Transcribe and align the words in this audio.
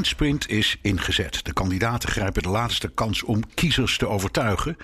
Eindsprint 0.00 0.48
is 0.48 0.78
ingezet. 0.82 1.44
De 1.44 1.52
kandidaten 1.52 2.08
grijpen 2.08 2.42
de 2.42 2.48
laatste 2.48 2.88
kans 2.88 3.22
om 3.22 3.42
kiezers 3.54 3.98
te 3.98 4.08
overtuigen. 4.08 4.76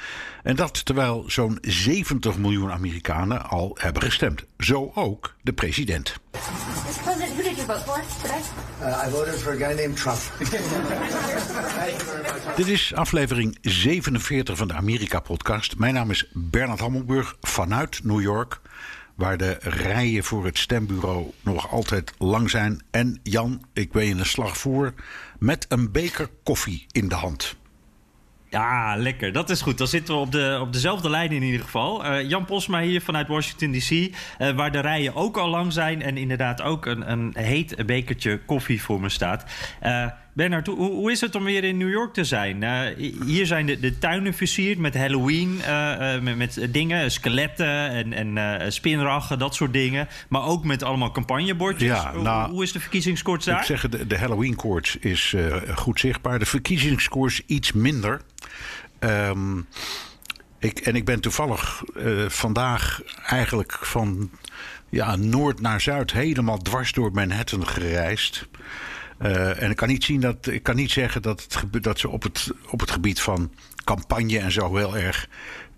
En 0.42 0.56
dat 0.56 0.84
terwijl 0.84 1.25
zo'n 1.27 1.59
70 1.61 2.39
miljoen 2.39 2.73
Amerikanen 2.73 3.48
al 3.48 3.77
hebben 3.80 4.02
gestemd. 4.02 4.45
Zo 4.59 4.91
ook 4.95 5.34
de 5.42 5.52
president. 5.52 6.16
President, 6.30 7.33
who 7.33 7.42
did 7.42 7.56
you 7.56 7.66
vote 7.66 7.79
for 7.79 8.02
today? 8.23 8.41
Uh, 8.83 9.06
I 9.06 9.11
voted 9.11 9.34
for 9.34 9.52
a 9.52 9.56
guy 9.56 9.83
named 9.83 9.97
Trump. 9.97 10.19
Dit 12.56 12.67
is 12.67 12.95
aflevering 12.95 13.59
47 13.61 14.56
van 14.56 14.69
de 14.69 14.75
Amerika-podcast. 14.75 15.78
Mijn 15.78 15.95
naam 15.95 16.11
is 16.11 16.30
Bernard 16.33 16.80
Hammelburg 16.80 17.37
vanuit 17.41 18.05
New 18.05 18.20
York 18.20 18.61
waar 19.17 19.36
de 19.36 19.56
rijen 19.61 20.25
voor 20.25 20.45
het 20.45 20.59
stembureau 20.59 21.31
nog 21.42 21.70
altijd 21.70 22.12
lang 22.19 22.50
zijn. 22.50 22.83
En 22.91 23.20
Jan, 23.22 23.62
ik 23.72 23.92
ben 23.92 24.05
je 24.06 24.14
een 24.14 24.27
slag 24.27 24.56
voor 24.59 24.95
met 25.39 25.67
een 25.69 25.92
beker 25.92 26.28
koffie 26.42 26.86
in 26.92 27.09
de 27.09 27.14
hand. 27.14 27.56
Ja, 28.50 28.97
lekker. 28.97 29.33
Dat 29.33 29.50
is 29.50 29.62
goed. 29.62 29.78
Dan 29.78 29.87
zitten 29.87 30.14
we 30.14 30.20
op, 30.20 30.33
de, 30.33 30.59
op 30.61 30.72
dezelfde 30.72 31.11
lijn 31.11 31.33
in 31.33 31.42
ieder 31.42 31.61
geval. 31.61 32.06
Uh, 32.06 32.28
Jan 32.28 32.44
Posma 32.44 32.81
hier 32.81 33.00
vanuit 33.00 33.28
Washington 33.28 33.72
D.C., 33.72 33.91
uh, 33.91 34.50
waar 34.50 34.72
de 34.72 34.81
rijen 34.81 35.14
ook 35.14 35.37
al 35.37 35.48
lang 35.48 35.72
zijn... 35.72 36.03
en 36.03 36.17
inderdaad 36.17 36.62
ook 36.62 36.87
een, 36.87 37.11
een 37.11 37.33
heet 37.34 37.87
bekertje 37.87 38.41
koffie 38.44 38.83
voor 38.83 39.00
me 39.00 39.09
staat. 39.09 39.44
Uh, 39.83 40.06
Bernard, 40.37 40.67
hoe, 40.67 40.77
hoe, 40.77 41.11
is 41.11 41.20
het 41.20 41.34
om 41.34 41.45
weer 41.45 41.65
in 41.65 41.77
New 41.77 41.91
York 41.91 42.12
te 42.12 42.25
zijn? 42.25 42.65
hier 43.25 43.47
zijn 43.47 43.67
de, 43.67 43.81
de, 43.81 43.98
tuinen 43.98 44.34
versierd 44.34 44.78
met 44.78 44.95
Halloween, 44.95 45.61
met, 46.23 46.37
met, 46.37 46.69
dingen, 46.70 47.11
skeletten 47.11 47.91
en, 47.91 48.37
en 48.37 48.73
spinraggen, 48.73 49.39
dat 49.39 49.55
soort 49.55 49.73
dingen. 49.73 50.09
Maar 50.28 50.45
ook 50.45 50.65
met 50.65 50.83
allemaal 50.83 51.11
campagnebordjes. 51.11 51.89
Ja, 51.89 52.12
nou, 52.12 52.45
hoe, 52.45 52.55
hoe, 52.55 52.62
is 52.62 52.73
de 52.73 52.81
verkiezingskoorts 52.81 53.45
daar? 53.45 53.59
Ik 53.59 53.65
zeg, 53.65 53.89
de, 53.89 54.06
de 54.06 54.19
Halloween-koorts 54.19 54.97
is 54.97 55.34
goed 55.75 56.01
zichtbaar. 56.01 56.39
De 56.39 56.47
verkiezingskoorts 56.47 57.43
iets 57.47 57.73
minder... 57.73 58.21
Um, 59.00 59.67
ik, 60.59 60.78
en 60.78 60.97
ik 60.97 61.05
ben 61.05 61.21
toevallig 61.21 61.83
uh, 61.97 62.28
vandaag 62.28 63.03
eigenlijk 63.27 63.73
van 63.73 64.31
ja, 64.89 65.17
noord 65.17 65.61
naar 65.61 65.81
zuid 65.81 66.12
helemaal 66.12 66.59
dwars 66.59 66.93
door 66.93 67.12
Manhattan 67.12 67.67
gereisd. 67.67 68.48
Uh, 69.22 69.62
en 69.62 69.70
ik 69.70 69.77
kan 69.77 69.89
niet, 69.89 70.05
zien 70.05 70.20
dat, 70.20 70.47
ik 70.47 70.62
kan 70.62 70.77
niet 70.77 70.91
zeggen 70.91 71.22
dat, 71.22 71.47
het, 71.48 71.83
dat 71.83 71.98
ze 71.98 72.09
op 72.09 72.22
het, 72.22 72.50
op 72.70 72.81
het 72.81 72.91
gebied 72.91 73.20
van 73.20 73.53
campagne 73.84 74.39
en 74.39 74.53
zo 74.53 74.77
heel 74.77 74.97
erg 74.97 75.28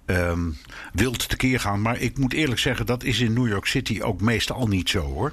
um, 0.06 0.56
wild 0.92 1.28
tekeer 1.28 1.60
gaan. 1.60 1.82
Maar 1.82 1.98
ik 1.98 2.18
moet 2.18 2.32
eerlijk 2.32 2.60
zeggen, 2.60 2.86
dat 2.86 3.04
is 3.04 3.20
in 3.20 3.32
New 3.32 3.48
York 3.48 3.66
City 3.66 4.00
ook 4.00 4.20
meestal 4.20 4.66
niet 4.66 4.88
zo 4.88 5.00
hoor. 5.00 5.32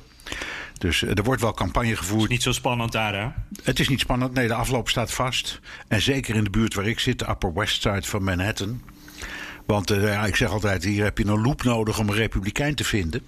Dus 0.78 1.02
er 1.02 1.24
wordt 1.24 1.42
wel 1.42 1.54
campagne 1.54 1.96
gevoerd. 1.96 2.22
Het 2.22 2.30
is 2.30 2.36
niet 2.36 2.44
zo 2.44 2.52
spannend 2.52 2.92
daar, 2.92 3.14
hè? 3.14 3.28
Het 3.64 3.80
is 3.80 3.90
niet 3.90 4.00
spannend. 4.00 4.34
Nee, 4.34 4.48
de 4.48 4.54
afloop 4.54 4.90
staat 4.90 5.14
vast. 5.14 5.60
En 5.88 6.02
zeker 6.02 6.36
in 6.36 6.44
de 6.44 6.50
buurt 6.50 6.74
waar 6.74 6.88
ik 6.88 7.00
zit, 7.00 7.20
de 7.20 7.30
Upper 7.30 7.54
West 7.54 7.82
Side 7.82 8.04
van 8.04 8.24
Manhattan. 8.24 8.82
Want 9.66 9.92
uh, 9.92 10.04
ja, 10.04 10.26
ik 10.26 10.36
zeg 10.36 10.50
altijd, 10.50 10.84
hier 10.84 11.04
heb 11.04 11.18
je 11.18 11.26
een 11.26 11.42
loop 11.42 11.64
nodig 11.64 12.00
om 12.00 12.10
een 12.10 12.16
republikein 12.16 12.76
te 12.76 12.84
vinden. 12.84 13.22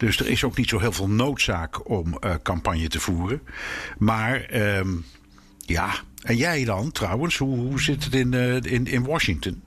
Dus 0.00 0.20
er 0.20 0.28
is 0.28 0.44
ook 0.44 0.56
niet 0.56 0.68
zo 0.68 0.78
heel 0.78 0.92
veel 0.92 1.08
noodzaak 1.08 1.88
om 1.88 2.18
uh, 2.20 2.34
campagne 2.42 2.88
te 2.88 3.00
voeren. 3.00 3.42
Maar 3.98 4.54
um, 4.54 5.04
ja, 5.58 5.90
en 6.22 6.36
jij 6.36 6.64
dan 6.64 6.92
trouwens, 6.92 7.36
hoe, 7.36 7.58
hoe 7.58 7.80
zit 7.80 8.04
het 8.04 8.14
in, 8.14 8.32
uh, 8.32 8.54
in, 8.54 8.86
in 8.86 9.04
Washington? 9.04 9.62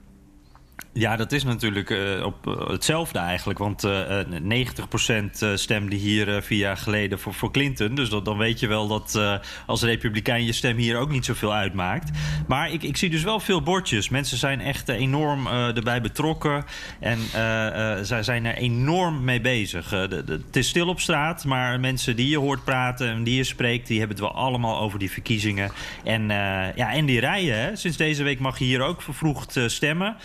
Ja, 0.96 1.16
dat 1.16 1.32
is 1.32 1.44
natuurlijk 1.44 1.90
uh, 1.90 2.24
op 2.24 2.46
uh, 2.46 2.68
hetzelfde 2.68 3.18
eigenlijk. 3.18 3.58
Want 3.58 3.84
uh, 3.84 4.20
90% 5.42 5.54
stemde 5.54 5.96
hier 5.96 6.42
vier 6.42 6.58
jaar 6.58 6.76
geleden 6.76 7.18
voor, 7.18 7.34
voor 7.34 7.52
Clinton. 7.52 7.94
Dus 7.94 8.08
dan 8.08 8.38
weet 8.38 8.60
je 8.60 8.66
wel 8.66 8.88
dat 8.88 9.20
als 9.66 9.82
republikein 9.82 10.44
je 10.44 10.52
stem 10.52 10.76
hier 10.76 10.98
ook 10.98 11.10
niet 11.10 11.24
zoveel 11.24 11.54
uitmaakt. 11.54 12.10
Maar 12.46 12.72
ik, 12.72 12.82
ik 12.82 12.96
zie 12.96 13.10
dus 13.10 13.22
wel 13.22 13.40
veel 13.40 13.62
bordjes. 13.62 14.08
Mensen 14.08 14.36
zijn 14.38 14.60
echt 14.60 14.88
enorm 14.88 15.46
erbij 15.46 16.00
betrokken. 16.00 16.64
En 17.00 17.18
zij 18.06 18.22
zijn 18.22 18.44
er 18.44 18.56
enorm 18.56 19.24
mee 19.24 19.40
bezig. 19.40 19.90
Het 19.90 20.56
is 20.56 20.68
stil 20.68 20.88
op 20.88 21.00
straat, 21.00 21.44
maar 21.44 21.80
mensen 21.80 22.16
die 22.16 22.28
je 22.28 22.38
hoort 22.38 22.64
praten 22.64 23.08
en 23.08 23.24
die 23.24 23.36
je 23.36 23.44
spreekt... 23.44 23.86
die 23.86 23.98
hebben 23.98 24.16
het 24.16 24.26
wel 24.26 24.34
allemaal 24.34 24.80
over 24.80 24.98
die 24.98 25.10
verkiezingen. 25.10 25.70
En, 26.04 26.28
ja, 26.76 26.92
en 26.92 27.06
die 27.06 27.20
rijen, 27.20 27.58
hè. 27.58 27.76
Sinds 27.76 27.96
deze 27.96 28.22
week 28.22 28.38
mag 28.38 28.58
je 28.58 28.64
hier 28.64 28.82
ook 28.82 29.02
vervroegd 29.02 29.58
stemmen 29.66 30.16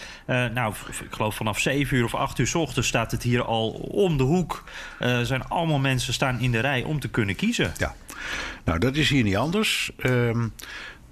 nou, 0.46 0.74
ik 0.88 1.14
geloof 1.14 1.36
vanaf 1.36 1.60
7 1.60 1.98
uur 1.98 2.04
of 2.04 2.16
8 2.16 2.40
uur 2.40 2.48
s 2.48 2.56
ochtends 2.56 2.88
staat 2.88 3.12
het 3.12 3.24
hier 3.24 3.44
al 3.44 3.70
om 3.72 4.18
de 4.18 4.24
hoek. 4.24 4.64
Er 5.00 5.20
uh, 5.20 5.26
zijn 5.26 5.44
allemaal 5.44 5.80
mensen 5.80 6.14
staan 6.14 6.40
in 6.40 6.52
de 6.52 6.60
rij 6.60 6.84
om 6.84 7.00
te 7.00 7.10
kunnen 7.10 7.36
kiezen. 7.36 7.74
Ja, 7.78 7.96
nou 8.64 8.80
dat 8.80 8.96
is 8.96 9.10
hier 9.10 9.24
niet 9.24 9.36
anders. 9.36 9.92
Uh, 9.98 10.46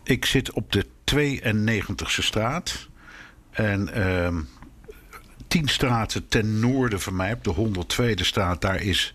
ik 0.03 0.25
zit 0.25 0.51
op 0.51 0.71
de 0.71 0.85
92e 1.15 2.05
straat. 2.05 2.87
En 3.51 3.89
uh, 3.97 4.37
tien 5.47 5.67
straten 5.67 6.27
ten 6.27 6.59
noorden 6.59 7.01
van 7.01 7.15
mij, 7.15 7.33
op 7.33 7.43
de 7.43 7.85
102e 8.15 8.21
straat, 8.21 8.61
daar 8.61 8.81
is 8.81 9.13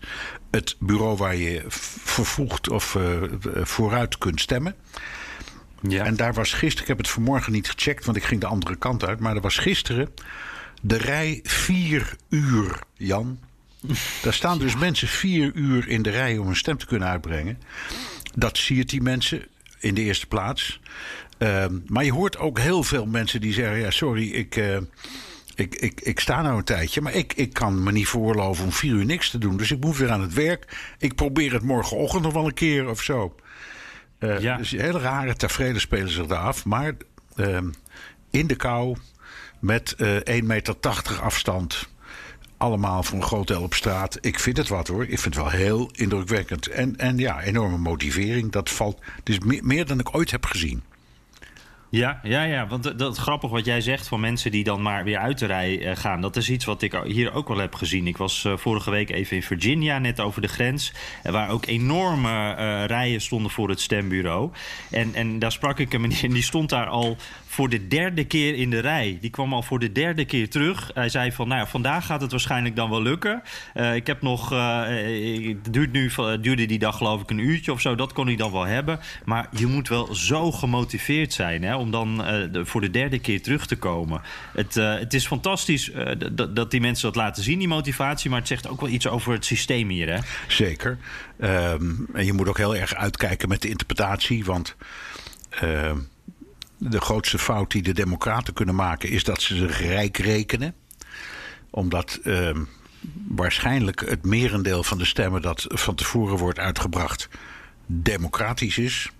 het 0.51 0.75
bureau 0.79 1.17
waar 1.17 1.35
je 1.35 1.63
vervoegd 1.67 2.69
of 2.69 2.95
uh, 2.95 3.21
vooruit 3.61 4.17
kunt 4.17 4.41
stemmen. 4.41 4.75
Ja. 5.87 6.05
En 6.05 6.15
daar 6.15 6.33
was 6.33 6.53
gisteren, 6.53 6.81
ik 6.81 6.87
heb 6.87 6.97
het 6.97 7.09
vanmorgen 7.09 7.51
niet 7.51 7.69
gecheckt, 7.69 8.05
want 8.05 8.17
ik 8.17 8.23
ging 8.23 8.41
de 8.41 8.47
andere 8.47 8.75
kant 8.75 9.05
uit. 9.05 9.19
Maar 9.19 9.35
er 9.35 9.41
was 9.41 9.57
gisteren 9.57 10.13
de 10.81 10.97
rij 10.97 11.39
vier 11.43 12.15
uur, 12.29 12.79
Jan. 12.97 13.39
Daar 14.21 14.33
staan 14.33 14.59
dus 14.59 14.75
mensen 14.75 15.07
vier 15.07 15.51
uur 15.53 15.87
in 15.87 16.01
de 16.01 16.09
rij 16.09 16.37
om 16.37 16.47
een 16.47 16.55
stem 16.55 16.77
te 16.77 16.85
kunnen 16.85 17.07
uitbrengen. 17.07 17.59
Dat 18.35 18.57
siert 18.57 18.89
die 18.89 19.01
mensen 19.01 19.47
in 19.79 19.93
de 19.93 20.01
eerste 20.01 20.27
plaats. 20.27 20.79
Uh, 21.39 21.65
maar 21.87 22.03
je 22.03 22.11
hoort 22.11 22.37
ook 22.37 22.59
heel 22.59 22.83
veel 22.83 23.05
mensen 23.05 23.41
die 23.41 23.53
zeggen: 23.53 23.77
ja, 23.77 23.91
sorry, 23.91 24.31
ik. 24.31 24.55
Uh, 24.55 24.77
ik, 25.55 25.75
ik, 25.75 26.01
ik 26.01 26.19
sta 26.19 26.41
nou 26.41 26.57
een 26.57 26.63
tijdje, 26.63 27.01
maar 27.01 27.13
ik, 27.13 27.33
ik 27.33 27.53
kan 27.53 27.83
me 27.83 27.91
niet 27.91 28.07
veroorloven 28.07 28.65
om 28.65 28.71
vier 28.71 28.93
uur 28.93 29.05
niks 29.05 29.29
te 29.29 29.37
doen. 29.37 29.57
Dus 29.57 29.71
ik 29.71 29.79
moet 29.79 29.97
weer 29.97 30.11
aan 30.11 30.21
het 30.21 30.33
werk. 30.33 30.93
Ik 30.97 31.15
probeer 31.15 31.53
het 31.53 31.63
morgenochtend 31.63 32.23
nog 32.23 32.33
wel 32.33 32.45
een 32.45 32.53
keer 32.53 32.89
of 32.89 33.01
zo. 33.01 33.35
Uh, 34.23 34.39
ja. 34.39 34.57
Dus 34.57 34.71
hele 34.71 34.99
rare 34.99 35.35
tevreden 35.35 35.81
spelen 35.81 36.09
zich 36.09 36.25
daar 36.25 36.39
af. 36.39 36.65
Maar 36.65 36.93
uh, 37.35 37.57
in 38.29 38.47
de 38.47 38.55
kou 38.55 38.97
met 39.59 39.95
uh, 39.97 40.15
1,80 40.17 40.23
meter 40.43 40.75
afstand. 41.21 41.87
Allemaal 42.57 43.03
voor 43.03 43.17
een 43.17 43.23
groot 43.23 43.47
deel 43.47 43.61
op 43.61 43.73
straat. 43.73 44.17
Ik 44.21 44.39
vind 44.39 44.57
het 44.57 44.67
wat 44.67 44.87
hoor. 44.87 45.03
Ik 45.03 45.19
vind 45.19 45.35
het 45.35 45.43
wel 45.43 45.49
heel 45.49 45.89
indrukwekkend. 45.91 46.67
En, 46.67 46.97
en 46.97 47.17
ja, 47.17 47.41
enorme 47.41 47.77
motivering. 47.77 48.51
Dat 48.51 48.69
valt. 48.69 48.99
Het 49.01 49.29
is 49.29 49.39
meer, 49.39 49.65
meer 49.65 49.85
dan 49.85 49.99
ik 49.99 50.15
ooit 50.15 50.31
heb 50.31 50.45
gezien. 50.45 50.83
Ja, 51.93 52.19
ja, 52.23 52.43
ja, 52.43 52.67
want 52.67 52.99
dat, 52.99 53.17
grappig 53.17 53.49
wat 53.49 53.65
jij 53.65 53.81
zegt 53.81 54.07
van 54.07 54.19
mensen 54.19 54.51
die 54.51 54.63
dan 54.63 54.81
maar 54.81 55.03
weer 55.03 55.17
uit 55.17 55.39
de 55.39 55.45
rij 55.45 55.79
uh, 55.79 55.95
gaan. 55.95 56.21
Dat 56.21 56.35
is 56.35 56.49
iets 56.49 56.65
wat 56.65 56.81
ik 56.81 56.99
hier 57.03 57.33
ook 57.33 57.47
wel 57.47 57.57
heb 57.57 57.75
gezien. 57.75 58.07
Ik 58.07 58.17
was 58.17 58.43
uh, 58.43 58.57
vorige 58.57 58.91
week 58.91 59.09
even 59.09 59.35
in 59.35 59.43
Virginia, 59.43 59.99
net 59.99 60.19
over 60.19 60.41
de 60.41 60.47
grens. 60.47 60.93
waar 61.23 61.49
ook 61.49 61.65
enorme 61.65 62.53
rijen 62.85 63.21
stonden 63.21 63.51
voor 63.51 63.69
het 63.69 63.81
stembureau. 63.81 64.51
En, 64.91 65.13
en 65.13 65.39
daar 65.39 65.51
sprak 65.51 65.79
ik 65.79 65.93
een 65.93 66.01
meneer 66.01 66.23
en 66.23 66.33
die 66.33 66.43
stond 66.43 66.69
daar 66.69 66.87
al 66.87 67.17
voor 67.45 67.69
de 67.69 67.87
derde 67.87 68.25
keer 68.25 68.55
in 68.55 68.69
de 68.69 68.79
rij. 68.79 69.17
Die 69.21 69.29
kwam 69.29 69.53
al 69.53 69.61
voor 69.61 69.79
de 69.79 69.91
derde 69.91 70.25
keer 70.25 70.49
terug. 70.49 70.91
Hij 70.93 71.09
zei 71.09 71.31
van, 71.31 71.47
nou 71.47 71.59
ja, 71.59 71.67
vandaag 71.67 72.05
gaat 72.05 72.21
het 72.21 72.31
waarschijnlijk 72.31 72.75
dan 72.75 72.89
wel 72.89 73.01
lukken. 73.01 73.41
Ik 73.93 74.07
heb 74.07 74.21
nog, 74.21 74.49
het 74.49 75.73
duurt 75.73 75.91
nu, 75.91 76.11
duurde 76.41 76.65
die 76.65 76.79
dag 76.79 76.97
geloof 76.97 77.21
ik 77.21 77.29
een 77.29 77.37
uurtje 77.37 77.71
of 77.71 77.81
zo. 77.81 77.95
Dat 77.95 78.13
kon 78.13 78.25
hij 78.25 78.35
dan 78.35 78.51
wel 78.51 78.65
hebben. 78.65 78.99
Maar 79.25 79.47
je 79.51 79.67
moet 79.67 79.87
wel 79.87 80.15
zo 80.15 80.51
gemotiveerd 80.51 81.33
zijn 81.33 81.63
hè, 81.63 81.75
om 81.83 81.91
dan 81.91 82.17
de, 82.51 82.65
voor 82.65 82.81
de 82.81 82.89
derde 82.89 83.19
keer 83.19 83.41
terug 83.41 83.65
te 83.65 83.75
komen. 83.75 84.21
Het, 84.53 84.73
het 84.75 85.13
is 85.13 85.27
fantastisch 85.27 85.91
dat 86.49 86.71
die 86.71 86.81
mensen 86.81 87.05
dat 87.05 87.15
laten 87.15 87.43
zien, 87.43 87.59
die 87.59 87.67
motivatie. 87.67 88.29
Maar 88.29 88.39
het 88.39 88.47
zegt 88.47 88.67
ook 88.67 88.81
wel 88.81 88.89
iets 88.89 89.07
over 89.07 89.33
het 89.33 89.45
systeem 89.45 89.89
hier. 89.89 90.09
Hè? 90.09 90.19
Zeker. 90.47 90.97
Um, 91.39 92.07
en 92.13 92.25
je 92.25 92.33
moet 92.33 92.47
ook 92.47 92.57
heel 92.57 92.75
erg 92.75 92.95
uitkijken 92.95 93.49
met 93.49 93.61
de 93.61 93.69
interpretatie. 93.69 94.45
Want... 94.45 94.75
Uh, 95.63 95.91
de 96.89 97.01
grootste 97.01 97.39
fout 97.39 97.71
die 97.71 97.81
de 97.81 97.93
Democraten 97.93 98.53
kunnen 98.53 98.75
maken 98.75 99.09
is 99.09 99.23
dat 99.23 99.41
ze 99.41 99.55
zich 99.55 99.79
rijk 99.79 100.17
rekenen. 100.17 100.75
Omdat 101.69 102.19
ehm, 102.23 102.63
waarschijnlijk 103.27 104.09
het 104.09 104.25
merendeel 104.25 104.83
van 104.83 104.97
de 104.97 105.05
stemmen 105.05 105.41
dat 105.41 105.65
van 105.69 105.95
tevoren 105.95 106.37
wordt 106.37 106.59
uitgebracht 106.59 107.29
democratisch 107.85 108.77
is. 108.77 109.11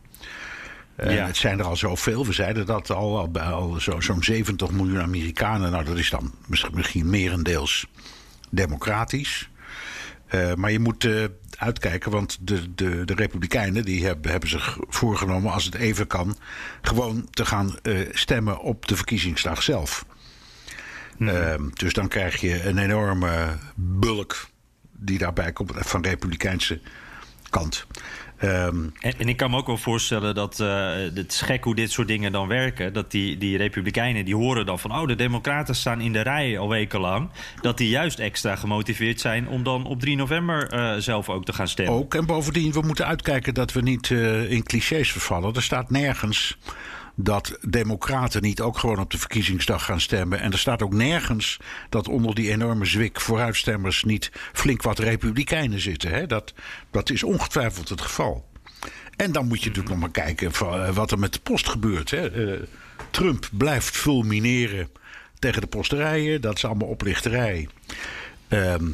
Uh, 0.97 1.15
Ja. 1.15 1.25
Het 1.25 1.37
zijn 1.37 1.59
er 1.59 1.65
al 1.65 1.75
zoveel. 1.75 2.25
We 2.25 2.33
zeiden 2.33 2.65
dat 2.65 2.91
al, 2.91 3.29
al, 3.39 3.79
zo, 3.79 3.99
zo'n 3.99 4.23
70 4.23 4.71
miljoen 4.71 5.01
Amerikanen. 5.01 5.71
Nou, 5.71 5.83
dat 5.83 5.97
is 5.97 6.09
dan 6.09 6.33
misschien, 6.47 6.75
misschien 6.75 7.09
merendeels 7.09 7.87
democratisch. 8.49 9.49
Eh, 10.33 10.53
maar 10.53 10.71
je 10.71 10.79
moet 10.79 11.05
eh, 11.05 11.23
uitkijken, 11.57 12.11
want 12.11 12.37
de, 12.41 12.73
de, 12.75 13.05
de 13.05 13.13
Republikeinen 13.13 13.85
die 13.85 14.05
hebben, 14.05 14.31
hebben 14.31 14.49
zich 14.49 14.77
voorgenomen, 14.87 15.51
als 15.51 15.65
het 15.65 15.75
even 15.75 16.07
kan, 16.07 16.37
gewoon 16.81 17.27
te 17.29 17.45
gaan 17.45 17.77
eh, 17.81 17.99
stemmen 18.11 18.59
op 18.59 18.87
de 18.87 18.95
verkiezingsdag 18.95 19.63
zelf. 19.63 20.05
Ehm, 21.19 21.69
dus 21.73 21.93
dan 21.93 22.07
krijg 22.07 22.41
je 22.41 22.63
een 22.63 22.77
enorme 22.77 23.57
bulk 23.75 24.47
die 24.91 25.17
daarbij 25.17 25.51
komt 25.51 25.71
van 25.75 26.01
de 26.01 26.09
Republikeinse 26.09 26.81
kant. 27.49 27.85
Ehm, 28.43 28.83
En, 28.99 29.13
en 29.17 29.27
ik 29.29 29.37
kan 29.37 29.51
me 29.51 29.57
ook 29.57 29.67
wel 29.67 29.77
voorstellen 29.77 30.35
dat 30.35 30.59
eh, 30.59 30.91
het 31.13 31.31
is 31.31 31.41
gek 31.41 31.63
hoe 31.63 31.75
dit 31.75 31.91
soort 31.91 32.07
dingen 32.07 32.31
dan 32.31 32.47
werken. 32.47 32.93
Dat 32.93 33.11
die, 33.11 33.37
die 33.37 33.57
Republikeinen 33.57 34.25
die 34.25 34.35
horen 34.35 34.65
dan 34.65 34.79
van 34.79 34.91
oh, 34.91 35.07
de 35.07 35.15
Democraten 35.15 35.75
staan 35.75 36.01
in 36.01 36.13
de 36.13 36.21
rij 36.21 36.59
al 36.59 36.69
wekenlang. 36.69 37.29
Dat 37.61 37.77
die 37.77 37.89
juist 37.89 38.19
extra 38.19 38.55
gemotiveerd 38.55 39.19
zijn 39.19 39.47
om 39.47 39.63
dan 39.63 39.85
op 39.85 39.99
3 39.99 40.15
november 40.15 40.69
eh, 40.69 40.95
zelf 40.97 41.29
ook 41.29 41.45
te 41.45 41.53
gaan 41.53 41.67
stemmen. 41.67 41.93
Ook. 41.95 42.13
En 42.13 42.25
bovendien, 42.25 42.71
we 42.71 42.81
moeten 42.81 43.05
uitkijken 43.05 43.53
dat 43.53 43.73
we 43.73 43.81
niet 43.81 44.11
eh, 44.11 44.51
in 44.51 44.63
clichés 44.63 45.11
vervallen. 45.11 45.53
Er 45.53 45.63
staat 45.63 45.89
nergens 45.89 46.57
dat 47.15 47.57
democraten 47.61 48.41
niet 48.41 48.61
ook 48.61 48.77
gewoon 48.77 48.99
op 48.99 49.11
de 49.11 49.17
verkiezingsdag 49.17 49.85
gaan 49.85 50.01
stemmen. 50.01 50.39
En 50.39 50.51
er 50.51 50.59
staat 50.59 50.81
ook 50.81 50.93
nergens 50.93 51.59
dat 51.89 52.07
onder 52.07 52.35
die 52.35 52.51
enorme 52.51 52.85
zwik 52.85 53.21
vooruitstemmers 53.21 54.03
niet 54.03 54.31
flink 54.53 54.81
wat 54.81 54.99
republikeinen 54.99 55.79
zitten. 55.79 56.09
Hè? 56.09 56.27
Dat, 56.27 56.53
dat 56.91 57.09
is 57.09 57.23
ongetwijfeld 57.23 57.89
het 57.89 58.01
geval. 58.01 58.45
En 59.15 59.31
dan 59.31 59.47
moet 59.47 59.59
je 59.59 59.67
natuurlijk 59.67 59.95
nog 59.95 60.03
maar 60.03 60.23
kijken 60.23 60.51
eh, 60.51 60.95
wat 60.95 61.11
er 61.11 61.19
met 61.19 61.33
de 61.33 61.39
post 61.39 61.69
gebeurt. 61.69 62.11
Hè? 62.11 62.53
Eh, 62.53 62.61
Trump 63.09 63.49
blijft 63.51 63.97
fulmineren 63.97 64.89
tegen 65.39 65.61
de 65.61 65.67
posterijen. 65.67 66.41
Dat 66.41 66.55
is 66.55 66.65
allemaal 66.65 66.87
oplichterij. 66.87 67.67
Ehm, 68.47 68.85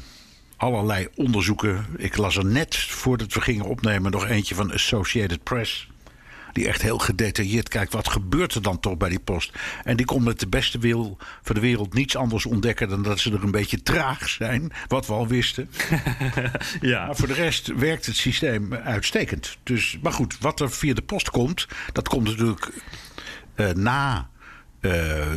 allerlei 0.57 1.07
onderzoeken. 1.15 1.85
Ik 1.97 2.17
las 2.17 2.37
er 2.37 2.45
net 2.45 2.77
voordat 2.77 3.33
we 3.33 3.41
gingen 3.41 3.65
opnemen 3.65 4.11
nog 4.11 4.27
eentje 4.27 4.55
van 4.55 4.73
Associated 4.73 5.43
Press. 5.43 5.89
Die 6.53 6.67
echt 6.67 6.81
heel 6.81 6.97
gedetailleerd 6.97 7.69
kijkt. 7.69 7.93
Wat 7.93 8.09
gebeurt 8.09 8.53
er 8.53 8.61
dan 8.61 8.79
toch 8.79 8.97
bij 8.97 9.09
die 9.09 9.19
post? 9.19 9.51
En 9.83 9.97
die 9.97 10.05
komt 10.05 10.25
met 10.25 10.39
de 10.39 10.47
beste 10.47 10.79
wil 10.79 11.17
van 11.41 11.55
de 11.55 11.61
wereld 11.61 11.93
niets 11.93 12.15
anders 12.15 12.45
ontdekken. 12.45 12.89
dan 12.89 13.03
dat 13.03 13.19
ze 13.19 13.31
er 13.31 13.43
een 13.43 13.51
beetje 13.51 13.81
traag 13.81 14.29
zijn. 14.29 14.71
Wat 14.87 15.07
we 15.07 15.13
al 15.13 15.27
wisten. 15.27 15.69
ja. 16.81 17.05
Maar 17.05 17.15
voor 17.15 17.27
de 17.27 17.33
rest 17.33 17.67
werkt 17.67 18.05
het 18.05 18.15
systeem 18.15 18.73
uitstekend. 18.73 19.57
Dus, 19.63 19.97
maar 20.01 20.13
goed, 20.13 20.37
wat 20.39 20.59
er 20.59 20.71
via 20.71 20.93
de 20.93 21.01
post 21.01 21.29
komt. 21.29 21.67
dat 21.91 22.07
komt 22.07 22.27
natuurlijk 22.27 22.71
eh, 23.55 23.69
na. 23.71 24.29
eh, 24.79 24.91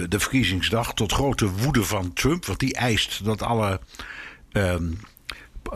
de 0.08 0.18
verkiezingsdag 0.20 0.94
tot 0.94 1.12
grote 1.12 1.50
woede 1.50 1.84
van 1.84 2.12
Trump. 2.12 2.44
Want 2.46 2.58
die 2.58 2.74
eist 2.74 3.24
dat 3.24 3.42
alle 3.42 3.80
ehm, 4.52 4.90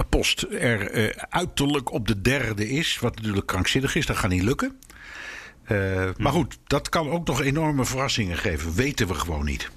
post 0.09 0.43
er 0.43 0.91
eh, 0.91 1.23
uiterlijk 1.29 1.93
op 1.93 2.07
de 2.09 2.21
derde 2.21 2.69
is. 2.69 2.99
Wat 2.99 3.17
natuurlijk 3.17 3.47
krankzinnig 3.47 3.95
is, 3.95 4.07
dat 4.07 4.17
gaat 4.17 4.31
niet 4.31 4.43
lukken. 4.43 4.79
Eh, 5.67 6.05
Maar 6.17 6.33
goed, 6.33 6.59
dat 6.67 6.89
kan 6.89 7.11
ook 7.11 7.27
nog 7.27 7.43
enorme 7.43 7.85
verrassingen 7.85 8.37
geven. 8.37 8.75
Weten 8.75 9.07
we 9.07 9.15
gewoon 9.15 9.45
niet. 9.45 9.71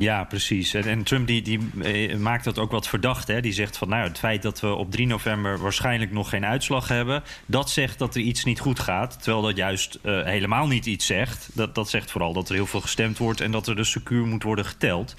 Ja, 0.00 0.24
precies. 0.24 0.74
En, 0.74 0.84
en 0.84 1.02
Trump 1.02 1.26
die, 1.26 1.42
die 1.42 1.70
eh, 1.82 2.16
maakt 2.16 2.44
dat 2.44 2.58
ook 2.58 2.70
wat 2.70 2.88
verdacht. 2.88 3.28
Hè? 3.28 3.40
Die 3.40 3.52
zegt 3.52 3.76
van 3.76 3.88
nou, 3.88 4.08
het 4.08 4.18
feit 4.18 4.42
dat 4.42 4.60
we 4.60 4.74
op 4.74 4.90
3 4.90 5.06
november 5.06 5.58
waarschijnlijk 5.58 6.12
nog 6.12 6.28
geen 6.28 6.44
uitslag 6.44 6.88
hebben, 6.88 7.22
dat 7.46 7.70
zegt 7.70 7.98
dat 7.98 8.14
er 8.14 8.20
iets 8.20 8.44
niet 8.44 8.60
goed 8.60 8.80
gaat. 8.80 9.22
Terwijl 9.22 9.42
dat 9.42 9.56
juist 9.56 9.98
eh, 10.02 10.24
helemaal 10.24 10.66
niet 10.66 10.86
iets 10.86 11.06
zegt. 11.06 11.50
Dat, 11.52 11.74
dat 11.74 11.90
zegt 11.90 12.10
vooral 12.10 12.32
dat 12.32 12.48
er 12.48 12.54
heel 12.54 12.66
veel 12.66 12.80
gestemd 12.80 13.18
wordt 13.18 13.40
en 13.40 13.50
dat 13.50 13.66
er 13.66 13.76
dus 13.76 13.90
secuur 13.90 14.26
moet 14.26 14.42
worden 14.42 14.64
geteld. 14.64 15.14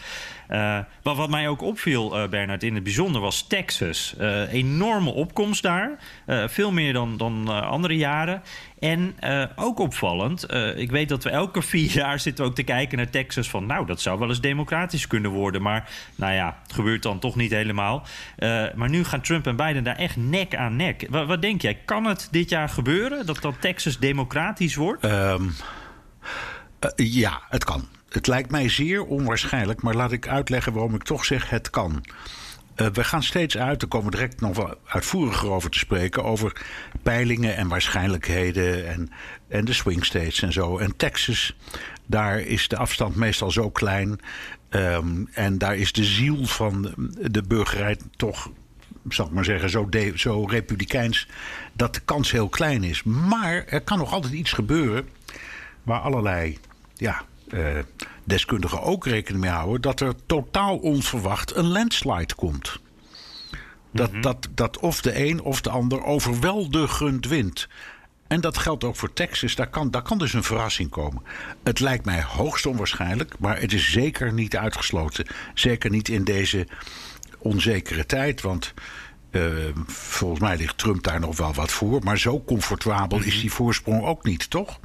Eh, 0.52 0.80
maar 1.04 1.16
wat 1.16 1.30
mij 1.30 1.48
ook 1.48 1.62
opviel, 1.62 2.18
eh, 2.18 2.30
Bernard, 2.30 2.64
in 2.64 2.74
het 2.74 2.84
bijzonder 2.84 3.22
was 3.22 3.48
Texas. 3.48 4.16
Eh, 4.18 4.54
enorme 4.54 5.10
opkomst 5.10 5.64
daar. 5.64 5.98
Veel 6.48 6.72
meer 6.72 6.94
dan, 6.94 7.18
dan 7.18 7.48
andere 7.64 7.98
jaren. 7.98 8.42
En 8.80 9.16
ook 9.56 9.80
opvallend, 9.80 10.54
ik 10.76 10.92
weet 10.92 11.10
dat 11.10 11.24
we 11.24 11.30
elke 11.30 11.62
vier 11.72 11.92
jaar 11.92 12.20
zitten 12.20 12.46
ook 12.46 12.56
te 12.56 12.64
kijken 12.64 12.98
naar 12.98 13.10
Texas 13.10 13.50
van... 13.50 13.66
nou, 13.66 13.86
dat 13.86 14.02
zou 14.02 14.20
wel 14.20 14.30
eens 14.30 14.42
democratisch 14.42 15.08
kunnen 15.08 15.32
worden. 15.32 15.62
Maar 15.62 15.90
nou 16.16 16.34
ja, 16.34 16.58
het 16.64 16.74
gebeurt 16.74 17.04
dan 17.04 17.20
toch 17.20 17.36
niet 17.36 17.52
helemaal. 17.52 18.06
Maar 18.76 18.90
nu 18.90 19.04
gaan 19.04 19.22
Trump 19.22 19.48
en 19.48 19.56
Biden 19.56 19.84
daar 19.84 19.98
echt 19.98 20.16
nek 20.16 20.56
aan 20.56 20.76
nek. 20.76 21.08
Wat, 21.10 21.28
wat 21.28 21.42
denk 21.42 21.62
jij, 21.62 21.78
kan 21.86 22.06
het 22.06 22.28
dit 22.32 22.50
jaar 22.50 22.70
gebeuren 22.70 23.26
dat, 23.26 23.42
dat 23.42 23.62
Texas 23.62 24.00
democratisch 24.00 24.76
wordt? 24.76 25.04
Ehm, 25.04 25.50
eh, 26.80 26.90
ja, 26.96 27.42
het 27.50 27.64
kan. 27.64 27.88
Het 28.12 28.28
lijkt 28.28 28.52
mij 28.52 28.70
zeer 28.70 29.06
onwaarschijnlijk, 29.06 29.82
maar 29.82 29.96
laat 29.96 30.12
ik 30.12 30.28
uitleggen 30.28 30.74
waarom 30.74 30.96
ik 30.96 31.04
toch 31.04 31.26
zeg 31.26 31.50
het 31.50 31.70
kan. 31.70 32.04
Eh, 32.76 32.88
we 32.88 33.04
gaan 33.04 33.24
steeds 33.24 33.58
uit, 33.58 33.80
daar 33.80 33.90
komen 33.90 34.12
we 34.12 34.18
direct 34.18 34.42
nog 34.42 34.56
wel 34.56 34.78
uitvoeriger 34.86 35.50
over 35.50 35.70
te 35.70 35.78
spreken, 35.78 36.24
over 36.24 36.62
peilingen 37.04 37.56
en 37.56 37.68
waarschijnlijkheden 37.68 38.88
en, 38.88 39.10
en 39.48 39.66
de 39.66 39.74
swing 39.74 40.06
states 40.06 40.42
en 40.42 40.54
zo. 40.54 40.78
En 40.78 40.96
Texas, 40.96 41.56
daar 42.06 42.40
is 42.40 42.68
de 42.68 42.78
afstand 42.78 43.16
meestal 43.16 43.52
zo 43.52 43.70
klein 43.70 44.20
ehm, 44.70 45.26
en 45.32 45.58
daar 45.58 45.76
is 45.76 45.92
de 45.92 46.04
ziel 46.04 46.46
van 46.46 46.94
de 47.20 47.44
burgerij 47.44 47.98
toch 48.16 48.52
zal 49.10 49.26
ik 49.26 49.32
maar 49.32 49.46
zeggen, 49.46 49.70
zo, 49.70 49.90
zo 50.16 50.46
republikeins, 50.46 51.28
dat 51.74 51.94
de 51.94 52.02
kans 52.06 52.32
heel 52.32 52.50
klein 52.50 52.84
is. 52.84 53.04
Maar 53.04 53.66
er 53.66 53.82
kan 53.82 53.98
nog 53.98 54.14
altijd 54.14 54.34
iets 54.34 54.52
gebeuren 54.52 55.10
waar 55.84 56.00
allerlei 56.00 56.58
ja, 56.96 57.26
deskundigen 58.24 58.82
ook 58.82 59.06
rekening 59.06 59.44
mee 59.44 59.52
houden, 59.52 59.82
dat 59.82 60.00
er 60.00 60.14
totaal 60.26 60.78
onverwacht 60.78 61.56
een 61.56 61.68
landslide 61.68 62.36
komt. 62.36 62.80
Dat, 63.92 64.12
dat, 64.22 64.48
dat 64.52 64.80
of 64.80 65.02
de 65.02 65.26
een 65.26 65.42
of 65.42 65.62
de 65.62 65.70
ander 65.70 66.04
overweldigend 66.04 67.28
wint. 67.28 67.68
En 68.28 68.42
dat 68.42 68.58
geldt 68.58 68.84
ook 68.84 68.96
voor 68.96 69.14
Texas. 69.14 69.56
Daar 69.56 69.70
kan, 69.70 69.92
daar 69.92 70.02
kan 70.02 70.18
dus 70.18 70.34
een 70.34 70.44
verrassing 70.44 70.90
komen. 70.90 71.24
Het 71.64 71.80
lijkt 71.80 72.06
mij 72.06 72.24
hoogst 72.24 72.66
onwaarschijnlijk, 72.66 73.40
maar 73.40 73.60
het 73.60 73.74
is 73.74 73.92
zeker 73.92 74.34
niet 74.34 74.58
uitgesloten. 74.58 75.28
Zeker 75.54 75.90
niet 75.90 76.10
in 76.10 76.24
deze 76.24 76.68
onzekere 77.38 78.06
tijd. 78.06 78.42
Want 78.42 78.74
eh, 79.32 79.44
volgens 79.88 80.40
mij 80.40 80.58
ligt 80.58 80.78
Trump 80.78 81.04
daar 81.04 81.20
nog 81.20 81.38
wel 81.38 81.54
wat 81.54 81.72
voor. 81.72 82.04
Maar 82.04 82.18
zo 82.18 82.44
comfortabel 82.44 83.22
is 83.22 83.42
die 83.42 83.52
voorsprong 83.52 84.04
ook 84.04 84.24
niet, 84.24 84.50
toch? 84.50 84.80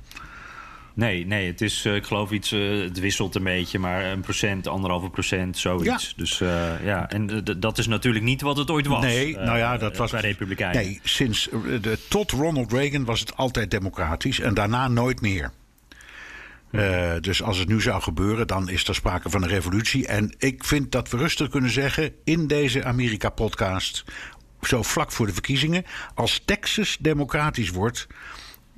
Nee, 0.97 1.27
nee, 1.27 1.47
het 1.47 1.61
is, 1.61 1.85
eh, 1.85 1.95
ik 1.95 2.07
geloof 2.07 2.31
iets, 2.31 2.53
eh, 2.53 2.81
het 2.81 3.01
wisselt 3.01 3.35
een 3.35 3.43
beetje, 3.43 3.79
maar 3.79 4.05
een 4.05 4.21
procent, 4.21 4.67
anderhalve 4.67 5.11
procent, 5.11 5.59
zoiets. 5.59 6.07
Ja. 6.07 6.13
Dus 6.17 6.41
eh, 6.41 6.85
ja, 6.85 7.11
en 7.11 7.45
dat 7.59 7.79
is 7.79 7.87
natuurlijk 7.87 8.25
niet 8.25 8.41
wat 8.41 8.57
het 8.57 8.71
ooit 8.71 8.87
was. 8.87 9.03
Nee, 9.03 9.37
nou 9.37 9.59
ja, 9.59 9.77
dat 9.77 9.97
was 9.97 10.11
bij 10.11 10.21
Republikeinen. 10.21 10.83
Nee, 10.83 11.01
sinds 11.03 11.49
de, 11.81 11.99
tot 12.09 12.31
Ronald 12.31 12.73
Reagan 12.73 13.05
was 13.05 13.21
het 13.21 13.37
altijd 13.37 13.71
democratisch 13.71 14.41
en 14.41 14.55
daarna 14.55 14.89
nooit 14.89 15.21
meer. 15.21 15.53
Eh, 16.71 17.13
dus 17.21 17.43
als 17.43 17.59
het 17.59 17.69
nu 17.69 17.81
zou 17.81 18.03
gebeuren, 18.03 18.47
dan 18.47 18.69
is 18.69 18.89
er 18.89 18.95
sprake 18.95 19.31
van 19.31 19.43
een 19.43 19.49
revolutie. 19.49 20.07
En 20.07 20.35
ik 20.39 20.65
vind 20.65 20.93
dat 20.93 21.11
we 21.11 21.17
rustig 21.17 21.49
kunnen 21.49 21.71
zeggen 21.71 22.13
in 22.25 22.47
deze 22.47 22.85
Amerika-podcast, 22.85 24.05
zo 24.61 24.83
vlak 24.83 25.13
voor 25.13 25.27
de 25.27 25.33
verkiezingen, 25.33 25.85
als 26.15 26.43
Texas 26.45 26.97
democratisch 27.01 27.71
wordt, 27.71 28.07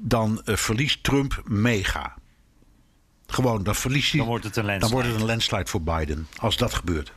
dan 0.00 0.42
eh, 0.44 0.56
verliest 0.56 1.02
Trump 1.02 1.42
mega. 1.44 2.16
Gewoon, 3.26 3.62
dan 3.62 3.74
verliest 3.74 4.10
hij. 4.10 4.18
Dan 4.20 4.28
wordt 4.28 4.44
het 4.44 4.56
een 4.56 4.62
Dan 4.62 4.70
landslide. 4.70 4.94
wordt 4.94 5.12
het 5.12 5.20
een 5.20 5.26
landslide 5.26 5.66
voor 5.66 5.82
Biden, 5.82 6.26
als 6.36 6.56
dat 6.56 6.74
gebeurt. 6.74 7.12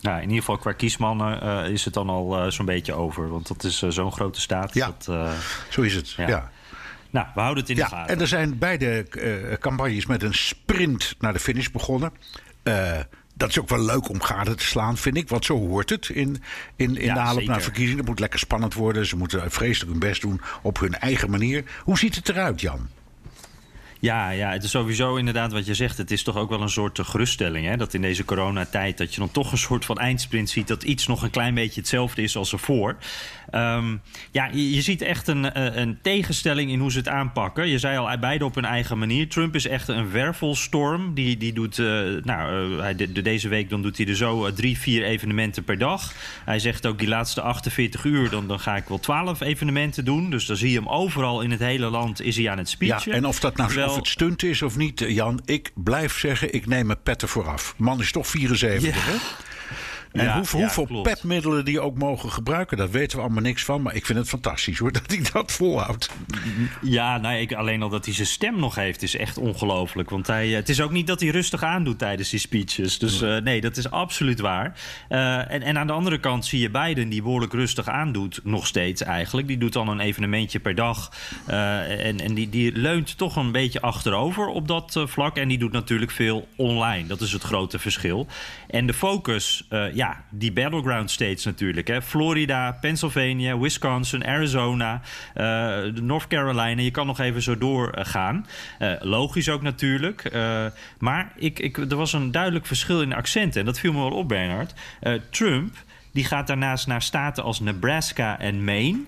Nou, 0.00 0.16
in 0.16 0.22
ieder 0.22 0.36
geval 0.38 0.58
qua 0.58 0.72
kiesmannen 0.72 1.40
eh, 1.42 1.70
is 1.70 1.84
het 1.84 1.94
dan 1.94 2.08
al 2.08 2.38
eh, 2.38 2.50
zo'n 2.50 2.66
beetje 2.66 2.92
over. 2.94 3.28
Want 3.28 3.46
dat 3.48 3.64
is 3.64 3.78
zo'n 3.78 4.12
grote 4.12 4.40
staat. 4.40 4.74
Ja. 4.74 4.86
Dat, 4.98 5.34
Zo 5.68 5.82
is 5.82 5.94
het. 5.94 6.10
Ja. 6.10 6.28
ja. 6.28 6.50
nou, 7.10 7.26
we 7.34 7.40
houden 7.40 7.60
het 7.62 7.70
in 7.70 7.76
de 7.76 7.82
Ja, 7.82 7.88
gaten. 7.88 8.14
en 8.14 8.20
er 8.20 8.28
zijn 8.28 8.58
beide 8.58 9.06
campagnes 9.60 10.06
met 10.06 10.22
een 10.22 10.34
sprint 10.34 11.14
naar 11.18 11.32
de 11.32 11.38
finish 11.38 11.68
begonnen. 11.68 12.12
Eh, 12.62 13.00
dat 13.36 13.48
is 13.48 13.60
ook 13.60 13.68
wel 13.68 13.84
leuk 13.84 14.08
om 14.08 14.20
gade 14.20 14.54
te 14.54 14.64
slaan, 14.64 14.96
vind 14.96 15.16
ik. 15.16 15.28
Want 15.28 15.44
zo 15.44 15.56
hoort 15.58 15.90
het 15.90 16.08
in, 16.08 16.42
in, 16.76 16.96
in 16.96 17.04
Ja, 17.04 17.14
de 17.14 17.20
aanloop 17.20 17.44
naar 17.44 17.62
verkiezingen. 17.62 17.98
Het 17.98 18.08
moet 18.08 18.20
lekker 18.20 18.38
spannend 18.38 18.74
worden. 18.74 19.06
Ze 19.06 19.16
moeten 19.16 19.50
vreselijk 19.50 19.90
hun 19.90 20.00
best 20.00 20.20
doen 20.20 20.40
op 20.62 20.80
hun 20.80 20.94
eigen 20.94 21.30
manier. 21.30 21.64
Hoe 21.84 21.98
ziet 21.98 22.14
het 22.14 22.28
eruit, 22.28 22.60
Jan? 22.60 22.88
Ja, 24.00 24.30
ja, 24.30 24.50
het 24.50 24.62
is 24.62 24.70
sowieso 24.70 25.16
inderdaad 25.16 25.52
wat 25.52 25.66
je 25.66 25.74
zegt. 25.74 25.98
Het 25.98 26.10
is 26.10 26.22
toch 26.22 26.36
ook 26.36 26.48
wel 26.48 26.62
een 26.62 26.68
soort 26.68 26.98
geruststelling. 27.02 27.66
Hè? 27.66 27.76
Dat 27.76 27.94
in 27.94 28.02
deze 28.02 28.24
coronatijd 28.24 28.98
dat 28.98 29.14
je 29.14 29.20
dan 29.20 29.30
toch 29.30 29.52
een 29.52 29.58
soort 29.58 29.84
van 29.84 29.98
eindsprint 29.98 30.50
ziet... 30.50 30.68
dat 30.68 30.82
iets 30.82 31.06
nog 31.06 31.22
een 31.22 31.30
klein 31.30 31.54
beetje 31.54 31.80
hetzelfde 31.80 32.22
is 32.22 32.36
als 32.36 32.52
ervoor. 32.52 32.96
Um, 33.50 34.00
ja, 34.32 34.48
je, 34.52 34.74
je, 34.74 34.82
ziet 34.82 35.02
echt 35.02 35.28
een, 35.28 35.52
eh, 35.52 35.76
een 35.76 35.98
tegenstelling 36.02 36.70
in 36.70 36.80
hoe 36.80 36.92
ze 36.92 36.98
het 36.98 37.08
aanpakken. 37.08 37.68
Je 37.68 37.78
zei 37.78 37.98
al, 37.98 38.18
beide 38.18 38.44
op 38.44 38.54
hun 38.54 38.64
eigen 38.64 38.98
manier. 38.98 39.28
Trump 39.28 39.54
is 39.54 39.66
echt 39.66 39.88
een 39.88 40.10
wervelstorm. 40.10 41.14
Die, 41.14 41.36
die 41.36 41.52
doet, 41.52 41.78
uh, 41.78 41.86
nou, 42.22 42.70
uh, 42.70 42.80
hij, 42.80 42.94
de, 42.94 43.22
deze 43.22 43.48
week 43.48 43.70
dan 43.70 43.82
doet 43.82 43.96
hij 43.96 44.06
er 44.06 44.16
zo 44.16 44.52
drie, 44.52 44.78
vier 44.78 45.04
evenementen 45.04 45.64
per 45.64 45.78
dag. 45.78 46.12
Hij 46.44 46.58
zegt 46.58 46.86
ook 46.86 46.98
die 46.98 47.08
laatste 47.08 47.40
48 47.40 48.04
uur, 48.04 48.30
dan, 48.30 48.48
dan 48.48 48.60
ga 48.60 48.76
ik 48.76 48.88
wel 48.88 49.00
12 49.00 49.40
evenementen 49.40 50.04
doen. 50.04 50.30
Dus 50.30 50.46
dan 50.46 50.56
zie 50.56 50.70
je 50.70 50.76
hem 50.76 50.88
overal 50.88 51.40
in 51.40 51.50
het 51.50 51.60
hele 51.60 51.90
land 51.90 52.22
is 52.22 52.36
hij 52.36 52.50
aan 52.50 52.58
het 52.58 52.68
speechen. 52.68 53.10
Ja, 53.10 53.16
en 53.16 53.26
of 53.26 53.40
dat 53.40 53.56
nou. 53.56 53.70
Of 53.96 54.02
het 54.02 54.12
stunt 54.12 54.42
is 54.42 54.62
of 54.62 54.76
niet, 54.76 55.04
Jan, 55.06 55.40
ik 55.44 55.70
blijf 55.74 56.18
zeggen, 56.18 56.52
ik 56.54 56.66
neem 56.66 56.86
mijn 56.86 57.02
petten 57.02 57.28
vooraf. 57.28 57.74
Man 57.76 58.00
is 58.00 58.12
toch 58.12 58.26
74, 58.26 59.06
ja. 59.06 59.12
hè? 59.12 59.16
En 60.12 60.24
ja, 60.24 60.32
hoe, 60.32 60.60
hoeveel 60.60 60.96
ja, 60.96 61.00
pepmiddelen 61.00 61.64
die 61.64 61.80
ook 61.80 61.98
mogen 61.98 62.30
gebruiken, 62.30 62.76
daar 62.76 62.90
weten 62.90 63.16
we 63.16 63.24
allemaal 63.24 63.42
niks 63.42 63.64
van. 63.64 63.82
Maar 63.82 63.94
ik 63.94 64.06
vind 64.06 64.18
het 64.18 64.28
fantastisch 64.28 64.78
hoor, 64.78 64.92
dat 65.00 65.02
hij 65.06 65.20
dat 65.32 65.52
volhoudt. 65.52 66.10
Ja, 66.82 67.18
nou, 67.18 67.36
ik, 67.36 67.52
alleen 67.52 67.82
al 67.82 67.88
dat 67.88 68.04
hij 68.04 68.14
zijn 68.14 68.26
stem 68.26 68.58
nog 68.58 68.74
heeft, 68.74 69.02
is 69.02 69.16
echt 69.16 69.38
ongelooflijk. 69.38 70.10
Want 70.10 70.26
hij, 70.26 70.48
het 70.48 70.68
is 70.68 70.80
ook 70.80 70.90
niet 70.90 71.06
dat 71.06 71.20
hij 71.20 71.28
rustig 71.28 71.62
aandoet 71.62 71.98
tijdens 71.98 72.30
die 72.30 72.40
speeches. 72.40 72.98
Dus 72.98 73.22
uh, 73.22 73.36
nee, 73.36 73.60
dat 73.60 73.76
is 73.76 73.90
absoluut 73.90 74.40
waar. 74.40 74.78
Uh, 75.08 75.52
en, 75.52 75.62
en 75.62 75.78
aan 75.78 75.86
de 75.86 75.92
andere 75.92 76.18
kant 76.18 76.44
zie 76.44 76.60
je 76.60 76.70
Biden, 76.70 77.08
die 77.08 77.22
behoorlijk 77.22 77.52
rustig 77.52 77.88
aandoet, 77.88 78.40
nog 78.42 78.66
steeds 78.66 79.02
eigenlijk. 79.02 79.46
Die 79.46 79.58
doet 79.58 79.72
dan 79.72 79.88
een 79.88 80.00
evenementje 80.00 80.58
per 80.58 80.74
dag. 80.74 81.12
Uh, 81.48 82.06
en 82.06 82.20
en 82.20 82.34
die, 82.34 82.48
die 82.48 82.72
leunt 82.72 83.18
toch 83.18 83.36
een 83.36 83.52
beetje 83.52 83.80
achterover 83.80 84.46
op 84.46 84.68
dat 84.68 85.04
vlak. 85.06 85.36
En 85.36 85.48
die 85.48 85.58
doet 85.58 85.72
natuurlijk 85.72 86.10
veel 86.10 86.48
online. 86.56 87.06
Dat 87.06 87.20
is 87.20 87.32
het 87.32 87.42
grote 87.42 87.78
verschil. 87.78 88.26
En 88.68 88.86
de 88.86 88.94
focus, 88.94 89.66
ja, 89.96 90.24
die 90.30 90.52
battleground 90.52 91.10
states 91.10 91.44
natuurlijk. 91.44 91.88
Hè. 91.88 92.02
Florida, 92.02 92.72
Pennsylvania, 92.80 93.58
Wisconsin, 93.58 94.26
Arizona, 94.26 95.00
uh, 95.36 95.92
North 96.02 96.26
Carolina. 96.26 96.82
Je 96.82 96.90
kan 96.90 97.06
nog 97.06 97.20
even 97.20 97.42
zo 97.42 97.58
doorgaan. 97.58 98.46
Uh, 98.78 98.92
logisch 99.00 99.48
ook 99.48 99.62
natuurlijk. 99.62 100.34
Uh, 100.34 100.66
maar 100.98 101.32
ik, 101.36 101.58
ik, 101.58 101.76
er 101.76 101.96
was 101.96 102.12
een 102.12 102.30
duidelijk 102.30 102.66
verschil 102.66 103.02
in 103.02 103.12
accenten. 103.12 103.60
En 103.60 103.66
dat 103.66 103.78
viel 103.78 103.92
me 103.92 103.98
wel 103.98 104.18
op, 104.18 104.28
Bernard. 104.28 104.74
Trump 105.30 105.74
die 106.16 106.24
gaat 106.24 106.46
daarnaast 106.46 106.86
naar 106.86 107.02
staten 107.02 107.44
als 107.44 107.60
Nebraska 107.60 108.38
en 108.38 108.64
Maine. 108.64 108.98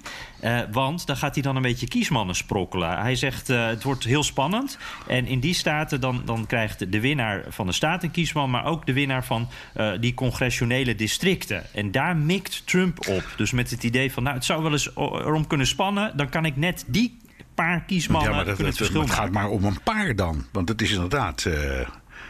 Uh, 0.45 0.61
want 0.73 1.07
daar 1.07 1.17
gaat 1.17 1.35
hij 1.35 1.43
dan 1.43 1.57
een 1.57 1.63
beetje 1.63 1.89
kiesmannen 1.89 2.35
sprokkelen. 2.35 2.99
Hij 2.99 3.17
zegt 3.17 3.51
uh, 3.51 3.67
het 3.67 3.83
wordt 3.83 4.05
heel 4.05 4.23
spannend. 4.23 4.79
En 5.07 5.27
in 5.27 5.41
die 5.41 5.55
staten 5.55 6.01
dan, 6.01 6.23
dan 6.25 6.47
krijgt 6.47 6.93
de 6.93 7.01
winnaar 7.01 7.45
van 7.49 7.67
de 7.67 7.73
staat 7.73 8.03
een 8.03 8.11
kiesman... 8.11 8.51
maar 8.51 8.65
ook 8.65 8.87
de 8.87 8.93
winnaar 8.93 9.25
van 9.25 9.49
uh, 9.77 9.93
die 10.01 10.15
congressionele 10.15 10.95
districten. 10.95 11.75
En 11.75 11.91
daar 11.91 12.17
mikt 12.17 12.67
Trump 12.67 13.09
op. 13.09 13.25
Dus 13.37 13.51
met 13.51 13.71
het 13.71 13.85
idee 13.85 14.13
van 14.13 14.23
nou 14.23 14.35
het 14.35 14.45
zou 14.45 14.63
wel 14.63 14.73
eens 14.73 14.97
erom 14.97 15.47
kunnen 15.47 15.67
spannen... 15.67 16.17
dan 16.17 16.29
kan 16.29 16.45
ik 16.45 16.57
net 16.57 16.85
die 16.87 17.17
paar 17.55 17.85
kiesmannen 17.85 18.31
ja, 18.31 18.37
maar 18.37 18.45
dat, 18.45 18.55
kunnen 18.55 18.73
het 18.73 18.83
verschil 18.83 19.01
Het 19.01 19.11
gaat 19.11 19.33
maar 19.33 19.49
om 19.49 19.65
een 19.65 19.83
paar 19.83 20.17
dan. 20.17 20.45
Want 20.53 20.69
het 20.69 20.83
is 20.83 20.93
inderdaad... 20.93 21.49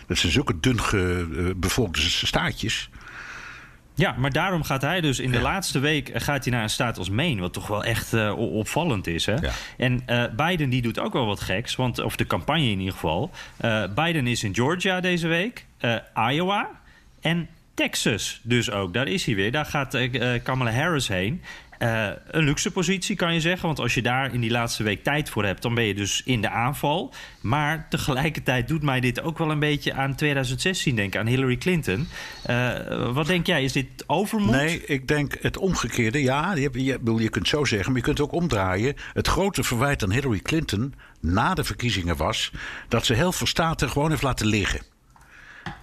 dat 0.06 0.18
zijn 0.18 0.32
zulke 0.32 0.60
dun 0.60 0.80
bevolkte 1.56 2.00
staatjes... 2.00 2.90
Ja, 3.98 4.14
maar 4.18 4.32
daarom 4.32 4.62
gaat 4.62 4.82
hij 4.82 5.00
dus 5.00 5.18
in 5.18 5.30
de 5.30 5.40
laatste 5.40 5.78
week 5.78 6.10
gaat 6.14 6.44
hij 6.44 6.52
naar 6.52 6.62
een 6.62 6.70
staat 6.70 6.98
als 6.98 7.10
Maine, 7.10 7.40
wat 7.40 7.52
toch 7.52 7.66
wel 7.66 7.84
echt 7.84 8.12
uh, 8.12 8.38
opvallend 8.38 9.06
is. 9.06 9.26
Hè? 9.26 9.34
Ja. 9.34 9.50
En 9.76 10.02
uh, 10.06 10.24
Biden 10.36 10.70
die 10.70 10.82
doet 10.82 10.98
ook 10.98 11.12
wel 11.12 11.26
wat 11.26 11.40
geks, 11.40 11.76
want, 11.76 11.98
of 11.98 12.16
de 12.16 12.26
campagne 12.26 12.70
in 12.70 12.78
ieder 12.78 12.92
geval. 12.92 13.30
Uh, 13.60 13.84
Biden 13.94 14.26
is 14.26 14.44
in 14.44 14.54
Georgia 14.54 15.00
deze 15.00 15.28
week, 15.28 15.66
Iowa 16.30 16.70
en 17.20 17.48
Texas 17.74 18.40
dus 18.42 18.70
ook. 18.70 18.92
Daar 18.92 19.08
is 19.08 19.24
hij 19.24 19.34
weer. 19.34 19.52
Daar 19.52 19.66
gaat 19.66 19.98
Kamala 20.42 20.72
Harris 20.72 21.08
heen. 21.08 21.42
Uh, 21.78 22.08
een 22.26 22.44
luxe 22.44 22.70
positie 22.70 23.16
kan 23.16 23.34
je 23.34 23.40
zeggen. 23.40 23.66
Want 23.66 23.78
als 23.78 23.94
je 23.94 24.02
daar 24.02 24.34
in 24.34 24.40
die 24.40 24.50
laatste 24.50 24.82
week 24.82 25.02
tijd 25.02 25.30
voor 25.30 25.44
hebt, 25.44 25.62
dan 25.62 25.74
ben 25.74 25.84
je 25.84 25.94
dus 25.94 26.22
in 26.24 26.40
de 26.40 26.50
aanval. 26.50 27.14
Maar 27.40 27.86
tegelijkertijd 27.88 28.68
doet 28.68 28.82
mij 28.82 29.00
dit 29.00 29.20
ook 29.20 29.38
wel 29.38 29.50
een 29.50 29.58
beetje 29.58 29.92
aan 29.92 30.14
2016 30.14 30.96
denken, 30.96 31.20
aan 31.20 31.26
Hillary 31.26 31.56
Clinton. 31.56 32.08
Uh, 32.50 33.12
wat 33.12 33.26
denk 33.26 33.46
jij? 33.46 33.64
Is 33.64 33.72
dit 33.72 33.86
overmoed? 34.06 34.50
Nee, 34.50 34.84
ik 34.84 35.08
denk 35.08 35.36
het 35.40 35.58
omgekeerde. 35.58 36.22
Ja, 36.22 36.54
je, 36.54 36.70
je, 36.72 37.14
je 37.16 37.28
kunt 37.28 37.48
zo 37.48 37.64
zeggen, 37.64 37.88
maar 37.88 38.00
je 38.00 38.06
kunt 38.06 38.20
ook 38.20 38.32
omdraaien. 38.32 38.94
Het 39.12 39.28
grote 39.28 39.62
verwijt 39.62 40.02
aan 40.02 40.12
Hillary 40.12 40.40
Clinton 40.40 40.94
na 41.20 41.54
de 41.54 41.64
verkiezingen 41.64 42.16
was 42.16 42.52
dat 42.88 43.06
ze 43.06 43.14
heel 43.14 43.32
veel 43.32 43.46
staten 43.46 43.90
gewoon 43.90 44.10
heeft 44.10 44.22
laten 44.22 44.46
liggen. 44.46 44.80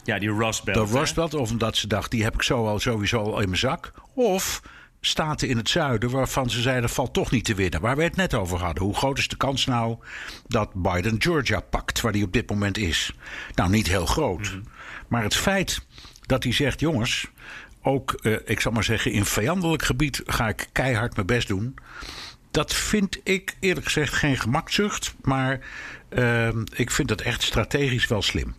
Ja, 0.04 0.20
die 0.20 0.34
Rust 0.34 0.64
Belt. 0.64 0.92
De 0.92 0.98
Rust 0.98 1.16
Belt, 1.16 1.34
of 1.34 1.52
omdat 1.52 1.78
ze 1.78 1.88
dacht, 1.88 2.12
die 2.12 2.24
heb 2.24 2.34
ik 2.34 2.42
zo 2.42 2.68
al 2.68 2.80
sowieso 2.80 3.18
al 3.18 3.40
in 3.40 3.48
mijn 3.48 3.60
zak. 3.60 3.92
Of 4.14 4.62
staten 5.06 5.48
in 5.48 5.58
het 5.58 5.70
zuiden 5.70 6.10
waarvan 6.10 6.50
ze 6.50 6.62
zeiden 6.62 6.90
valt 6.90 7.14
toch 7.14 7.32
niet 7.32 7.46
te 7.46 7.56
winnen. 7.56 7.82
Waar 7.82 7.98
we 7.98 8.04
het 8.04 8.16
net 8.16 8.34
over 8.34 8.60
hadden. 8.60 8.84
Hoe 8.84 8.96
groot 8.96 9.18
is 9.18 9.28
de 9.28 9.38
kans 9.38 9.66
nou 9.66 9.98
dat 10.48 10.74
Biden 10.74 11.22
Georgia 11.22 11.60
pakt, 11.60 12.02
waar 12.02 12.12
hij 12.12 12.24
op 12.24 12.34
dit 12.34 12.50
moment 12.50 12.78
is? 12.78 13.12
Nou, 13.54 13.70
niet 13.70 13.88
heel 13.88 14.06
groot. 14.06 14.40
Mm 14.40 14.46
-hmm. 14.46 14.64
Maar 15.08 15.24
het 15.24 15.36
feit 15.36 15.86
dat 16.22 16.44
hij 16.44 16.54
zegt: 16.54 16.80
jongens, 16.80 17.28
ook, 17.82 18.20
uh, 18.22 18.38
ik 18.46 18.60
zal 18.60 18.72
maar 18.72 18.84
zeggen, 18.84 19.12
in 19.12 19.26
vijandelijk 19.26 19.84
gebied 19.84 20.22
ga 20.26 20.48
ik 20.48 20.68
keihard 20.72 21.16
mijn 21.16 21.28
best 21.28 21.48
doen. 21.48 21.76
Dat 22.52 22.74
vind 22.74 23.20
ik 23.24 23.56
eerlijk 23.60 23.86
gezegd 23.86 24.14
geen 24.14 24.38
gemakzucht, 24.38 25.16
maar 25.22 25.60
uh, 26.10 26.48
ik 26.74 26.92
vind 26.92 27.08
dat 27.08 27.22
echt 27.22 27.44
strategisch 27.44 28.08
wel 28.08 28.22
slim. 28.22 28.56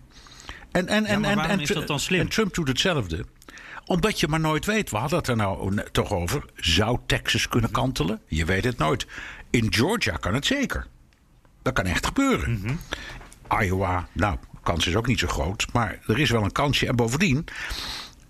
En, 0.72 0.88
en, 0.88 1.04
en, 1.04 1.20
ja, 1.20 1.30
en, 1.30 1.38
en, 1.38 1.60
is 1.60 1.68
dat 1.68 1.86
dan 1.86 2.00
slim? 2.00 2.20
En 2.20 2.28
Trump 2.28 2.54
doet 2.54 2.68
hetzelfde 2.68 3.24
omdat 3.86 4.20
je 4.20 4.28
maar 4.28 4.40
nooit 4.40 4.64
weet. 4.64 4.90
We 4.90 4.96
hadden 4.96 5.18
het 5.18 5.28
er 5.28 5.36
nou 5.36 5.82
toch 5.92 6.12
over. 6.12 6.44
Zou 6.54 6.98
Texas 7.06 7.48
kunnen 7.48 7.70
kantelen? 7.70 8.20
Je 8.26 8.44
weet 8.44 8.64
het 8.64 8.78
nooit. 8.78 9.06
In 9.50 9.72
Georgia 9.74 10.16
kan 10.16 10.34
het 10.34 10.46
zeker. 10.46 10.86
Dat 11.62 11.72
kan 11.72 11.84
echt 11.84 12.06
gebeuren. 12.06 12.50
Mm 12.50 12.62
-hmm. 12.64 12.78
Iowa, 13.60 14.08
nou, 14.12 14.36
kans 14.62 14.86
is 14.86 14.96
ook 14.96 15.06
niet 15.06 15.18
zo 15.18 15.26
groot. 15.26 15.66
Maar 15.72 15.98
er 16.06 16.18
is 16.18 16.30
wel 16.30 16.44
een 16.44 16.52
kansje. 16.52 16.86
En 16.86 16.96
bovendien, 16.96 17.44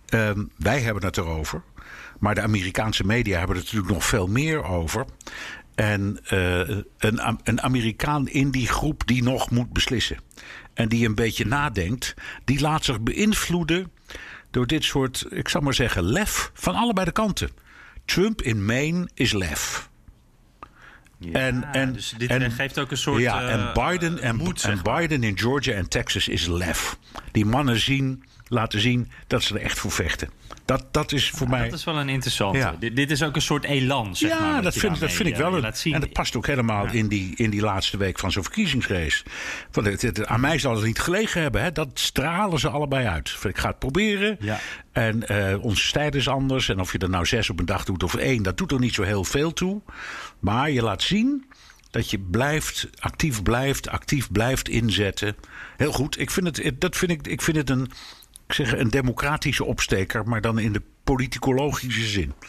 um, 0.09 0.51
wij 0.57 0.81
hebben 0.81 1.05
het 1.05 1.17
erover. 1.17 1.63
Maar 2.19 2.35
de 2.35 2.41
Amerikaanse 2.41 3.05
media 3.05 3.39
hebben 3.39 3.57
het 3.57 3.65
natuurlijk 3.65 3.93
nog 3.93 4.05
veel 4.05 4.27
meer 4.27 4.65
over. 4.65 5.05
En 5.75 6.19
uh, 6.33 6.59
een, 6.99 7.39
een 7.45 7.63
Amerikaan 7.63 8.29
in 8.29 8.51
die 8.51 8.67
groep 8.67 9.07
die 9.07 9.23
nog 9.23 9.51
moet 9.51 9.73
beslissen. 9.73 10.19
En 10.75 10.89
die 10.89 11.07
een 11.07 11.15
beetje 11.15 11.47
nadenkt, 11.47 12.15
die 12.45 12.61
laat 12.61 12.85
zich 12.85 13.01
beïnvloeden 13.01 13.91
door 14.57 14.67
dit 14.67 14.85
soort, 14.85 15.27
ik 15.31 15.49
zal 15.49 15.61
maar 15.61 15.75
zeggen, 15.75 16.05
lef 16.05 16.51
van 16.55 16.75
allebei 16.75 17.07
de 17.07 17.13
kanten. 17.13 17.51
Trump 18.05 18.43
in 18.43 18.65
Maine 18.65 19.09
is 19.15 19.33
lef. 19.33 19.89
Ja, 21.19 21.33
en, 21.33 21.73
en, 21.73 21.93
dus 21.93 22.15
dit 22.19 22.31
en, 22.31 22.51
geeft 22.51 22.79
ook 22.79 22.91
een 22.91 22.97
soort. 22.97 23.21
Ja, 23.21 23.49
en 23.49 23.73
Biden, 23.73 24.19
en, 24.19 24.37
moed, 24.37 24.65
en 24.65 24.83
Biden 24.83 25.23
in 25.23 25.39
Georgia 25.39 25.75
en 25.75 25.89
Texas 25.89 26.29
is 26.29 26.47
lef. 26.47 26.99
Die 27.33 27.45
mannen 27.45 27.81
zien, 27.81 28.25
laten 28.49 28.81
zien 28.81 29.11
dat 29.27 29.43
ze 29.43 29.55
er 29.55 29.61
echt 29.61 29.79
voor 29.79 29.91
vechten. 29.91 30.31
Dat, 30.67 30.85
dat 30.91 31.13
is 31.13 31.31
voor 31.31 31.47
ja, 31.47 31.57
mij. 31.57 31.69
Dat 31.69 31.79
is 31.79 31.85
wel 31.85 31.99
een 31.99 32.09
interessante. 32.09 32.59
Ja. 32.59 32.77
Dit, 32.79 32.97
dit, 32.97 33.11
is 33.11 33.23
ook 33.23 33.35
een 33.35 33.43
soort 33.43 33.65
elan. 33.65 34.17
Zeg 34.17 34.31
ja, 34.31 34.41
maar, 34.41 34.63
dat, 34.63 34.75
vind, 34.75 35.01
dat 35.01 35.13
vind 35.13 35.29
ik 35.29 35.37
wel. 35.37 35.57
Een, 35.57 35.73
en 35.93 36.01
dat 36.01 36.13
past 36.13 36.37
ook 36.37 36.47
helemaal 36.47 36.87
in, 36.87 37.09
die, 37.09 37.37
in 37.37 37.51
die 37.51 37.61
laatste 37.61 37.97
week 37.97 38.19
van 38.19 38.33
zo'n 38.33 38.43
verkiezingsrace. 38.43 39.25
Van 39.71 39.85
het, 39.85 40.03
het, 40.03 40.27
aan 40.27 40.41
mij 40.41 40.59
zal 40.59 40.75
het 40.75 40.85
niet 40.85 40.99
gelegen 40.99 41.43
hebben. 41.43 41.63
Hè. 41.63 41.73
Dat 41.73 41.89
stralen 41.95 42.59
ze 42.59 42.69
allebei 42.69 43.07
uit. 43.07 43.37
Ik 43.43 43.59
ga 43.59 43.69
het 43.69 43.79
proberen. 43.79 44.39
En 44.93 45.25
uh, 45.31 45.65
onze 45.65 45.87
stijl 45.87 46.15
is 46.15 46.29
anders. 46.29 46.69
En 46.69 46.81
of 46.81 46.93
je 46.93 46.99
er 46.99 47.11
nou 47.11 47.27
zes 47.27 47.51
op 47.51 47.59
een 47.59 47.67
dag 47.67 47.85
doet 47.85 48.03
of 48.03 48.15
één, 48.15 48.43
dat 48.43 48.57
doet 48.57 48.73
er 48.73 48.79
niet 48.79 48.95
zo 48.95 49.03
heel 49.03 49.25
veel 49.25 49.53
toe. 49.53 49.83
Maar 50.39 50.71
je 50.71 50.83
laat 50.83 51.03
zien 51.03 51.47
dat 51.91 52.11
je 52.11 52.19
blijft, 52.19 52.89
actief 52.99 53.43
blijft, 53.43 53.89
actief 53.89 54.31
blijft 54.33 54.69
inzetten. 54.69 55.37
Heel 55.77 55.93
goed. 55.93 56.21
Ik 56.21 56.31
vind 56.31 56.57
het, 56.57 56.81
dat 56.81 56.97
vind 56.97 57.11
ik, 57.11 57.27
ik 57.27 57.43
vind 57.43 57.57
het 57.57 57.71
een 57.71 57.91
ik 58.47 58.53
zeg 58.53 58.79
een 58.79 58.89
democratische 58.89 59.65
opsteker, 59.65 60.29
maar 60.29 60.41
dan 60.41 60.59
in 60.59 60.73
de 60.73 60.83
politicologische 61.05 62.07
zin. 62.07 62.33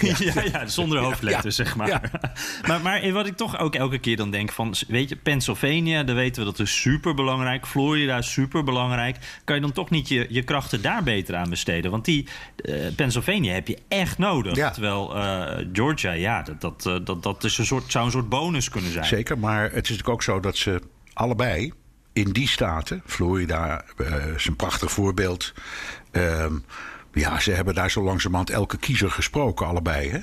Ja, 0.00 0.14
ja, 0.18 0.42
ja 0.42 0.66
zonder 0.66 0.98
hoofdletters, 0.98 1.56
ja, 1.56 1.64
zeg 1.64 1.76
maar. 1.76 2.00
Maar. 2.66 2.80
Maar 2.80 3.12
wat 3.12 3.26
ik 3.26 3.36
toch 3.36 3.58
ook 3.58 3.74
elke 3.74 3.98
keer 3.98 4.16
dan 4.16 4.30
denk 4.30 4.52
van... 4.52 4.74
weet 4.88 5.08
je, 5.08 5.16
Pennsylvania, 5.16 6.02
daar 6.02 6.14
weten 6.14 6.44
we 6.44 6.50
dat 6.50 6.58
is 6.58 6.80
super 6.80 7.14
belangrijk. 7.14 7.66
Florida 7.66 8.18
is 8.18 8.32
super 8.32 8.64
belangrijk. 8.64 9.16
Kan 9.44 9.54
je 9.56 9.62
dan 9.62 9.72
toch 9.72 9.90
niet 9.90 10.08
je, 10.08 10.26
je 10.28 10.42
krachten 10.42 10.82
daar 10.82 11.02
beter 11.02 11.34
aan 11.34 11.50
besteden? 11.50 11.90
Want 11.90 12.04
die 12.04 12.28
uh, 12.56 12.86
Pennsylvania 12.96 13.52
heb 13.52 13.68
je 13.68 13.78
echt 13.88 14.18
nodig. 14.18 14.72
Terwijl 14.72 15.16
uh, 15.16 15.66
Georgia, 15.72 16.12
ja, 16.12 16.42
dat, 16.42 16.60
dat, 16.60 16.84
uh, 16.86 16.96
dat, 17.04 17.22
dat 17.22 17.44
is 17.44 17.58
een 17.58 17.66
soort, 17.66 17.92
zou 17.92 18.04
een 18.04 18.10
soort 18.10 18.28
bonus 18.28 18.68
kunnen 18.68 18.92
zijn. 18.92 19.04
Zeker, 19.04 19.38
maar 19.38 19.62
het 19.62 19.72
is 19.72 19.74
natuurlijk 19.74 20.08
ook 20.08 20.22
zo 20.22 20.40
dat 20.40 20.56
ze 20.56 20.80
allebei 21.12 21.72
in 22.14 22.32
die 22.32 22.48
staten, 22.48 23.02
Florida 23.06 23.84
uh, 23.98 24.26
is 24.34 24.46
een 24.46 24.56
prachtig 24.56 24.90
voorbeeld. 24.90 25.52
Uh, 26.12 26.46
ja, 27.12 27.40
ze 27.40 27.50
hebben 27.50 27.74
daar 27.74 27.90
zo 27.90 28.02
langzamerhand 28.02 28.50
elke 28.50 28.76
kiezer 28.76 29.10
gesproken, 29.10 29.66
allebei. 29.66 30.10
Hè? 30.10 30.18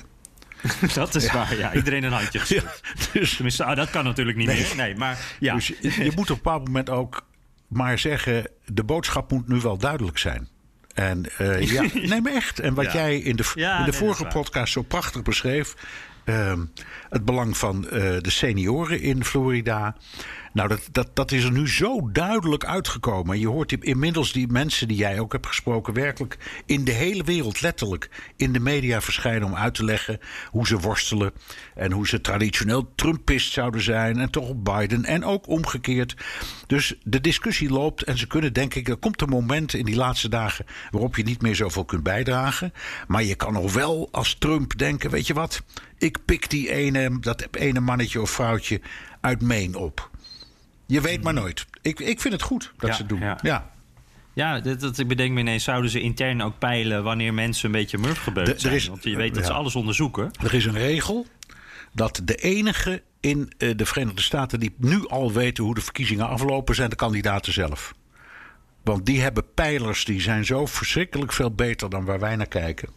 dat 0.94 1.14
is 1.14 1.32
waar, 1.32 1.56
ja. 1.56 1.74
Iedereen 1.74 2.04
een 2.04 2.12
handje 2.12 2.38
geschud. 2.46 2.80
Dus, 3.12 3.34
Tenminste, 3.34 3.64
ah, 3.64 3.76
dat 3.76 3.90
kan 3.90 4.04
natuurlijk 4.04 4.36
niet 4.36 4.46
meer. 4.46 4.72
Nee, 4.76 4.96
maar 4.96 5.18
ja. 5.38 5.54
dus 5.54 5.66
je, 5.66 5.76
je 5.80 6.12
moet 6.14 6.30
op 6.30 6.36
een 6.36 6.42
bepaald 6.42 6.64
moment 6.66 6.90
ook 6.90 7.26
maar 7.68 7.98
zeggen... 7.98 8.46
de 8.66 8.84
boodschap 8.84 9.30
moet 9.30 9.48
nu 9.48 9.60
wel 9.60 9.76
duidelijk 9.78 10.18
zijn. 10.18 10.48
En 10.94 11.24
eh, 11.38 11.60
ja, 11.60 11.82
nee, 12.08 12.20
maar 12.20 12.32
echt. 12.32 12.60
En 12.60 12.74
wat 12.74 12.84
Ja. 12.84 12.92
jij 12.92 13.18
in 13.18 13.36
de, 13.36 13.52
Ja, 13.54 13.78
in 13.78 13.84
de 13.84 13.90
nee, 13.90 14.00
vorige 14.00 14.24
podcast 14.24 14.72
zo 14.72 14.82
prachtig 14.82 15.22
beschreef... 15.22 15.74
ehm, 16.24 16.64
het 17.08 17.24
belang 17.24 17.56
van 17.56 17.88
eh, 17.88 18.00
de 18.20 18.30
senioren 18.30 19.00
in 19.00 19.24
Florida. 19.24 19.96
Nou, 20.52 20.76
dat, 20.92 21.10
dat, 21.14 21.32
is 21.32 21.44
er 21.44 21.52
nu 21.52 21.68
zo 21.68 22.10
duidelijk 22.12 22.64
uitgekomen. 22.64 23.38
Je 23.38 23.48
hoort 23.48 23.72
inmiddels 23.72 24.32
die 24.32 24.46
mensen 24.46 24.88
die 24.88 24.96
jij 24.96 25.20
ook 25.20 25.32
hebt 25.32 25.46
gesproken... 25.46 25.94
werkelijk 25.94 26.62
in 26.66 26.84
de 26.84 26.90
hele 26.90 27.24
wereld 27.24 27.60
letterlijk 27.60 28.10
in 28.36 28.52
de 28.52 28.60
media 28.60 29.00
verschijnen... 29.00 29.48
om 29.48 29.54
uit 29.54 29.74
te 29.74 29.84
leggen 29.84 30.18
hoe 30.50 30.66
ze 30.66 30.78
worstelen... 30.78 31.32
en 31.74 31.92
hoe 31.92 32.06
ze 32.06 32.20
traditioneel 32.20 32.92
Trumpist 32.94 33.52
zouden 33.52 33.82
zijn... 33.82 34.20
en 34.20 34.30
toch 34.30 34.48
op 34.48 34.64
Biden 34.64 35.04
en 35.04 35.24
ook 35.24 35.48
omgekeerd. 35.48 36.16
Dus 36.66 36.94
de 37.02 37.20
discussie 37.20 37.70
loopt 37.70 38.02
en 38.02 38.18
ze 38.18 38.26
kunnen 38.26 38.52
denk 38.52 38.74
ik... 38.74 38.88
er 38.88 38.96
komt 38.96 39.22
een 39.22 39.28
moment 39.28 39.74
in 39.74 39.84
die 39.84 39.96
laatste 39.96 40.28
dagen... 40.28 40.66
waarop 40.90 41.16
je 41.16 41.22
niet 41.22 41.42
meer 41.42 41.54
zoveel 41.54 41.84
kunt 41.84 42.02
bijdragen. 42.02 42.72
Maar 43.06 43.22
je 43.22 43.34
kan 43.34 43.52
nog 43.52 43.72
wel 43.72 44.08
als 44.10 44.34
Trump 44.34 44.78
denken... 44.78 45.10
weet 45.10 45.26
je 45.26 45.34
wat, 45.34 45.62
ik 45.98 46.24
pik 46.24 46.50
die 46.50 46.70
ene, 46.70 47.18
dat 47.20 47.46
ene 47.50 47.80
mannetje 47.80 48.20
of 48.20 48.30
vrouwtje 48.30 48.80
uit 49.20 49.42
Maine 49.42 49.78
op... 49.78 50.10
Je 50.86 51.00
weet 51.00 51.22
maar 51.22 51.34
nooit. 51.34 51.66
Ik, 51.82 52.00
ik 52.00 52.20
vind 52.20 52.34
het 52.34 52.42
goed 52.42 52.72
dat 52.76 52.88
Ja, 52.90 52.94
ze 52.96 53.00
het 53.00 53.08
doen. 53.08 53.20
ja. 53.20 53.38
Ja. 53.42 53.70
Ja, 54.34 54.60
dat, 54.60 54.80
dat, 54.80 54.98
ik 54.98 55.08
bedenk 55.08 55.32
me 55.32 55.40
ineens, 55.40 55.64
zouden 55.64 55.90
ze 55.90 56.00
intern 56.00 56.42
ook 56.42 56.58
peilen 56.58 57.02
wanneer 57.04 57.34
mensen 57.34 57.66
een 57.66 57.72
beetje 57.72 57.98
murf 57.98 58.26
er 58.26 58.54
zijn? 58.60 58.74
is- 58.74 58.88
Want 58.88 59.02
je 59.04 59.16
weet 59.16 59.34
dat 59.34 59.44
ze 59.46 59.52
alles 59.52 59.74
onderzoeken. 59.74 60.30
Er 60.42 60.54
is 60.54 60.64
een 60.64 60.78
regel 60.78 61.26
dat 61.92 62.20
de 62.24 62.34
enige 62.34 63.02
in 63.20 63.52
eh, 63.58 63.70
de 63.76 63.86
Verenigde 63.86 64.22
Staten 64.22 64.60
die 64.60 64.74
nu 64.78 65.08
al 65.08 65.32
weten 65.32 65.64
hoe 65.64 65.74
de 65.74 65.80
verkiezingen 65.80 66.28
aflopen, 66.28 66.74
zijn 66.74 66.90
de 66.90 66.96
kandidaten 66.96 67.52
zelf. 67.52 67.94
Want 68.84 69.06
die 69.06 69.20
hebben 69.20 69.44
pijlers 69.54 70.04
die 70.04 70.20
zijn 70.20 70.44
zo 70.44 70.66
verschrikkelijk 70.66 71.32
veel 71.32 71.50
beter 71.54 71.90
dan 71.90 72.04
waar 72.04 72.20
wij 72.20 72.36
naar 72.36 72.46
kijken. 72.46 72.88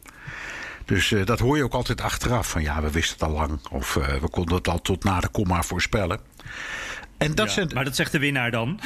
Dus 0.86 1.12
eh, 1.12 1.26
dat 1.26 1.40
hoor 1.40 1.58
je 1.58 1.64
ook 1.64 1.74
altijd 1.74 2.02
achteraf. 2.02 2.50
Van 2.50 2.62
ja, 2.62 2.82
we 2.82 2.92
wisten 2.92 3.18
het 3.20 3.28
al 3.28 3.34
lang. 3.40 3.60
Of 3.72 3.96
eh, 3.96 4.16
we 4.16 4.30
konden 4.30 4.56
het 4.56 4.68
al 4.68 4.82
tot 4.82 5.04
na 5.04 5.20
de 5.20 5.28
komma 5.30 5.64
voorspellen. 5.64 6.20
En 7.30 7.36
dat 7.36 7.48
Ja, 7.48 7.54
zijn 7.54 7.70
Maar 7.74 7.84
dat 7.84 7.96
zegt 7.96 8.12
de 8.12 8.20
winnaar 8.20 8.52
dan. 8.52 8.80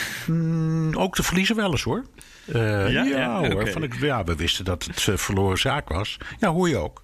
ook 0.96 1.16
de 1.16 1.24
verliezen 1.24 1.56
wel 1.56 1.72
eens 1.72 1.84
hoor. 1.84 2.06
Eh, 2.46 2.92
Ja? 2.92 3.40
hoor. 3.50 3.68
Van, 3.70 3.84
ik- 3.84 4.00
ja, 4.00 4.24
we 4.24 4.36
wisten 4.36 4.66
dat 4.66 4.84
het 4.84 5.08
eh, 5.08 5.18
verloren 5.18 5.58
zaak 5.58 5.90
was. 5.90 6.18
Ja, 6.40 6.50
hoor 6.50 6.70
je 6.70 6.78
ook. 6.78 7.02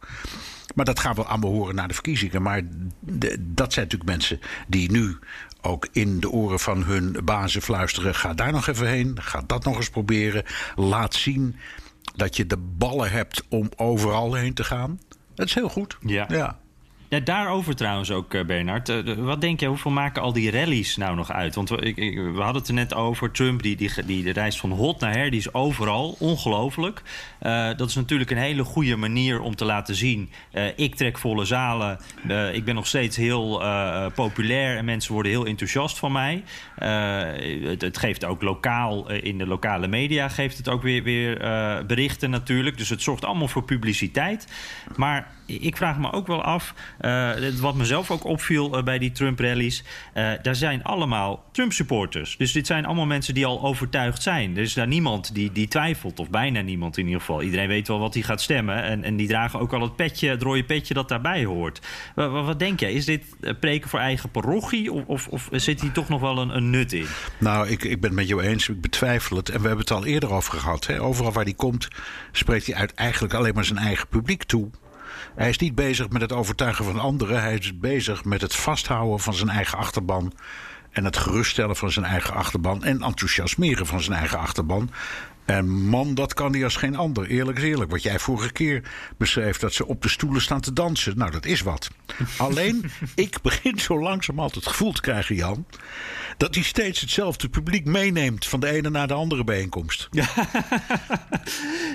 Maar 0.75 0.85
dat 0.85 0.99
gaan 0.99 1.15
we 1.15 1.23
allemaal 1.23 1.51
horen 1.51 1.75
na 1.75 1.87
de 1.87 1.93
verkiezingen. 1.93 2.41
Maar 2.41 2.61
de- 2.99 3.35
dat 3.39 3.73
zijn 3.73 3.85
natuurlijk 3.85 4.09
mensen 4.11 4.39
die 4.67 4.91
nu 4.91 5.17
ook 5.61 5.87
in 5.91 6.19
de 6.19 6.29
oren 6.29 6.59
van 6.59 6.83
hun 6.83 7.17
bazen 7.23 7.61
fluisteren. 7.61 8.15
Ga 8.15 8.33
daar 8.33 8.51
nog 8.51 8.67
even 8.67 8.87
heen. 8.87 9.17
Ga 9.21 9.41
dat 9.47 9.63
nog 9.63 9.75
eens 9.75 9.89
proberen. 9.89 10.43
Laat 10.75 11.13
zien 11.13 11.55
dat 12.15 12.35
je 12.35 12.45
de 12.47 12.57
ballen 12.57 13.11
hebt 13.11 13.43
om 13.49 13.69
overal 13.75 14.33
heen 14.33 14.53
te 14.53 14.63
gaan. 14.63 14.99
Dat 15.35 15.45
is 15.47 15.53
heel 15.53 15.69
goed. 15.69 15.97
Ja. 16.01 16.25
ja. 16.29 16.59
Ja, 17.09 17.19
daarover 17.19 17.75
trouwens 17.75 18.11
ook, 18.11 18.33
eh, 18.33 18.45
Bernard. 18.45 18.89
Eh, 18.89 19.13
wat 19.13 19.41
denk 19.41 19.59
je, 19.59 19.67
hoeveel 19.67 19.91
maken 19.91 20.21
al 20.21 20.33
die 20.33 20.51
rallies 20.51 20.97
nou 20.97 21.15
nog 21.15 21.31
uit? 21.31 21.55
Want 21.55 21.69
we, 21.69 21.77
ik, 21.77 22.15
we 22.15 22.41
hadden 22.41 22.61
het 22.61 22.67
er 22.67 22.73
net 22.73 22.93
over. 22.93 23.31
Trump, 23.31 23.61
die, 23.61 23.75
die, 23.75 23.91
die 24.05 24.23
de 24.23 24.31
reis 24.31 24.59
van 24.59 24.71
hot 24.71 24.99
naar 24.99 25.13
her, 25.13 25.29
die 25.29 25.39
is 25.39 25.53
overal. 25.53 26.15
Ongelooflijk. 26.19 27.01
Eh, 27.39 27.69
dat 27.77 27.89
is 27.89 27.95
natuurlijk 27.95 28.31
een 28.31 28.37
hele 28.37 28.63
goede 28.63 28.95
manier 28.95 29.41
om 29.41 29.55
te 29.55 29.65
laten 29.65 29.95
zien. 29.95 30.29
ik 30.75 30.95
trek 30.95 31.17
volle 31.17 31.45
zalen. 31.45 31.99
Ik 32.53 32.65
ben 32.65 32.75
nog 32.75 32.87
steeds 32.87 33.17
heel 33.17 33.63
populair. 34.15 34.77
En 34.77 34.85
mensen 34.85 35.13
worden 35.13 35.31
heel 35.31 35.45
enthousiast 35.45 35.99
van 35.99 36.11
mij. 36.11 36.43
Het, 36.75 37.81
het 37.81 37.97
geeft 37.97 38.25
ook 38.25 38.41
lokaal, 38.41 39.11
in 39.11 39.37
de 39.37 39.47
lokale 39.47 39.87
media... 39.87 40.29
geeft 40.29 40.57
het 40.57 40.69
ook 40.69 40.81
weer, 40.81 41.03
weer 41.03 41.37
berichten 41.85 42.29
natuurlijk. 42.29 42.77
Dus 42.77 42.89
het 42.89 43.01
zorgt 43.01 43.25
allemaal 43.25 43.47
voor 43.47 43.63
publiciteit. 43.63 44.47
Maar 44.95 45.33
ik 45.45 45.77
vraag 45.77 45.97
me 45.97 46.11
ook 46.11 46.27
wel 46.27 46.43
af... 46.43 46.73
eh, 46.97 47.31
wat 47.59 47.75
mezelf 47.75 48.11
ook 48.11 48.23
opviel 48.23 48.77
eh, 48.77 48.83
bij 48.83 48.99
die 48.99 49.11
Trump-rallies... 49.11 49.83
eh, 50.13 50.31
daar 50.41 50.55
zijn 50.55 50.83
allemaal 50.83 51.43
Trump-supporters. 51.51 52.37
Dus 52.37 52.51
dit 52.51 52.67
zijn 52.67 52.85
allemaal 52.85 53.05
mensen 53.05 53.33
die 53.33 53.45
al 53.45 53.63
overtuigd 53.63 54.21
zijn. 54.21 54.57
Er 54.57 54.63
is 54.63 54.73
daar 54.73 54.87
niemand 54.87 55.33
die, 55.33 55.51
die 55.51 55.67
twijfelt, 55.67 56.19
of 56.19 56.29
bijna 56.29 56.61
niemand 56.61 56.97
in 56.97 57.05
ieder 57.05 57.19
geval. 57.19 57.41
Iedereen 57.41 57.67
weet 57.67 57.87
wel 57.87 57.99
wat 57.99 58.13
hij 58.13 58.23
gaat 58.23 58.41
stemmen. 58.41 58.83
En, 58.83 59.03
en 59.03 59.15
die 59.15 59.27
dragen 59.27 59.59
ook 59.59 59.73
al 59.73 59.81
het, 59.81 59.95
petje, 59.95 60.29
het 60.29 60.41
rode 60.41 60.63
petje 60.63 60.93
dat 60.93 61.09
daarbij 61.09 61.45
hoort. 61.45 61.81
Wat, 62.15 62.31
wat, 62.31 62.59
denk 62.59 62.79
jij? 62.79 62.93
Is 62.93 63.05
dit 63.05 63.23
preken 63.59 63.89
voor 63.89 63.99
eigen 63.99 64.29
parochie... 64.29 64.91
of, 64.91 65.03
of, 65.07 65.27
of 65.27 65.49
zit 65.51 65.81
hier 65.81 65.91
toch 65.91 66.09
nog 66.09 66.21
wel 66.21 66.37
een, 66.37 66.55
een 66.55 66.69
nut 66.69 66.93
in? 66.93 67.07
Nou, 67.37 67.67
ik, 67.67 67.83
ik 67.83 68.01
ben 68.01 68.09
het 68.09 68.19
met 68.19 68.27
jou 68.27 68.41
eens. 68.41 68.69
Ik 68.69 68.81
betwijfel 68.81 69.37
het. 69.37 69.49
En 69.49 69.61
we 69.61 69.67
hebben 69.67 69.85
het 69.85 69.91
al 69.91 70.05
eerder 70.05 70.31
over 70.31 70.59
gehad. 70.59 70.85
Hè. 70.87 71.01
Overal 71.01 71.31
waar 71.31 71.43
hij 71.43 71.53
komt, 71.53 71.87
spreekt 72.31 72.65
hij 72.65 72.75
uit 72.75 72.93
eigenlijk 72.93 73.33
alleen 73.33 73.53
maar 73.53 73.65
zijn 73.65 73.79
eigen 73.79 74.07
publiek 74.07 74.43
toe. 74.43 74.69
Hij 75.35 75.49
is 75.49 75.57
niet 75.57 75.75
bezig 75.75 76.09
met 76.09 76.21
het 76.21 76.31
overtuigen 76.31 76.85
van 76.85 76.99
anderen. 76.99 77.41
Hij 77.41 77.57
is 77.57 77.79
bezig 77.79 78.25
met 78.25 78.41
het 78.41 78.55
vasthouden 78.55 79.19
van 79.19 79.33
zijn 79.33 79.49
eigen 79.49 79.77
achterban. 79.77 80.33
En 80.91 81.05
het 81.05 81.17
geruststellen 81.17 81.75
van 81.75 81.91
zijn 81.91 82.05
eigen 82.05 82.33
achterban. 82.33 82.83
En 82.83 83.01
enthousiasmeren 83.01 83.85
van 83.85 84.01
zijn 84.01 84.19
eigen 84.19 84.39
achterban. 84.39 84.89
En 85.45 85.69
man, 85.69 86.13
dat 86.15 86.33
kan 86.33 86.53
hij 86.53 86.63
als 86.63 86.75
geen 86.75 86.95
ander. 86.95 87.27
Eerlijk 87.27 87.57
is 87.57 87.63
eerlijk. 87.63 87.91
Wat 87.91 88.03
jij 88.03 88.19
vorige 88.19 88.51
keer 88.51 88.81
beschreef, 89.17 89.57
dat 89.57 89.73
ze 89.73 89.87
op 89.87 90.01
de 90.01 90.09
stoelen 90.09 90.41
staan 90.41 90.61
te 90.61 90.73
dansen. 90.73 91.17
Nou, 91.17 91.31
dat 91.31 91.45
is 91.45 91.61
wat. 91.61 91.89
Alleen, 92.37 92.91
ik 93.15 93.41
begin 93.41 93.79
zo 93.79 93.99
langzamerhand 93.99 94.55
het 94.55 94.67
gevoel 94.67 94.91
te 94.91 95.01
krijgen, 95.01 95.35
Jan... 95.35 95.65
dat 96.37 96.55
hij 96.55 96.63
steeds 96.63 97.01
hetzelfde 97.01 97.49
publiek 97.49 97.85
meeneemt... 97.85 98.45
van 98.45 98.59
de 98.59 98.67
ene 98.69 98.89
naar 98.89 99.07
de 99.07 99.13
andere 99.13 99.43
bijeenkomst. 99.43 100.09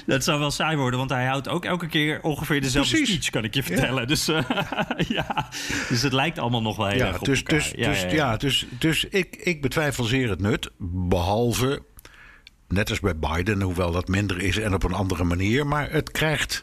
Dat 0.07 0.25
zou 0.25 0.39
wel 0.39 0.51
saai 0.51 0.77
worden, 0.77 0.99
want 0.99 1.11
hij 1.11 1.27
houdt 1.27 1.49
ook 1.49 1.65
elke 1.65 1.87
keer 1.87 2.23
ongeveer 2.23 2.61
dezelfde 2.61 2.97
Precies. 2.97 3.15
speech, 3.15 3.31
kan 3.31 3.45
ik 3.45 3.55
je 3.55 3.63
vertellen. 3.63 4.07
Dus, 4.07 4.29
eh, 4.29 4.43
ja. 5.17 5.49
dus 5.89 6.03
het 6.03 6.13
lijkt 6.13 6.39
allemaal 6.39 6.63
nog 6.63 6.77
wel 6.77 6.87
heel 6.87 6.99
Ja, 6.99 7.07
erg 7.07 7.19
op 7.19 7.25
dus, 7.25 7.39
elkaar. 7.39 7.59
dus, 7.59 7.73
dus, 7.73 8.13
ja, 8.13 8.37
dus, 8.37 8.67
dus 8.79 9.05
ik, 9.05 9.37
ik 9.37 9.61
betwijfel 9.61 10.05
zeer 10.05 10.29
het 10.29 10.41
nut. 10.41 10.71
Behalve, 10.79 11.83
net 12.71 12.91
als 12.91 13.01
bij 13.01 13.17
Biden, 13.17 13.61
hoewel 13.61 13.93
dat 13.93 14.09
minder 14.09 14.43
is 14.43 14.59
en 14.59 14.75
op 14.75 14.83
een 14.83 14.93
andere 14.93 15.25
manier. 15.25 15.67
Maar 15.67 15.91
het 15.91 16.11
krijgt 16.11 16.63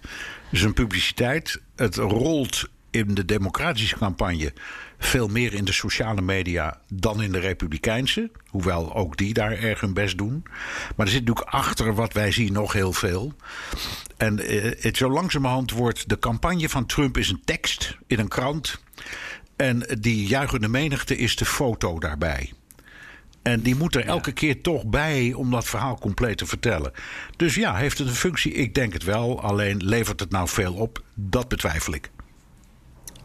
zijn 0.52 0.74
publiciteit. 0.74 1.62
Het 1.76 1.96
rolt 1.96 2.70
in 2.90 3.14
de 3.14 3.26
democratische 3.26 3.98
campagne 3.98 4.54
veel 5.00 5.28
meer 5.28 5.54
in 5.54 5.66
de 5.66 5.72
sociale 5.72 6.22
media 6.22 6.82
dan 6.88 7.22
in 7.22 7.32
de 7.32 7.40
republikeinse. 7.40 8.32
Hoewel 8.48 8.96
ook 8.96 9.18
die 9.18 9.34
daar 9.34 9.52
erg 9.52 9.80
hun 9.80 9.94
best 9.94 10.18
doen. 10.18 10.44
Maar 10.96 11.06
er 11.06 11.12
zit 11.12 11.26
natuurlijk 11.26 11.56
achter 11.56 11.94
wat 11.94 12.14
wij 12.14 12.32
zien 12.32 12.54
nog 12.54 12.74
heel 12.74 12.94
veel. 12.94 13.34
En 14.18 14.40
eh, 14.40 14.82
het, 14.82 14.98
zo 14.98 15.10
langzamerhand 15.10 15.72
wordt 15.72 16.10
de 16.10 16.20
campagne 16.20 16.70
van 16.70 16.86
Trump 16.86 17.18
is 17.18 17.30
een 17.30 17.42
tekst 17.46 17.98
in 18.08 18.20
een 18.20 18.28
krant. 18.28 18.82
En 19.56 19.98
die 20.00 20.28
juichende 20.28 20.68
menigte 20.68 21.18
is 21.18 21.36
de 21.36 21.46
foto 21.46 22.00
daarbij. 22.00 22.54
En 23.48 23.62
die 23.62 23.76
moet 23.76 23.96
er 23.96 24.06
elke 24.06 24.32
keer 24.32 24.62
toch 24.62 24.86
bij 24.86 25.34
om 25.34 25.52
dat 25.52 25.66
verhaal 25.66 26.00
compleet 26.00 26.38
te 26.38 26.46
vertellen. 26.46 26.92
Dus 27.36 27.56
ja, 27.56 27.76
heeft 27.76 27.98
het 27.98 28.08
een 28.08 28.16
functie? 28.16 28.54
Ik 28.54 28.74
denk 28.74 28.94
het 28.94 29.04
wel. 29.04 29.42
Alleen 29.42 29.84
levert 29.84 30.20
het 30.20 30.32
nou 30.32 30.48
veel 30.48 30.74
op? 30.74 31.04
Dat 31.14 31.48
betwijfel 31.48 31.94
ik. 31.94 32.10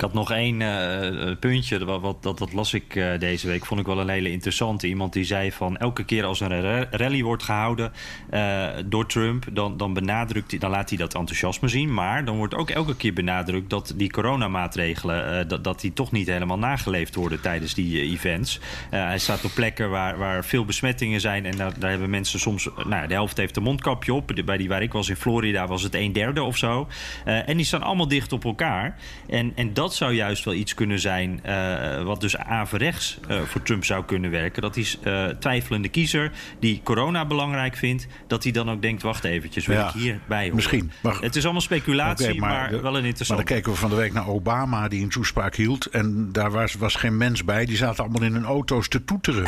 Had 0.03 0.13
nog 0.13 0.31
één 0.33 0.63
eh, 0.63 1.37
puntje, 1.41 1.85
wat, 1.85 2.23
dat, 2.23 2.39
dat 2.39 2.53
las 2.53 2.75
ik 2.75 2.97
eh, 2.97 3.19
deze 3.19 3.47
week. 3.47 3.67
Vond 3.67 3.81
ik 3.81 3.87
wel 3.87 4.01
een 4.01 4.09
hele 4.09 4.31
interessante. 4.31 4.87
Iemand 4.87 5.13
die 5.13 5.25
zei 5.25 5.53
van 5.53 5.77
elke 5.77 6.05
keer 6.05 6.25
als 6.25 6.41
een 6.41 6.61
ra- 6.61 6.87
rally 6.91 7.23
wordt 7.23 7.43
gehouden 7.43 7.93
eh, 8.31 8.69
door 8.87 9.07
Trump, 9.07 9.45
dan, 9.53 9.77
dan 9.77 9.93
benadrukt 9.95 10.51
hij, 10.51 10.61
dan 10.61 10.71
laat 10.71 10.89
hij 10.89 10.99
dat 10.99 11.15
enthousiasme 11.15 11.69
zien. 11.69 11.95
Maar 11.95 12.25
dan 12.25 12.37
wordt 12.37 12.55
ook 12.55 12.71
elke 12.71 12.97
keer 12.97 13.13
benadrukt 13.13 13.71
dat 13.71 13.93
die 13.97 14.11
coronamaatregelen, 14.11 15.39
eh, 15.41 15.49
dat, 15.49 15.65
dat 15.65 15.81
die 15.81 15.93
toch 15.93 16.13
niet 16.13 16.27
helemaal 16.27 16.59
nageleefd 16.59 17.15
worden 17.15 17.41
tijdens 17.41 17.75
die 17.75 18.01
eh, 18.01 18.11
events. 18.13 18.61
Eh, 18.91 19.05
hij 19.05 19.19
staat 19.19 19.45
op 19.45 19.51
plekken 19.55 19.91
waar, 19.91 20.19
waar 20.19 20.45
veel 20.45 20.65
besmettingen 20.65 21.21
zijn 21.21 21.47
en 21.47 21.57
daar, 21.57 21.79
daar 21.79 21.91
hebben 21.91 22.11
mensen 22.11 22.41
soms, 22.41 22.69
eh, 22.69 22.85
nou, 22.85 23.07
de 23.07 23.15
helft 23.15 23.37
heeft 23.37 23.57
een 23.57 23.63
mondkapje 23.63 24.15
op. 24.15 24.37
De- 24.37 24.45
Bij 24.45 24.57
die 24.57 24.69
waar 24.69 24.83
ik 24.83 24.93
was 24.93 25.09
in 25.09 25.17
Florida 25.17 25.67
was 25.67 25.83
het 25.83 25.95
een 25.95 26.13
derde 26.13 26.43
of 26.43 26.57
zo. 26.57 26.89
Eh, 27.25 27.49
en 27.49 27.57
die 27.57 27.67
staan 27.67 27.83
allemaal 27.83 28.09
dicht 28.09 28.33
op 28.33 28.45
elkaar. 28.45 28.97
En, 29.29 29.53
en 29.55 29.75
dat 29.75 29.92
zou 29.95 30.13
juist 30.13 30.45
wel 30.45 30.55
iets 30.55 30.75
kunnen 30.75 30.99
zijn 30.99 31.41
eh, 31.45 32.03
wat 32.03 32.21
dus 32.21 32.37
averechts 32.37 33.19
eh 33.29 33.41
voor 33.43 33.63
Trump 33.63 33.85
zou 33.85 34.05
kunnen 34.05 34.31
werken. 34.31 34.63
Dat 34.63 34.75
die 34.75 34.89
eh, 35.03 35.27
twijfelende 35.27 35.89
kiezer 35.89 36.31
die 36.59 36.81
corona 36.85 37.25
belangrijk 37.27 37.77
vindt, 37.77 38.07
dat 38.27 38.43
hij 38.43 38.53
dan 38.53 38.71
ook 38.71 38.83
denkt, 38.83 39.03
wacht 39.03 39.25
eventjes, 39.25 39.67
wil 39.67 39.77
Ja, 39.77 39.87
ik 39.89 39.93
hierbij 39.95 40.39
horen? 40.41 40.55
misschien. 40.55 40.91
Maar- 41.03 41.21
het 41.21 41.37
is 41.37 41.43
allemaal 41.45 41.61
speculatie, 41.63 42.41
maar, 42.41 42.69
de- 42.71 42.81
wel 42.81 42.87
een 42.87 42.93
Maar 42.93 43.05
interessant. 43.05 43.39
dan 43.39 43.49
keken 43.57 43.73
we 43.73 43.79
van 43.79 43.91
de 43.91 43.97
week 43.97 44.13
naar 44.13 44.29
Obama, 44.29 44.89
die 44.89 45.03
een 45.03 45.09
toespraak 45.09 45.55
hield. 45.57 45.87
En 45.87 46.29
daar 46.33 46.51
was, 46.51 46.75
was 46.75 46.95
geen 46.95 47.17
mens 47.17 47.45
bij. 47.45 47.65
Die 47.65 47.77
zaten 47.77 48.05
allemaal 48.05 48.23
in 48.23 48.33
hun 48.33 48.45
auto's 48.45 48.89
te 48.89 49.05
toeteren. 49.05 49.43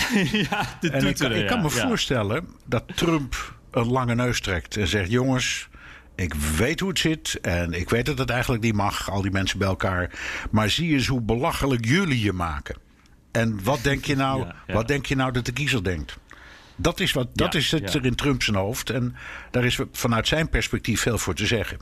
ja, 0.51 0.67
en 0.81 0.91
kan- 0.91 1.01
toeteren, 1.01 1.39
ik 1.39 1.47
kan 1.47 1.63
me 1.63 1.71
ja. 1.75 1.87
voorstellen 1.89 2.47
dat 2.67 2.85
Trump 2.95 3.55
een 3.71 3.87
lange 3.91 4.15
neus 4.15 4.41
trekt 4.41 4.77
en 4.77 4.87
zegt: 4.89 5.11
Jongens, 5.11 5.69
Ik 6.15 6.35
weet 6.35 6.81
hoe 6.81 6.89
het 6.89 6.99
zit 6.99 7.39
en 7.41 7.73
ik 7.73 7.91
weet 7.91 8.07
dat 8.07 8.19
het 8.19 8.31
eigenlijk 8.31 8.63
niet 8.63 8.75
mag, 8.75 9.11
al 9.11 9.23
die 9.23 9.31
mensen 9.31 9.59
bij 9.59 9.69
elkaar. 9.69 10.11
Maar 10.51 10.71
zie 10.71 10.93
eens 10.93 11.07
hoe 11.07 11.21
belachelijk 11.21 11.85
jullie 11.85 12.21
je 12.21 12.33
maken. 12.33 12.77
En 13.31 13.63
wat 13.63 13.83
denk 13.83 14.05
je 14.05 14.17
nou, 14.17 14.41
Ja, 14.45 14.55
ja. 14.67 14.75
Wat 14.75 14.89
denk 14.89 15.07
je 15.07 15.17
nou 15.17 15.33
dat 15.33 15.47
de 15.47 15.53
kiezer 15.53 15.85
denkt? 15.85 16.19
Dat 16.77 17.01
is, 17.01 17.13
wat, 17.13 17.29
dat 17.33 17.53
Ja, 17.53 17.59
is 17.59 17.71
het 17.71 17.95
er 17.95 18.05
in 18.05 18.15
Trump 18.15 18.43
zijn 18.43 18.57
hoofd. 18.57 18.91
En 18.91 19.17
daar 19.51 19.65
is 19.65 19.79
vanuit 19.93 20.29
zijn 20.29 20.49
perspectief 20.49 21.01
veel 21.01 21.19
voor 21.19 21.35
te 21.35 21.47
zeggen. 21.47 21.79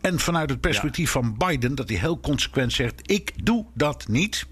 En 0.00 0.18
vanuit 0.18 0.50
het 0.50 0.60
perspectief 0.60 1.10
van 1.10 1.36
Biden, 1.36 1.74
dat 1.74 1.88
hij 1.88 1.98
heel 1.98 2.20
consequent 2.20 2.72
zegt: 2.72 3.10
Ik 3.10 3.32
doe 3.44 3.66
dat 3.74 4.08
niet. 4.08 4.46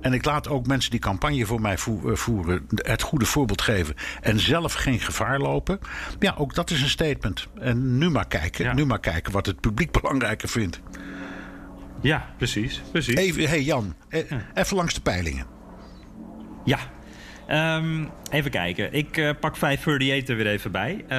En 0.00 0.12
ik 0.12 0.24
laat 0.24 0.48
ook 0.48 0.66
mensen 0.66 0.90
die 0.90 1.00
campagne 1.00 1.46
voor 1.46 1.60
mij 1.60 1.72
eh, 1.74 2.14
voeren 2.14 2.66
het 2.74 3.02
goede 3.02 3.24
voorbeeld 3.24 3.62
geven. 3.62 3.94
En 4.20 4.40
zelf 4.40 4.72
geen 4.72 5.00
gevaar 5.00 5.38
lopen. 5.38 5.78
Ja, 6.18 6.34
ook 6.38 6.54
dat 6.54 6.70
is 6.70 6.82
een 6.82 6.88
statement. 6.88 7.46
En 7.58 7.98
nu 7.98 8.10
maar 8.10 8.26
kijken, 8.28 8.64
Ja. 8.64 8.72
nu 8.74 8.84
maar 8.86 9.00
kijken 9.00 9.32
wat 9.32 9.46
het 9.46 9.60
publiek 9.60 9.90
belangrijker 10.00 10.48
vindt. 10.48 10.80
Ja, 12.00 12.34
precies. 12.36 12.82
precies. 12.90 13.14
Even, 13.14 13.48
hey 13.48 13.62
Jan, 13.62 13.94
eh, 14.08 14.20
even 14.54 14.76
langs 14.76 14.94
de 14.94 15.00
peilingen. 15.00 15.46
Ja. 16.64 16.78
Ehm, 17.46 18.04
even 18.30 18.50
kijken. 18.50 18.92
Ik 18.92 19.16
eh, 19.16 19.30
pak 19.40 19.56
538 19.56 20.28
er 20.28 20.36
weer 20.36 20.52
even 20.52 20.70
bij. 20.70 21.04
Eh, 21.08 21.18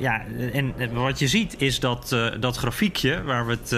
ja, 0.00 0.24
en 0.52 0.74
wat 0.92 1.18
je 1.18 1.28
ziet 1.28 1.60
is 1.60 1.80
dat 1.80 2.12
eh, 2.12 2.26
dat 2.40 2.56
grafiekje... 2.56 3.22
waar 3.22 3.46
we 3.46 3.52
het 3.52 3.72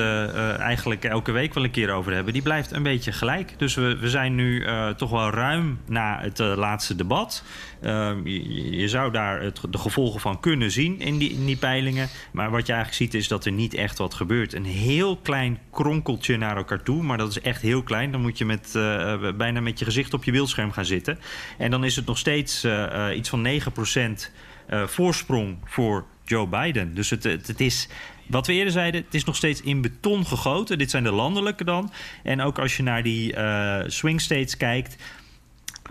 eigenlijk 0.61 1.05
elke 1.05 1.33
week 1.33 1.55
wel 1.55 1.65
een 1.65 1.71
keer 1.71 1.91
over 1.91 2.13
hebben... 2.13 2.33
die 2.33 2.43
blijft 2.43 2.73
een 2.73 2.83
beetje 2.83 3.13
gelijk. 3.13 3.55
Dus 3.57 3.75
we, 3.75 3.97
we 4.01 4.09
zijn 4.09 4.35
nu 4.35 4.67
toch 4.97 5.11
wel 5.11 5.31
ruim 5.31 5.81
na 5.87 6.21
het 6.21 6.39
laatste 6.39 6.97
debat. 6.97 7.45
Ehm, 7.85 8.27
je, 8.27 8.71
je 8.77 8.89
zou 8.89 9.13
daar 9.13 9.41
het, 9.41 9.61
de 9.71 9.79
gevolgen 9.79 10.21
van 10.21 10.41
kunnen 10.41 10.71
zien 10.71 11.01
in 11.01 11.19
die, 11.19 11.45
die 11.45 11.57
peilingen. 11.57 12.09
Maar 12.33 12.51
wat 12.51 12.67
je 12.67 12.73
eigenlijk 12.73 13.03
ziet 13.03 13.21
is 13.21 13.29
dat 13.29 13.45
er 13.45 13.53
niet 13.53 13.75
echt 13.75 13.99
wat 13.99 14.15
gebeurt. 14.15 14.53
Een 14.53 14.65
heel 14.65 15.17
klein 15.17 15.59
kronkeltje 15.71 16.37
naar 16.37 16.57
elkaar 16.57 16.83
toe. 16.83 17.03
Maar 17.03 17.19
dat 17.19 17.31
is 17.31 17.41
echt 17.41 17.63
heel 17.63 17.83
klein. 17.83 18.13
Dan 18.13 18.21
moet 18.21 18.39
je 18.39 18.45
met, 18.45 18.75
eh, 18.75 19.33
bijna 19.37 19.61
met 19.61 19.79
je 19.79 19.85
gezicht 19.85 20.15
op 20.15 20.25
je 20.25 20.33
beeldscherm 20.33 20.73
gaan 20.73 20.85
zitten. 20.85 21.19
En 21.59 21.71
dan 21.71 21.85
is 21.85 21.97
het 21.97 22.07
nog 22.07 22.19
steeds 22.19 22.65
eh, 22.65 23.09
eh, 23.09 23.17
iets 23.17 23.29
van 23.29 23.43
9% 23.43 24.31
eh, 24.67 24.87
voorsprong 24.87 25.57
voor 25.65 26.05
Joe 26.25 26.47
Biden. 26.47 26.95
Dus 26.95 27.11
het, 27.11 27.23
het, 27.23 27.61
is... 27.61 27.89
Wat 28.27 28.47
we 28.47 28.53
eerder 28.53 28.73
zeiden, 28.73 29.03
het 29.05 29.15
is 29.15 29.25
nog 29.25 29.37
steeds 29.37 29.61
in 29.61 29.81
beton 29.81 30.27
gegoten. 30.27 30.79
Dit 30.79 30.91
zijn 30.91 31.05
de 31.05 31.13
landelijke 31.13 31.65
dan. 31.65 31.93
En 32.23 32.41
ook 32.41 32.59
als 32.59 32.77
je 32.77 32.83
naar 32.83 33.03
die 33.03 33.35
eh, 33.35 33.83
swing 33.87 34.21
states 34.21 34.57
kijkt... 34.57 34.97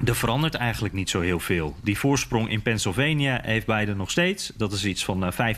Er 0.05 0.15
verandert 0.15 0.55
eigenlijk 0.55 0.93
niet 0.93 1.09
zo 1.09 1.19
heel 1.21 1.39
veel. 1.39 1.75
Die 1.83 1.97
voorsprong 1.97 2.49
in 2.49 2.61
Pennsylvania 2.61 3.39
heeft 3.43 3.65
Biden 3.65 3.97
nog 3.97 4.11
steeds. 4.11 4.51
Dat 4.55 4.71
is 4.73 4.85
iets 4.85 5.05
van 5.05 5.25
eh, 5.25 5.55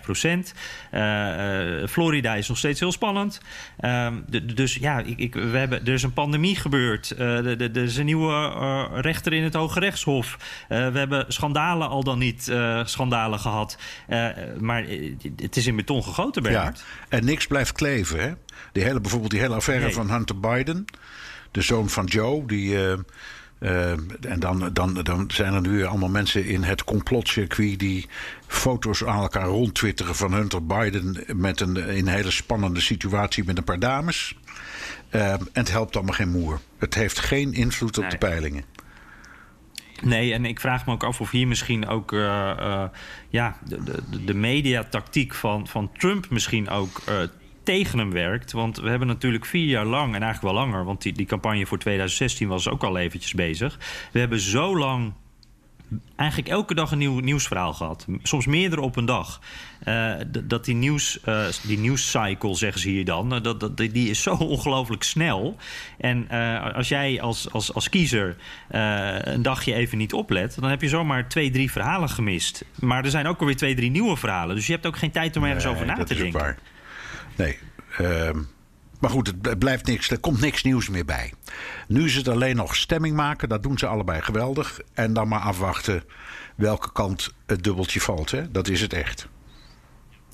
5% 1.83 1.89
Florida 1.89 2.35
is 2.35 2.47
nog 2.47 2.57
steeds 2.57 2.79
heel 2.79 2.91
spannend. 2.91 3.41
Ehm, 3.79 4.13
dus 4.55 4.75
ja, 4.75 4.99
ik, 4.99 5.17
ik, 5.19 5.33
we 5.33 5.57
hebben, 5.57 5.85
er 5.85 5.93
is 5.93 6.03
een 6.03 6.13
pandemie 6.13 6.55
gebeurd. 6.55 7.11
Eh, 7.11 7.59
er 7.61 7.77
is 7.77 7.97
een 7.97 8.05
nieuwe 8.05 8.31
eh, 8.33 8.85
rechter 9.01 9.33
in 9.33 9.43
het 9.43 9.53
Hoge 9.53 9.79
Rechtshof. 9.79 10.37
Eh, 10.69 10.87
we 10.89 10.97
hebben 10.97 11.25
schandalen 11.27 11.89
al 11.89 12.03
dan 12.03 12.19
niet 12.19 12.47
eh, 12.47 12.85
schandalen 12.85 13.39
gehad. 13.39 13.77
Eh, 14.07 14.27
maar 14.59 14.83
eh, 14.83 15.13
het 15.41 15.55
is 15.55 15.67
in 15.67 15.75
beton 15.75 16.03
gegoten, 16.03 16.43
Ja. 16.43 16.49
Bernard. 16.49 16.83
En 17.09 17.25
niks 17.25 17.47
blijft 17.47 17.71
kleven. 17.71 18.19
Hè? 18.19 18.31
Die 18.71 18.83
hele, 18.83 19.01
bijvoorbeeld 19.01 19.31
die 19.31 19.39
hele 19.41 19.55
affaire 19.55 19.83
Nee. 19.85 19.93
van 19.93 20.09
Hunter 20.11 20.39
Biden, 20.39 20.85
de 21.51 21.61
zoon 21.61 21.89
van 21.89 22.05
Joe, 22.05 22.45
die. 22.47 22.87
eh, 22.89 22.93
eh, 23.59 23.91
en 24.21 24.39
dan, 24.39 24.69
dan, 24.73 24.93
dan 24.93 25.29
zijn 25.33 25.53
er 25.53 25.61
nu 25.61 25.85
allemaal 25.85 26.09
mensen 26.09 26.45
in 26.45 26.63
het 26.63 26.83
complotcircuit 26.83 27.79
die 27.79 28.07
foto's 28.47 29.03
aan 29.03 29.21
elkaar 29.21 29.47
rondtwitteren 29.47 30.15
van 30.15 30.33
Hunter 30.33 30.65
Biden 30.65 31.23
met 31.33 31.59
een, 31.59 31.75
in 31.75 31.87
een 31.87 32.07
hele 32.07 32.31
spannende 32.31 32.81
situatie 32.81 33.43
met 33.43 33.57
een 33.57 33.63
paar 33.63 33.79
dames. 33.79 34.35
Eh, 35.09 35.31
en 35.31 35.47
het 35.53 35.71
helpt 35.71 35.95
allemaal 35.95 36.13
geen 36.13 36.31
moer. 36.31 36.59
Het 36.77 36.93
heeft 36.93 37.19
geen 37.19 37.53
invloed 37.53 37.97
op 37.97 38.03
Nee. 38.03 38.11
de 38.11 38.17
peilingen. 38.17 38.63
Nee, 40.01 40.33
en 40.33 40.45
ik 40.45 40.59
vraag 40.59 40.85
me 40.85 40.93
ook 40.93 41.03
af 41.03 41.21
of 41.21 41.31
hier 41.31 41.47
misschien 41.47 41.87
ook 41.87 42.13
eh, 42.13 42.83
ja, 43.29 43.57
de, 43.67 43.83
de, 43.83 44.23
de 44.25 44.33
mediatactiek 44.33 45.33
van, 45.33 45.67
van 45.67 45.91
Trump 45.97 46.29
misschien 46.29 46.69
ook 46.69 47.01
eh, 47.05 47.15
tegen 47.65 47.99
hem 47.99 48.11
werkt. 48.11 48.51
Want 48.51 48.77
we 48.77 48.89
hebben 48.89 49.07
natuurlijk 49.07 49.45
vier 49.45 49.65
jaar 49.67 49.85
lang, 49.85 50.15
en 50.15 50.21
eigenlijk 50.21 50.53
wel 50.53 50.63
langer, 50.63 50.85
want 50.85 51.01
die, 51.01 51.13
die 51.13 51.25
campagne 51.25 51.65
voor 51.65 51.79
2016 51.79 52.47
was 52.47 52.69
ook 52.69 52.83
al 52.83 52.97
eventjes 52.97 53.33
bezig. 53.33 53.79
We 54.11 54.19
hebben 54.19 54.39
zo 54.39 54.77
lang 54.77 55.13
eigenlijk 56.15 56.49
elke 56.49 56.73
dag 56.73 56.91
een 56.91 56.97
nieuw 56.97 57.19
nieuwsverhaal 57.19 57.73
gehad. 57.73 58.05
Soms 58.23 58.45
meerdere 58.45 58.81
op 58.81 58.95
een 58.95 59.05
dag. 59.05 59.41
Eh, 59.79 60.13
dat 60.43 60.65
die 60.65 60.75
nieuws, 60.75 61.21
eh, 61.21 61.45
die 61.63 61.77
nieuwscycle, 61.77 62.55
zeggen 62.55 62.81
ze 62.81 62.89
hier 62.89 63.05
dan, 63.05 63.33
eh, 63.33 63.41
dat, 63.41 63.59
dat, 63.59 63.77
die 63.77 64.09
is 64.09 64.21
zo 64.21 64.33
ongelooflijk 64.55 65.03
snel. 65.03 65.55
En 65.97 66.29
als 66.73 66.87
jij 66.87 67.21
als, 67.21 67.51
als, 67.51 67.73
als 67.73 67.89
kiezer 67.89 68.35
een 68.67 69.41
dagje 69.41 69.73
even 69.73 69.97
niet 69.97 70.13
oplet, 70.13 70.57
dan 70.59 70.69
heb 70.69 70.81
je 70.81 70.89
zomaar 70.89 71.29
twee, 71.29 71.51
drie 71.51 71.71
verhalen 71.71 72.09
gemist. 72.09 72.65
Maar 72.79 73.03
er 73.03 73.09
zijn 73.09 73.27
ook 73.27 73.39
alweer 73.39 73.55
twee, 73.55 73.75
drie 73.75 73.91
nieuwe 73.91 74.17
verhalen. 74.17 74.55
Dus 74.55 74.67
je 74.67 74.73
hebt 74.73 74.85
ook 74.85 74.97
geen 74.97 75.11
tijd 75.11 75.37
om 75.37 75.43
ergens 75.43 75.63
Nee, 75.63 75.73
over 75.73 75.85
na 75.85 75.93
te 75.93 76.01
is 76.01 76.11
ook 76.11 76.17
denken. 76.17 76.39
waar. 76.39 76.57
Nee. 77.35 77.57
ehm, 77.97 78.41
maar 78.99 79.09
goed, 79.09 79.27
het 79.27 79.41
bl- 79.41 79.55
blijft 79.57 79.85
niks. 79.85 80.09
Er 80.09 80.19
komt 80.19 80.39
niks 80.41 80.63
nieuws 80.63 80.89
meer 80.89 81.05
bij. 81.05 81.33
Nu 81.87 82.05
is 82.05 82.15
het 82.15 82.27
alleen 82.27 82.55
nog 82.55 82.75
stemming 82.75 83.15
maken. 83.15 83.49
Dat 83.49 83.63
doen 83.63 83.77
ze 83.77 83.87
allebei 83.87 84.21
geweldig. 84.21 84.79
En 84.93 85.13
dan 85.13 85.27
maar 85.27 85.39
afwachten 85.39 86.03
welke 86.55 86.91
kant 86.91 87.33
het 87.45 87.63
dubbeltje 87.63 88.01
valt. 88.01 88.31
Hè? 88.31 88.51
Dat 88.51 88.67
is 88.67 88.81
het 88.81 88.93
echt. 88.93 89.27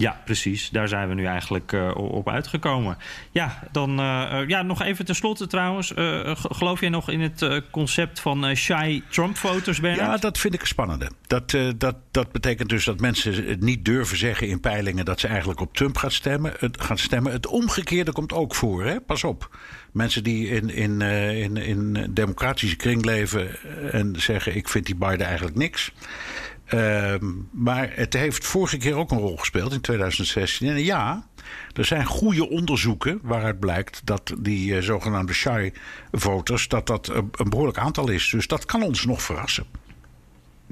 Ja, 0.01 0.21
precies. 0.25 0.69
Daar 0.69 0.87
zijn 0.87 1.07
we 1.07 1.13
nu 1.13 1.25
eigenlijk 1.25 1.73
eh, 1.73 1.95
op 1.95 2.29
uitgekomen. 2.29 2.97
Ja, 3.31 3.59
dan 3.71 3.99
eh, 3.99 4.39
eh, 4.39 4.47
ja, 4.47 4.61
nog 4.61 4.81
even 4.81 5.05
tenslotte 5.05 5.47
trouwens. 5.47 5.93
Geloof 6.33 6.79
jij 6.79 6.89
nog 6.89 7.09
in 7.09 7.21
het 7.21 7.61
concept 7.71 8.19
van 8.19 8.55
shy 8.55 9.01
Trump-voters, 9.09 9.79
Bernard? 9.79 10.11
Ja, 10.11 10.17
dat 10.17 10.37
vind 10.37 10.53
ik 10.53 10.65
spannende. 10.65 11.11
Dat, 11.27 11.57
dat, 11.77 11.95
dat 12.11 12.31
betekent 12.31 12.69
dus 12.69 12.85
dat 12.85 12.99
mensen 12.99 13.47
het 13.47 13.61
niet 13.61 13.85
durven 13.85 14.17
zeggen 14.17 14.47
in 14.47 14.59
peilingen 14.59 15.05
dat 15.05 15.19
ze 15.19 15.27
eigenlijk 15.27 15.59
op 15.59 15.75
Trump 15.75 15.97
gaan 15.97 16.11
stemmen. 16.11 16.53
Het, 16.59 16.81
gaan 16.81 16.97
stemmen. 16.97 17.31
het 17.31 17.47
omgekeerde 17.47 18.11
komt 18.11 18.33
ook 18.33 18.55
voor. 18.55 18.85
Hè? 18.85 19.01
Pas 19.01 19.23
op. 19.23 19.57
Mensen 19.91 20.23
die 20.23 20.47
in, 20.47 20.69
in, 20.69 21.01
in, 21.01 21.57
in 21.57 22.07
democratische 22.09 22.75
kring 22.75 23.05
leven 23.05 23.49
en 23.91 24.15
zeggen: 24.17 24.55
Ik 24.55 24.69
vind 24.69 24.85
die 24.85 24.95
Biden 24.95 25.25
eigenlijk 25.25 25.55
niks. 25.55 25.91
Ehm, 26.71 27.25
maar 27.51 27.91
het 27.95 28.13
heeft 28.13 28.45
vorige 28.45 28.77
keer 28.77 28.95
ook 28.95 29.11
een 29.11 29.17
rol 29.17 29.37
gespeeld 29.37 29.73
in 29.73 29.81
2016. 29.81 30.67
En 30.67 30.83
ja, 30.83 31.27
er 31.73 31.85
zijn 31.85 32.05
goede 32.05 32.49
onderzoeken 32.49 33.19
waaruit 33.23 33.59
blijkt 33.59 34.01
dat 34.03 34.33
die 34.39 34.75
eh, 34.75 34.81
zogenaamde 34.81 35.33
shy 35.33 35.71
voters 36.11 36.67
dat 36.67 36.87
dat 36.87 37.07
een, 37.07 37.49
behoorlijk 37.49 37.77
aantal 37.77 38.09
is. 38.09 38.29
Dus 38.29 38.47
dat 38.47 38.65
kan 38.65 38.83
ons 38.83 39.05
nog 39.05 39.21
verrassen. 39.21 39.65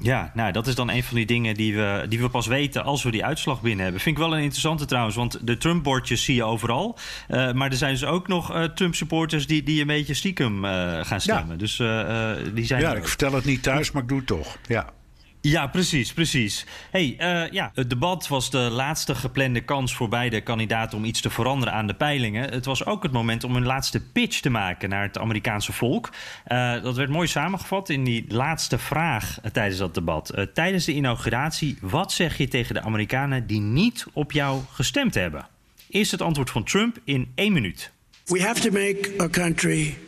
Ja, 0.02 0.30
nou, 0.34 0.52
dat 0.52 0.66
is 0.66 0.74
dan 0.74 0.90
een 0.90 1.02
van 1.02 1.16
die 1.16 1.26
dingen 1.26 1.54
die 1.54 1.76
we, 1.76 2.06
die 2.08 2.20
we 2.20 2.28
pas 2.28 2.46
weten 2.46 2.84
als 2.84 3.02
we 3.02 3.10
die 3.10 3.24
uitslag 3.24 3.60
binnen 3.60 3.82
hebben. 3.82 4.00
Vind 4.00 4.16
ik 4.16 4.22
wel 4.22 4.32
een 4.32 4.42
interessante 4.42 4.84
trouwens, 4.84 5.16
want 5.16 5.46
de 5.46 5.56
Trump-bordjes 5.56 6.24
zie 6.24 6.34
je 6.34 6.44
overal. 6.44 6.98
Eh, 7.28 7.52
maar 7.52 7.70
er 7.70 7.76
zijn 7.76 7.92
dus 7.92 8.04
ook 8.04 8.28
nog 8.28 8.54
eh, 8.54 8.64
Trump-supporters 8.64 9.46
die, 9.46 9.62
die 9.62 9.80
een 9.80 9.86
beetje 9.86 10.14
stiekem 10.14 10.64
gaan 11.02 11.20
stemmen. 11.20 11.58
Dus 11.58 11.78
eh, 11.78 12.30
eh, 12.30 12.54
die 12.54 12.64
zijn 12.64 12.80
Ja, 12.80 12.94
ik 12.94 13.08
vertel 13.08 13.32
het 13.32 13.44
niet 13.44 13.62
thuis, 13.62 13.90
maar 13.90 14.02
ik 14.02 14.08
doe 14.08 14.18
het 14.18 14.26
toch. 14.26 14.56
Ja. 14.66 14.92
Ja, 15.42 15.66
precies, 15.66 16.12
precies. 16.12 16.66
Hey, 16.90 17.14
eh, 17.18 17.52
ja, 17.52 17.70
het 17.74 17.90
debat 17.90 18.28
was 18.28 18.50
de 18.50 18.58
laatste 18.58 19.14
geplande 19.14 19.60
kans 19.60 19.94
voor 19.94 20.08
beide 20.08 20.40
kandidaten 20.40 20.98
om 20.98 21.04
iets 21.04 21.20
te 21.20 21.30
veranderen 21.30 21.74
aan 21.74 21.86
de 21.86 21.94
peilingen. 21.94 22.50
Het 22.50 22.64
was 22.64 22.86
ook 22.86 23.02
het 23.02 23.12
moment 23.12 23.44
om 23.44 23.56
een 23.56 23.66
laatste 23.66 24.00
pitch 24.00 24.40
te 24.40 24.50
maken 24.50 24.88
naar 24.88 25.02
het 25.02 25.18
Amerikaanse 25.18 25.72
volk. 25.72 26.10
Eh, 26.44 26.82
dat 26.82 26.96
werd 26.96 27.10
mooi 27.10 27.28
samengevat 27.28 27.88
in 27.88 28.04
die 28.04 28.24
laatste 28.28 28.78
vraag 28.78 29.40
eh, 29.40 29.50
tijdens 29.50 29.78
dat 29.78 29.94
debat. 29.94 30.48
Tijdens 30.54 30.84
de 30.84 30.92
inauguratie, 30.92 31.78
wat 31.80 32.12
zeg 32.12 32.38
je 32.38 32.48
tegen 32.48 32.74
de 32.74 32.82
Amerikanen 32.82 33.46
die 33.46 33.60
niet 33.60 34.06
op 34.12 34.32
jou 34.32 34.62
gestemd 34.72 35.14
hebben? 35.14 35.46
Eerst 35.90 36.10
het 36.10 36.22
antwoord 36.22 36.50
van 36.50 36.64
Trump 36.64 36.98
in 37.04 37.32
één 37.34 37.52
minuut. 37.52 37.90
We 38.24 38.42
have 38.42 38.60
to 38.60 38.70
make 38.70 39.14
our 39.16 39.30
country 39.30 39.98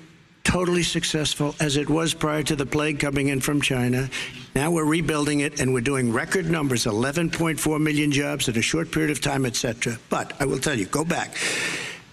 totally 0.43 0.83
successful 0.83 1.55
as 1.59 1.77
it 1.77 1.89
was 1.89 2.15
prior 2.15 2.45
to 2.45 2.55
the 2.55 2.67
plague 2.67 2.97
coming 2.97 3.29
in 3.29 3.43
from 3.43 3.61
China. 3.61 4.09
Now 4.55 4.71
we're 4.71 4.85
rebuilding 4.85 5.41
it 5.41 5.61
and 5.61 5.73
we're 5.73 5.81
doing 5.81 6.13
record 6.13 6.51
numbers 6.51 6.85
11.4 6.85 7.81
million 7.81 8.13
jobs 8.13 8.49
in 8.49 8.57
a 8.57 8.63
short 8.63 8.93
period 8.93 9.11
of 9.11 9.21
time, 9.21 9.47
etc. 9.47 9.99
But 10.11 10.35
I 10.41 10.45
will 10.45 10.59
tell 10.59 10.79
you, 10.79 10.85
go 10.87 11.05
back. 11.05 11.37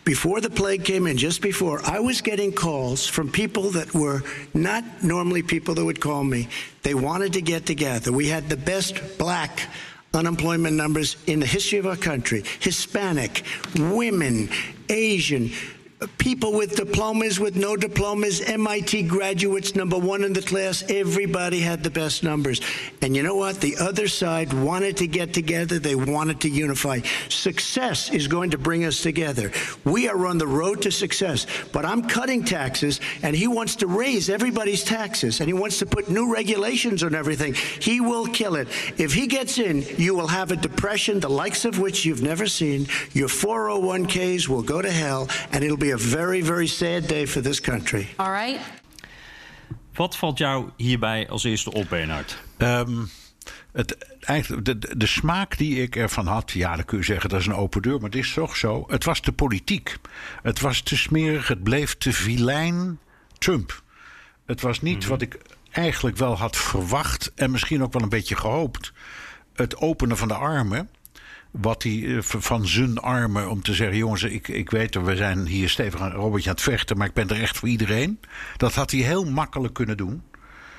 Before 0.06 0.39
the 0.39 0.49
plague 0.49 0.86
came 0.86 1.06
in, 1.06 1.17
just 1.17 1.41
before, 1.41 1.82
I 1.86 1.99
was 1.99 2.21
getting 2.21 2.54
calls 2.54 3.06
from 3.06 3.30
people 3.30 3.71
that 3.71 3.93
were 3.93 4.23
not 4.54 4.84
normally 5.04 5.43
people 5.43 5.75
that 5.75 5.84
would 5.84 5.99
call 5.99 6.23
me. 6.23 6.47
They 6.82 6.95
wanted 6.95 7.34
to 7.34 7.41
get 7.41 7.65
together. 7.65 8.12
We 8.12 8.30
had 8.30 8.47
the 8.47 8.58
best 8.58 9.17
black 9.17 9.67
unemployment 10.13 10.75
numbers 10.75 11.17
in 11.28 11.39
the 11.39 11.45
history 11.45 11.78
of 11.78 11.86
our 11.86 11.97
country 11.97 12.43
Hispanic, 12.60 13.43
women, 13.78 14.49
Asian, 14.88 15.52
people 16.17 16.53
with 16.53 16.77
diplomas, 16.77 17.39
with 17.41 17.57
no 17.57 17.75
diplomas, 17.75 18.39
MIT 18.41 19.03
graduates, 19.03 19.75
number 19.75 19.97
one 19.97 20.23
in 20.23 20.31
the 20.31 20.41
class. 20.41 20.81
Everybody 20.88 21.59
had 21.59 21.83
the 21.83 21.89
best 21.89 22.23
numbers. 22.23 22.62
And 23.01 23.15
you 23.15 23.23
know 23.23 23.35
what? 23.35 23.59
The 23.59 23.75
other 23.77 24.07
side 24.07 24.53
wanted 24.53 24.95
to 24.97 25.07
get 25.07 25.33
together, 25.33 25.77
they 25.77 25.95
wanted 25.95 26.39
to 26.41 26.49
unify. 26.49 27.01
Success 27.27 28.12
is 28.12 28.27
going 28.27 28.51
to 28.51 28.57
bring 28.57 28.85
us 28.85 29.01
together. 29.01 29.51
We 29.83 30.07
are 30.07 30.25
on 30.25 30.38
the 30.38 30.47
road 30.47 30.81
to 30.83 30.91
success. 30.91 31.45
But 31.73 31.85
I'm 31.85 32.07
cutting 32.07 32.45
taxes, 32.45 33.01
and 33.21 33.35
he 33.35 33.47
wants 33.47 33.75
to 33.77 33.88
raise 33.88 34.29
everybody's 34.29 34.85
taxes, 34.85 35.41
and 35.41 35.49
he 35.49 35.53
wants 35.53 35.79
to 35.79 35.85
put 35.85 36.09
new 36.09 36.33
regulations 36.33 37.03
on 37.03 37.13
everything. 37.13 37.55
He 37.55 37.99
will 37.99 38.27
kill 38.27 38.55
it. 38.55 38.69
If 38.97 39.13
he 39.13 39.27
gets 39.27 39.57
in, 39.57 39.83
you 39.97 40.15
will 40.15 40.27
have 40.27 40.51
a 40.51 40.55
depression, 40.55 41.19
the 41.19 41.29
likes 41.29 41.65
of 41.65 41.77
which 41.79 42.05
you've 42.05 42.21
never 42.21 42.47
seen. 42.47 42.88
Your 43.12 43.27
401ks 43.27 44.47
will 44.47 44.63
go 44.63 44.81
to 44.81 44.91
hell, 44.91 45.27
and 45.51 45.62
it'll 45.62 45.75
be 45.75 45.88
a 45.93 45.97
very, 45.97 46.43
very 46.43 46.67
sad 46.67 47.08
day 47.08 47.28
for 47.28 47.41
this 47.41 47.62
country. 47.62 48.08
All 48.15 48.32
right. 48.32 48.60
Wat 49.93 50.17
valt 50.17 50.38
jou 50.38 50.69
hierbij 50.75 51.30
als 51.30 51.43
eerste 51.43 51.71
op, 51.71 51.89
Bernard? 51.89 52.38
Ehm, 52.58 53.06
het, 53.71 53.97
eigenlijk, 54.19 54.65
de, 54.65 54.97
de, 54.97 55.08
smaak 55.08 55.58
die 55.58 55.82
ik 55.82 55.95
ervan 55.95 56.28
had, 56.28 56.52
ja, 56.52 56.75
dan 56.75 56.86
kun 56.86 56.97
je 56.97 57.04
zeggen 57.04 57.30
dat 57.30 57.39
is 57.39 57.45
een 57.45 57.56
open 57.56 57.82
deur, 57.82 57.95
maar 57.95 58.10
het 58.10 58.19
is 58.19 58.34
toch 58.34 58.56
zo. 58.56 58.86
Het 58.88 59.04
was 59.04 59.21
de 59.21 59.32
politiek. 59.32 59.97
Het 60.41 60.60
was 60.60 60.82
te 60.82 60.97
smerig, 60.97 61.47
het 61.47 61.63
bleef 61.63 61.97
te 61.97 62.13
vilijn 62.13 62.99
Trump. 63.38 63.84
Het 64.45 64.62
was 64.62 64.82
niet 64.82 65.06
wat 65.06 65.21
ik 65.21 65.38
eigenlijk 65.71 66.17
wel 66.17 66.38
had 66.38 66.58
verwacht 66.58 67.32
en 67.36 67.52
misschien 67.52 67.84
ook 67.84 67.93
wel 67.93 68.02
een 68.02 68.10
beetje 68.10 68.36
gehoopt. 68.36 68.93
Het 69.54 69.78
openen 69.78 70.17
van 70.17 70.28
de 70.28 70.34
armen. 70.34 70.89
Wat 71.51 71.83
hij 71.83 72.15
eh, 72.15 72.21
van 72.21 72.67
zijn 72.67 72.97
armen 72.97 73.49
om 73.49 73.62
te 73.62 73.73
zeggen: 73.73 73.97
jongens, 73.97 74.23
ik, 74.23 74.47
ik 74.47 74.69
weet 74.69 74.95
er, 74.95 75.05
we 75.05 75.15
zijn 75.15 75.45
hier 75.47 75.69
stevig 75.69 75.99
aan 76.01 76.12
Robertje 76.12 76.49
aan 76.49 76.55
het 76.55 76.63
vechten, 76.63 76.97
maar 76.97 77.07
ik 77.07 77.13
ben 77.13 77.29
er 77.29 77.41
echt 77.41 77.57
voor 77.57 77.67
iedereen. 77.67 78.19
Dat 78.57 78.73
had 78.73 78.91
hij 78.91 78.99
heel 78.99 79.25
makkelijk 79.25 79.73
kunnen 79.73 79.97
doen. 79.97 80.21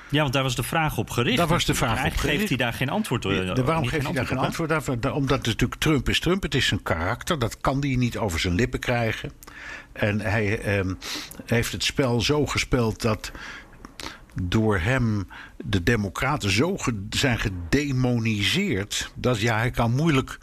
Ja, 0.09 0.21
want 0.21 0.33
daar 0.33 0.43
was 0.43 0.55
de 0.55 0.63
vraag 0.63 0.97
op 0.97 1.09
gericht. 1.09 1.37
Daar 1.37 1.47
was 1.47 1.65
de 1.65 1.73
vraag 1.73 1.91
op 2.05 2.13
gericht. 2.17 2.19
geeft 2.37 2.47
hij 2.47 2.57
daar 2.57 2.73
geen 2.73 2.89
antwoord 2.89 3.25
op. 3.25 3.31
Ja, 3.31 3.63
waarom 3.63 3.85
geeft 3.85 4.03
hij 4.05 4.13
daar 4.13 4.27
geen 4.27 4.37
antwoord 4.37 4.87
op? 4.89 5.01
Da- 5.01 5.11
Omdat 5.11 5.37
het 5.37 5.45
natuurlijk 5.47 5.81
Trump 5.81 6.09
is 6.09 6.19
Trump. 6.19 6.43
Het 6.43 6.55
is 6.55 6.65
zijn 6.67 6.83
karakter. 6.83 7.39
Dat 7.39 7.61
kan 7.61 7.79
hij 7.79 7.95
niet 7.95 8.17
over 8.17 8.39
zijn 8.39 8.53
lippen 8.55 8.79
krijgen. 8.79 9.31
En 9.93 10.19
hij 10.19 10.59
ehm, 10.59 10.93
heeft 11.45 11.71
het 11.71 11.83
spel 11.83 12.21
zo 12.21 12.45
gespeeld 12.45 13.01
dat 13.01 13.31
door 14.41 14.79
hem 14.79 15.27
de 15.65 15.83
democraten 15.83 16.51
zo 16.51 16.77
ge- 16.77 17.05
zijn 17.09 17.39
gedemoniseerd... 17.39 19.11
dat 19.15 19.41
ja, 19.41 19.57
hij 19.57 19.71
kan 19.71 19.95
moeilijk 19.95 20.37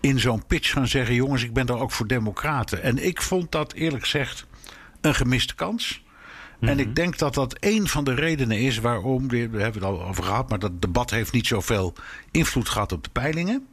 in 0.00 0.20
zo'n 0.20 0.46
pitch 0.46 0.72
gaan 0.72 0.88
zeggen... 0.88 1.14
jongens, 1.14 1.42
ik 1.42 1.52
ben 1.52 1.66
er 1.66 1.78
ook 1.78 1.92
voor 1.92 2.06
democraten. 2.06 2.82
En 2.82 3.06
ik 3.06 3.22
vond 3.22 3.52
dat 3.52 3.72
eerlijk 3.72 4.02
gezegd 4.02 4.46
een 5.00 5.14
gemiste 5.14 5.54
kans... 5.54 6.06
En 6.60 6.78
ik 6.78 6.96
denk 6.96 7.18
dat 7.18 7.34
dat 7.34 7.56
een 7.60 7.88
van 7.88 8.04
de 8.04 8.14
redenen 8.14 8.58
is 8.58 8.78
waarom, 8.78 9.28
we 9.28 9.36
hebben 9.36 9.72
het 9.72 9.82
al 9.82 10.04
over 10.04 10.24
gehad, 10.24 10.48
maar 10.48 10.58
dat 10.58 10.82
debat 10.82 11.10
heeft 11.10 11.32
niet 11.32 11.46
zoveel 11.46 11.94
invloed 12.30 12.68
gehad 12.68 12.92
op 12.92 13.04
de 13.04 13.10
peilingen. 13.10 13.66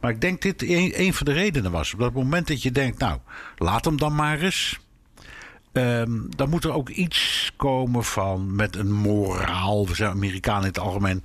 Maar 0.00 0.10
ik 0.10 0.20
denk 0.20 0.42
dit 0.42 0.62
een, 0.62 1.00
een 1.00 1.14
van 1.14 1.26
de 1.26 1.32
redenen 1.32 1.70
was. 1.70 1.92
Op 1.92 1.98
dat 1.98 2.12
moment 2.12 2.46
dat 2.46 2.62
je 2.62 2.72
denkt, 2.72 2.98
nou, 2.98 3.18
laat 3.56 3.84
hem 3.84 3.98
dan 3.98 4.14
maar 4.14 4.40
eens. 4.40 4.80
Ehm, 5.72 6.10
dan 6.36 6.48
moet 6.48 6.64
er 6.64 6.72
ook 6.72 6.88
iets 6.88 7.52
komen 7.56 8.04
van 8.04 8.54
met 8.54 8.76
een 8.76 8.92
moraal. 8.92 9.86
We 9.86 9.94
zijn 9.94 10.10
Amerikanen 10.10 10.62
in 10.62 10.68
het 10.68 10.78
algemeen 10.78 11.22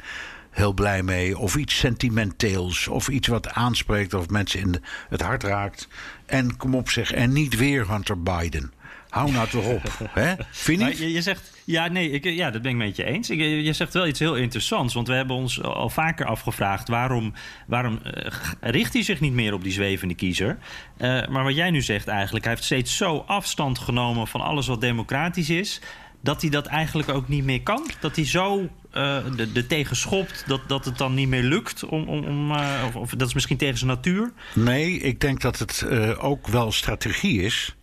heel 0.49 0.73
blij 0.73 1.03
mee. 1.03 1.37
Of 1.37 1.55
iets 1.55 1.77
sentimenteels. 1.77 2.87
Of 2.87 3.07
iets 3.07 3.27
wat 3.27 3.49
aanspreekt 3.49 4.13
of 4.13 4.29
mensen 4.29 4.59
in 4.59 4.75
het 5.09 5.21
hart 5.21 5.43
raakt. 5.43 5.87
En 6.25 6.57
kom 6.57 6.75
op 6.75 6.89
zeg, 6.89 7.11
en 7.11 7.31
niet 7.31 7.55
weer 7.55 7.89
Hunter 7.89 8.23
Biden. 8.23 8.71
Hou 9.09 9.31
nou 9.31 9.49
toch 9.49 9.65
op. 9.65 9.83
hè? 10.09 10.33
Vind 10.51 10.97
je, 10.97 11.11
je 11.11 11.21
zegt, 11.21 11.52
ja, 11.65 11.87
nee, 11.87 12.09
ik, 12.09 12.23
ja, 12.23 12.51
dat 12.51 12.61
ben 12.61 12.71
ik 12.71 12.77
met 12.77 12.95
je 12.95 13.03
eens. 13.03 13.29
Ik, 13.29 13.39
je 13.39 13.73
zegt 13.73 13.93
wel 13.93 14.07
iets 14.07 14.19
heel 14.19 14.35
interessants. 14.35 14.93
Want 14.93 15.07
we 15.07 15.13
hebben 15.13 15.35
ons 15.35 15.61
al 15.61 15.89
vaker 15.89 16.25
afgevraagd 16.25 16.87
waarom, 16.87 17.33
waarom 17.67 17.99
eh, 18.03 18.31
richt 18.59 18.93
hij 18.93 19.03
zich 19.03 19.19
niet 19.19 19.33
meer 19.33 19.53
op 19.53 19.63
die 19.63 19.71
zwevende 19.71 20.15
kiezer. 20.15 20.57
Eh, 20.97 21.27
maar 21.27 21.43
wat 21.43 21.55
jij 21.55 21.71
nu 21.71 21.81
zegt 21.81 22.07
eigenlijk, 22.07 22.45
hij 22.45 22.53
heeft 22.53 22.65
steeds 22.65 22.97
zo 22.97 23.23
afstand 23.27 23.79
genomen 23.79 24.27
van 24.27 24.41
alles 24.41 24.67
wat 24.67 24.81
democratisch 24.81 25.49
is. 25.49 25.81
Dat 26.21 26.41
hij 26.41 26.49
dat 26.49 26.65
eigenlijk 26.65 27.09
ook 27.09 27.27
niet 27.27 27.43
meer 27.43 27.61
kan. 27.61 27.89
Dat 27.99 28.15
hij 28.15 28.25
zo 28.25 28.69
eh 28.93 29.17
de, 29.35 29.51
de 29.51 29.67
tegen 29.67 29.95
schopt 29.95 30.43
dat, 30.47 30.61
dat 30.67 30.85
het 30.85 30.97
dan 30.97 31.13
niet 31.13 31.27
meer 31.27 31.43
lukt. 31.43 31.83
Om, 31.83 32.07
om, 32.07 32.23
om, 32.23 32.51
eh, 32.51 32.83
of, 32.93 33.09
dat 33.09 33.27
is 33.27 33.33
misschien 33.33 33.57
tegen 33.57 33.77
zijn 33.77 33.89
natuur. 33.89 34.31
Nee, 34.53 34.99
ik 34.99 35.19
denk 35.19 35.41
dat 35.41 35.59
het 35.59 35.81
eh, 35.81 36.23
ook 36.23 36.47
wel 36.47 36.71
strategie 36.71 37.41
is. 37.41 37.75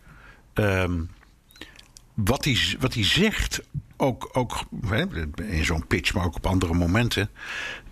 Ehm, 0.54 1.00
wat, 2.14 2.44
hij, 2.44 2.76
wat 2.78 2.94
hij 2.94 3.04
zegt, 3.04 3.62
ook, 3.96 4.28
ook 4.32 4.64
in 5.36 5.64
zo'n 5.64 5.86
pitch, 5.86 6.14
maar 6.14 6.24
ook 6.24 6.36
op 6.36 6.46
andere 6.46 6.74
momenten, 6.74 7.30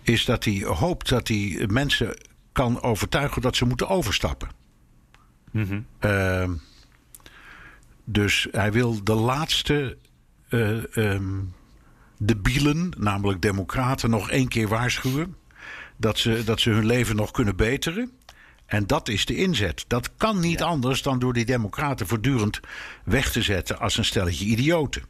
is 0.01 0.25
dat 0.25 0.43
hij 0.43 0.63
hoopt 0.65 1.09
dat 1.09 1.27
hij 1.27 1.65
mensen 1.67 2.17
kan 2.51 2.81
overtuigen 2.81 3.41
dat 3.41 3.55
ze 3.55 3.65
moeten 3.65 3.87
overstappen. 3.87 4.49
Ehm, 5.99 6.53
dus 8.03 8.47
hij 8.51 8.71
wil 8.71 9.03
de 9.03 9.13
laatste 9.13 9.97
eh 10.49 10.97
ehm, 10.97 11.39
debielen, 12.17 12.91
namelijk 12.97 13.41
democraten, 13.41 14.09
nog 14.09 14.29
één 14.29 14.47
keer 14.47 14.67
waarschuwen. 14.67 15.35
Dat 15.97 16.17
ze, 16.17 16.41
dat 16.45 16.59
ze 16.59 16.69
hun 16.69 16.85
leven 16.85 17.15
nog 17.15 17.31
kunnen 17.31 17.55
beteren. 17.55 18.11
En 18.69 18.87
dat 18.87 19.09
is 19.09 19.25
de 19.25 19.35
inzet. 19.35 19.85
Dat 19.87 20.15
kan 20.17 20.39
niet 20.39 20.61
anders 20.61 21.01
dan 21.01 21.19
door 21.19 21.33
die 21.33 21.45
democraten 21.45 22.07
voortdurend 22.07 22.59
weg 23.03 23.31
te 23.31 23.41
zetten 23.41 23.79
als 23.79 23.97
een 23.97 24.05
stelletje 24.05 24.45
idioten. 24.45 25.03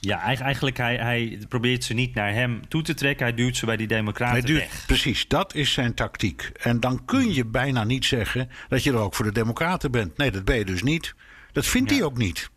Ja, 0.00 0.20
eigen- 0.20 0.44
eigenlijk 0.44 0.76
hij, 0.76 0.96
hij 0.96 1.38
probeert 1.48 1.84
ze 1.84 1.94
niet 1.94 2.14
naar 2.14 2.32
hem 2.32 2.68
toe 2.68 2.82
te 2.82 2.94
trekken. 2.94 3.26
Hij 3.26 3.34
duwt 3.34 3.56
ze 3.56 3.66
bij 3.66 3.76
die 3.76 3.86
democraten 3.86 4.54
weg. 4.54 4.84
Precies, 4.86 5.28
dat 5.28 5.54
is 5.54 5.72
zijn 5.72 5.94
tactiek. 5.94 6.50
En 6.60 6.80
dan 6.80 7.04
kun 7.04 7.34
je 7.34 7.44
bijna 7.46 7.84
niet 7.84 8.04
zeggen 8.04 8.50
dat 8.68 8.82
je 8.82 8.90
er 8.90 8.98
ook 8.98 9.14
voor 9.14 9.24
de 9.24 9.32
democraten 9.32 9.90
bent. 9.90 10.16
Nee, 10.16 10.30
dat 10.30 10.44
ben 10.44 10.56
je 10.56 10.64
dus 10.64 10.82
niet. 10.82 11.14
Dat 11.52 11.66
vindt 11.66 11.90
hij 11.90 12.02
ook 12.02 12.16
niet. 12.18 12.50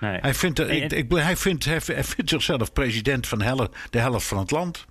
Nee. 0.00 0.18
Hij 0.20 0.34
vindt, 0.34 0.58
ik, 0.58 1.08
hij, 1.10 1.36
vindt, 1.36 1.64
hij, 1.64 1.80
hij 1.84 2.04
vindt 2.04 2.30
zichzelf 2.30 2.72
president 2.72 3.26
van 3.26 3.40
helle- 3.42 3.70
de 3.90 3.98
helft 3.98 4.26
van 4.26 4.38
het 4.38 4.50
land. 4.50 4.86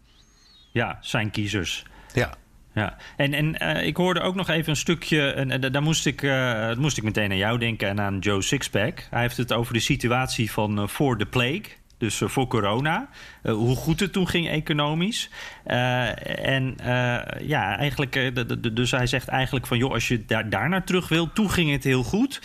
Ja, 0.71 0.97
zijn 1.01 1.31
kiezers. 1.31 1.83
Ja. 2.13 2.33
Ja, 2.79 2.97
en, 3.15 3.33
en 3.33 3.59
eh, 3.59 3.87
ik 3.87 3.97
hoorde 3.97 4.19
ook 4.19 4.35
nog 4.35 4.49
even 4.49 4.69
een 4.69 4.75
stukje, 4.75 5.31
en, 5.31 5.71
daar 5.71 5.81
moest 5.81 6.05
ik, 6.05 6.23
eh, 6.23 6.75
moest 6.75 6.97
ik 6.97 7.03
meteen 7.03 7.31
aan 7.31 7.37
jou 7.37 7.57
denken 7.57 7.87
en 7.87 8.01
aan 8.01 8.19
Joe 8.19 8.41
Sixpack. 8.41 9.07
Hij 9.09 9.21
heeft 9.21 9.37
het 9.37 9.53
over 9.53 9.73
de 9.73 9.79
situatie 9.79 10.51
van 10.51 10.79
eh, 10.79 10.87
voor 10.87 11.17
de 11.17 11.25
plague, 11.25 11.63
dus 11.99 12.21
eh, 12.21 12.27
voor 12.27 12.47
corona. 12.47 13.09
Eh, 13.43 13.53
hoe 13.53 13.75
goed 13.75 13.99
het 13.99 14.13
toen 14.13 14.27
ging 14.27 14.49
economisch. 14.49 15.29
Eh, 15.63 16.47
en 16.47 16.75
ja, 17.41 17.77
eigenlijk, 17.77 18.31
dus 18.75 18.91
hij 18.91 19.07
zegt 19.07 19.27
eigenlijk 19.27 19.67
van 19.67 19.77
joh, 19.77 19.91
als 19.93 20.07
je 20.07 20.25
daar, 20.25 20.49
daar 20.49 20.69
naar 20.69 20.83
terug 20.83 21.07
wil, 21.07 21.33
toen 21.33 21.51
ging 21.51 21.71
het 21.71 21.83
heel 21.83 22.03
goed. 22.03 22.41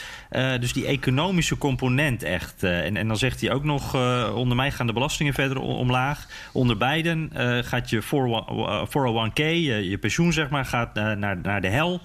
Dus 0.61 0.73
die 0.73 0.87
economische 0.87 1.59
component 1.59 2.23
echt. 2.23 2.63
en, 2.63 2.97
en 2.97 3.09
dan 3.09 3.17
zegt 3.17 3.41
hij 3.41 3.53
ook 3.53 3.65
nog, 3.65 3.95
onder 4.35 4.57
mij 4.57 4.71
gaan 4.71 4.87
de 4.87 4.93
belastingen 4.93 5.35
verder 5.35 5.59
omlaag. 5.59 6.27
Onder 6.53 6.77
beiden 6.77 7.31
gaat 7.65 7.91
je 7.91 8.03
401- 8.03 8.07
401k, 8.89 9.37
je, 9.37 9.99
pensioen 10.01 10.33
zeg 10.33 10.49
maar, 10.51 10.65
gaat 10.65 10.95
naar, 10.95 11.39
naar 11.43 11.61
de 11.61 11.69
hel. 11.69 12.01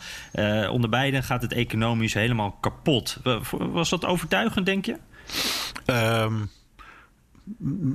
Onder 0.69 0.89
beiden 0.89 1.23
gaat 1.23 1.41
het 1.41 1.53
economisch 1.53 2.13
helemaal 2.13 2.51
kapot. 2.51 3.19
Wa- 3.23 3.39
Was 3.51 3.89
dat 3.89 4.05
overtuigend, 4.05 4.65
denk 4.65 4.85
je? 4.85 4.95
Ehm, 5.85 6.33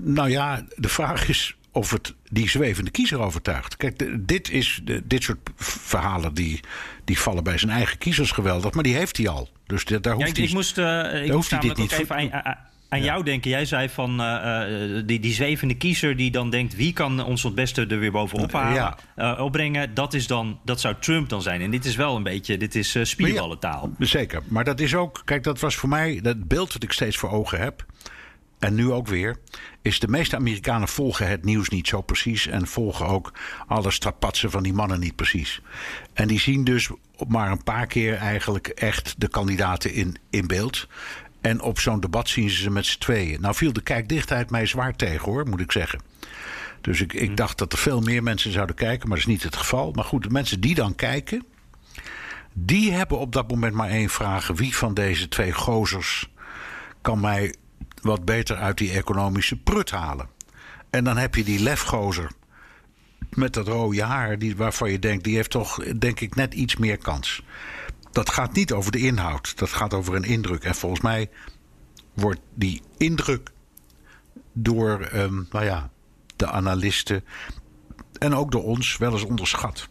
nou 0.05 0.31
ja, 0.31 0.65
de 0.77 0.89
vraag 0.89 1.29
is 1.29 1.57
of 1.73 1.91
het 1.91 2.15
die 2.31 2.49
zwevende 2.49 2.91
kiezer 2.91 3.19
overtuigt. 3.21 3.77
Kijk, 3.77 3.99
de- 3.99 4.25
dit, 4.25 4.51
is, 4.51 4.81
de- 4.85 5.03
dit 5.07 5.23
soort 5.23 5.39
verhalen 5.57 6.35
die, 6.35 6.61
die 7.05 7.19
vallen 7.19 7.45
bij 7.45 7.59
zijn 7.59 7.71
eigen 7.73 7.99
kiezers 7.99 8.31
geweldig. 8.31 8.73
Maar 8.73 8.83
die 8.83 8.95
heeft 8.95 9.17
hij 9.17 9.29
al. 9.29 9.49
Dus 9.67 9.85
de- 9.85 10.01
daar 10.01 10.13
Ja, 10.13 10.19
hoeft 10.19 10.31
ik, 10.31 10.37
hij... 10.37 10.47
ik 10.47 10.53
moest, 10.53 10.79
eh, 10.79 11.25
ik 11.25 11.31
hoeft 11.31 11.51
hij 11.51 11.61
dit 11.61 11.77
niet 11.77 11.93
even 11.93 12.17
aan, 12.17 12.57
aan- 12.89 13.03
jou 13.03 13.25
denken. 13.25 13.51
Jij 13.51 13.65
zei 13.65 13.89
van 13.89 14.21
eh, 14.21 14.97
eh, 14.99 15.07
die, 15.07 15.21
die 15.21 15.35
zwevende 15.35 15.75
kiezer 15.77 16.17
die 16.17 16.31
dan 16.31 16.51
denkt... 16.51 16.77
wie 16.77 16.93
kan 16.93 17.25
ons 17.25 17.43
het 17.43 17.55
beste 17.55 17.87
er 17.87 17.99
weer 17.99 18.13
bovenop 18.13 18.53
halen, 18.53 18.95
Ja. 19.17 19.35
opbrengen... 19.35 19.95
Dat, 19.95 20.15
is 20.15 20.27
dan, 20.27 20.59
dat 20.65 20.81
zou 20.81 20.95
Trump 21.01 21.29
dan 21.29 21.43
zijn. 21.43 21.61
En 21.61 21.71
dit 21.71 21.85
is 21.85 21.97
wel 21.97 22.17
een 22.17 22.23
beetje, 22.23 22.57
dit 22.57 22.75
is 22.75 22.97
spierballentaal. 23.03 23.91
Zeker. 23.99 24.43
Maar 24.49 24.65
dat 24.65 24.81
is 24.81 24.95
ook, 24.95 25.23
kijk, 25.25 25.43
dat 25.43 25.61
was 25.61 25.75
voor 25.77 25.89
mij 25.89 26.21
dat 26.23 26.49
beeld 26.49 26.73
dat 26.73 26.83
ik 26.83 26.93
steeds 26.93 27.17
voor 27.17 27.31
ogen 27.31 27.59
heb. 27.61 27.85
En 28.59 28.75
nu 28.75 28.93
ook 28.93 29.07
weer. 29.07 29.37
Is 29.83 30.01
de 30.01 30.09
meeste 30.09 30.37
Amerikanen 30.37 30.89
volgen 30.89 31.29
het 31.29 31.45
nieuws 31.45 31.69
niet 31.69 31.89
zo 31.89 32.01
precies. 32.01 32.47
En 32.47 32.67
volgen 32.67 33.07
ook 33.07 33.33
alle 33.67 33.91
strapatsen 33.91 34.51
van 34.51 34.63
die 34.63 34.73
mannen 34.73 35.01
niet 35.01 35.17
precies. 35.17 35.61
En 36.13 36.29
die 36.29 36.41
zien 36.41 36.65
dus 36.65 36.91
maar 37.29 37.51
een 37.51 37.63
paar 37.63 37.87
keer 37.87 38.15
eigenlijk 38.15 38.69
echt 38.69 39.15
de 39.19 39.29
kandidaten 39.29 39.93
in, 39.93 40.17
in 40.31 40.47
beeld. 40.47 40.89
En 41.41 41.61
op 41.61 41.79
zo'n 41.81 42.01
debat 42.01 42.29
zien 42.29 42.51
ze 42.51 42.57
ze 42.57 42.71
met 42.71 42.87
z'n 42.87 42.99
tweeën. 42.99 43.41
Nou 43.41 43.55
viel 43.55 43.73
de 43.73 43.83
kijkdichtheid 43.83 44.51
mij 44.51 44.67
zwaar 44.67 44.97
tegen 44.97 45.25
hoor, 45.25 45.49
moet 45.49 45.61
ik 45.61 45.73
zeggen. 45.73 46.01
Dus 46.81 47.01
ik, 47.01 47.13
ik 47.13 47.37
dacht 47.37 47.59
dat 47.59 47.73
er 47.73 47.79
veel 47.79 48.01
meer 48.01 48.23
mensen 48.23 48.53
zouden 48.53 48.77
kijken, 48.77 49.09
maar 49.09 49.19
dat 49.19 49.27
is 49.27 49.33
niet 49.33 49.43
het 49.43 49.57
geval. 49.57 49.93
Maar 49.93 50.05
goed, 50.05 50.23
de 50.23 50.31
mensen 50.31 50.61
die 50.61 50.75
dan 50.75 50.95
kijken, 50.95 51.45
Die 52.53 52.93
hebben 52.93 53.19
op 53.19 53.33
dat 53.33 53.51
moment 53.51 53.75
maar 53.75 53.89
één 53.89 54.09
vraag. 54.09 54.47
Wie 54.47 54.77
van 54.77 54.95
deze 54.95 55.29
twee 55.29 55.53
gozers 55.53 56.31
kan 57.01 57.21
mij 57.21 57.55
wat 58.05 58.25
beter 58.25 58.57
uit 58.57 58.79
die 58.79 58.93
economische 58.93 59.57
prut 59.57 59.91
halen? 59.91 60.29
En 60.91 61.05
dan 61.05 61.17
heb 61.17 61.35
je 61.35 61.45
die 61.45 61.63
lefgozer 61.63 62.31
met 63.31 63.53
dat 63.53 63.69
rode 63.69 64.03
haar, 64.03 64.39
die, 64.39 64.57
waarvan 64.57 64.91
je 64.91 64.99
denkt, 64.99 65.25
die 65.25 65.37
heeft 65.37 65.51
toch, 65.51 65.85
denk 65.85 66.21
ik, 66.21 66.35
net 66.35 66.55
iets 66.55 66.77
meer 66.77 66.99
kans. 66.99 67.43
Dat 68.13 68.31
gaat 68.31 68.53
niet 68.53 68.73
over 68.73 68.93
de 68.93 68.99
inhoud, 68.99 69.59
dat 69.59 69.69
gaat 69.69 69.95
over 69.95 70.15
een 70.15 70.25
indruk. 70.25 70.65
En 70.65 70.75
volgens 70.75 71.01
mij 71.01 71.31
wordt 72.15 72.41
die 72.55 72.83
indruk 72.97 73.51
door 74.53 75.09
um, 75.15 75.47
nou 75.51 75.65
ja, 75.65 75.91
de 76.37 76.47
analisten 76.47 77.25
en 78.19 78.35
ook 78.35 78.51
door 78.53 78.65
ons 78.65 78.97
wel 78.97 79.13
eens 79.13 79.25
onderschat. 79.25 79.89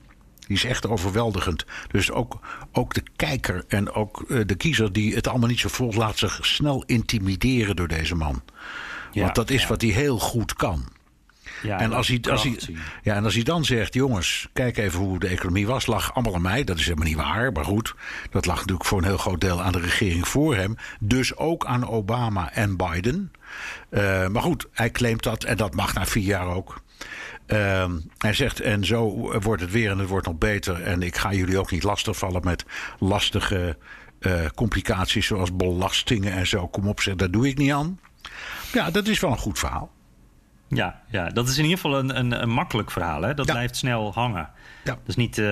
Die 0.54 0.62
is 0.62 0.70
echt 0.70 0.88
overweldigend. 0.88 1.66
Dus 1.92 2.12
ook, 2.12 2.40
ook 2.72 2.94
de 2.94 3.04
kijker 3.16 3.64
en 3.68 3.92
ook 3.92 4.24
uh, 4.28 4.42
de 4.46 4.56
kiezer 4.56 4.94
die 4.94 5.16
het 5.16 5.28
allemaal 5.28 5.50
niet 5.50 5.60
zo 5.60 5.70
vol 5.70 5.94
laat 5.94 6.18
zich 6.18 6.46
snel 6.46 6.84
intimideren 6.86 7.76
door 7.76 7.88
deze 7.88 8.16
man. 8.16 8.44
Ja, 9.12 9.24
Want 9.24 9.36
dat 9.36 9.50
is 9.50 9.62
ja. 9.62 9.68
wat 9.68 9.82
hij 9.82 9.90
heel 9.90 10.20
goed 10.20 10.54
kan. 10.54 10.86
Ja, 11.62 11.80
en, 11.80 11.94
als 11.94 12.08
hij, 12.08 12.22
als 12.32 12.44
hij, 12.44 12.58
ja, 13.04 13.16
en 13.16 13.24
als 13.24 13.34
hij 13.34 13.44
dan 13.44 13.66
zegt: 13.66 13.94
jongens, 13.94 14.48
kijk 14.54 14.78
even 14.78 15.00
hoe 15.00 15.20
de 15.20 15.28
economie 15.28 15.68
was, 15.68 15.86
lag 15.86 16.14
allemaal 16.14 16.36
aan 16.36 16.42
mij. 16.42 16.64
Dat 16.64 16.78
is 16.78 16.86
helemaal 16.86 17.08
niet 17.08 17.18
waar. 17.18 17.52
Maar 17.52 17.66
goed, 17.66 17.96
dat 18.32 18.46
lag 18.46 18.56
natuurlijk 18.56 18.86
voor 18.86 18.98
een 18.98 19.04
heel 19.04 19.18
groot 19.18 19.42
deel 19.42 19.62
aan 19.62 19.72
de 19.72 19.80
regering 19.80 20.28
voor 20.28 20.56
hem. 20.56 20.76
Dus 21.00 21.36
ook 21.36 21.66
aan 21.66 21.88
Obama 21.88 22.52
en 22.54 22.78
Biden. 22.78 23.32
Uh, 23.90 24.28
maar 24.28 24.42
goed, 24.42 24.68
hij 24.72 24.92
claimt 24.92 25.24
dat 25.24 25.44
en 25.44 25.58
dat 25.58 25.76
mag 25.76 25.94
na 25.94 26.06
vier 26.06 26.24
jaar 26.24 26.48
ook. 26.48 26.82
Uh, 27.48 27.86
hij 28.18 28.34
zegt, 28.34 28.60
en 28.60 28.86
zo 28.86 29.10
wordt 29.40 29.62
het 29.62 29.72
weer 29.72 29.92
en 29.92 30.00
het 30.00 30.10
wordt 30.10 30.28
nog 30.28 30.38
beter. 30.38 30.84
En 30.84 31.02
ik 31.02 31.18
ga 31.18 31.34
jullie 31.34 31.60
ook 31.60 31.72
niet 31.72 31.84
lastigvallen 31.84 32.42
met 32.44 32.66
lastige 33.00 33.78
uh, 34.20 34.46
complicaties 34.56 35.28
zoals 35.28 35.56
belastingen 35.56 36.34
en 36.34 36.48
zo. 36.48 36.68
Kom 36.68 36.88
op, 36.88 37.02
zeg, 37.02 37.16
daar 37.16 37.32
doe 37.32 37.48
ik 37.48 37.58
niet 37.58 37.72
aan. 37.72 38.00
Ja, 38.74 38.92
dat 38.92 39.08
is 39.08 39.20
wel 39.20 39.32
een 39.32 39.38
goed 39.38 39.60
verhaal. 39.60 39.92
Ja, 40.68 41.02
ja, 41.08 41.30
dat 41.30 41.48
is 41.48 41.58
in 41.58 41.64
ieder 41.64 41.80
geval 41.80 42.00
een, 42.00 42.18
een, 42.18 42.42
een 42.42 42.50
makkelijk 42.50 42.92
verhaal. 42.92 43.22
Hè? 43.22 43.34
Dat 43.34 43.46
ja. 43.46 43.54
blijft 43.54 43.76
snel 43.76 44.14
hangen. 44.14 44.50
Ja. 44.84 44.94
Dat 44.94 45.00
is 45.06 45.16
niet. 45.16 45.38
Uh, 45.38 45.46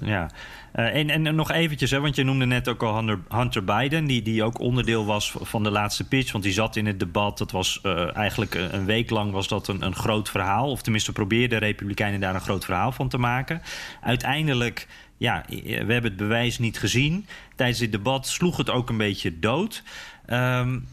ja. 0.00 0.30
Uh, 0.74 0.94
en, 0.94 1.10
en 1.10 1.34
nog 1.34 1.50
eventjes, 1.50 1.90
hè, 1.90 2.00
want 2.00 2.16
je 2.16 2.24
noemde 2.24 2.46
net 2.46 2.68
ook 2.68 2.82
al 2.82 3.18
Hunter, 3.28 3.64
Biden, 3.64 4.04
die, 4.04 4.22
die 4.22 4.42
ook 4.42 4.58
onderdeel 4.58 5.04
was 5.04 5.34
van 5.40 5.62
de 5.62 5.70
laatste 5.70 6.08
pitch. 6.08 6.32
Want 6.32 6.44
die 6.44 6.52
zat 6.52 6.76
in 6.76 6.86
het 6.86 6.98
debat. 6.98 7.38
Dat 7.38 7.50
was 7.50 7.80
uh, 7.82 8.16
eigenlijk 8.16 8.54
een 8.54 8.84
week 8.84 9.10
lang 9.10 9.32
was 9.32 9.48
dat 9.48 9.68
een, 9.68 9.82
een 9.82 9.94
groot 9.94 10.30
verhaal. 10.30 10.70
Of 10.70 10.82
tenminste 10.82 11.12
probeerden 11.12 11.60
de 11.60 11.66
Republikeinen 11.66 12.20
daar 12.20 12.34
een 12.34 12.40
groot 12.40 12.64
verhaal 12.64 12.92
van 12.92 13.08
te 13.08 13.18
maken. 13.18 13.62
Uiteindelijk 14.00 14.86
ja, 15.16 15.44
we 15.48 15.70
hebben 15.74 16.02
het 16.02 16.16
bewijs 16.16 16.58
niet 16.58 16.78
gezien. 16.78 17.26
Tijdens 17.56 17.78
dit 17.78 17.92
debat 17.92 18.26
sloeg 18.26 18.56
het 18.56 18.70
ook 18.70 18.88
een 18.88 18.96
beetje 18.96 19.38
dood. 19.38 19.82
Um, 20.26 20.86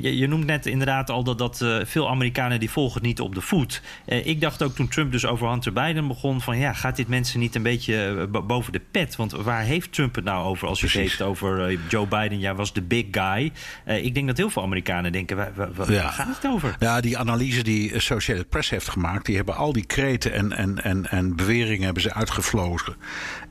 je, 0.00 0.16
je, 0.16 0.26
noemt 0.26 0.46
net 0.46 0.66
inderdaad 0.66 1.10
al 1.10 1.24
dat, 1.24 1.38
dat 1.38 1.60
uh, 1.62 1.78
veel 1.84 2.08
Amerikanen 2.08 2.60
die 2.60 2.70
volgen 2.70 2.94
het 2.94 3.02
niet 3.02 3.20
op 3.20 3.34
de 3.34 3.40
voet. 3.40 3.82
Uh, 4.06 4.26
ik 4.26 4.40
dacht 4.40 4.62
ook 4.62 4.74
toen 4.74 4.88
Trump 4.88 5.12
dus 5.12 5.26
over 5.26 5.48
Hunter 5.48 5.72
Biden 5.72 6.08
begon 6.08 6.40
van 6.40 6.58
ja, 6.58 6.72
gaat 6.72 6.96
dit 6.96 7.08
mensen 7.08 7.40
niet 7.40 7.54
een 7.54 7.62
beetje 7.62 8.26
uh, 8.32 8.40
boven 8.40 8.72
de 8.72 8.80
pet? 8.90 9.16
Want 9.16 9.32
waar 9.32 9.62
heeft 9.62 9.92
Trump 9.92 10.14
het 10.14 10.24
nou 10.24 10.44
over 10.44 10.68
als 10.68 10.80
je 10.80 10.86
het 10.86 10.96
heeft 10.96 11.22
over 11.22 11.78
Joe 11.88 12.06
Biden? 12.06 12.38
Ja, 12.38 12.54
was 12.54 12.72
de 12.72 12.82
big 12.82 13.06
guy. 13.10 13.52
ik 13.84 14.14
denk 14.14 14.26
dat 14.26 14.36
heel 14.36 14.50
veel 14.50 14.62
Amerikanen 14.62 15.12
denken, 15.12 15.36
waar, 15.36 15.52
waar, 15.54 15.72
waar 15.74 15.92
ja. 15.92 16.10
gaat 16.10 16.36
het 16.36 16.52
over? 16.52 16.76
Ja, 16.78 17.00
die 17.00 17.18
analyse 17.18 17.62
die 17.62 17.94
Associated 17.94 18.48
Press 18.48 18.70
heeft 18.70 18.88
gemaakt, 18.88 19.26
die 19.26 19.36
hebben 19.36 19.56
al 19.56 19.72
die 19.72 19.86
kreten 19.86 20.32
en, 20.32 20.52
en, 20.52 20.82
en, 20.82 21.10
en 21.10 21.36
beweringen 21.36 21.84
hebben 21.84 22.02
ze 22.02 22.14
uitgevlogen. 22.14 22.96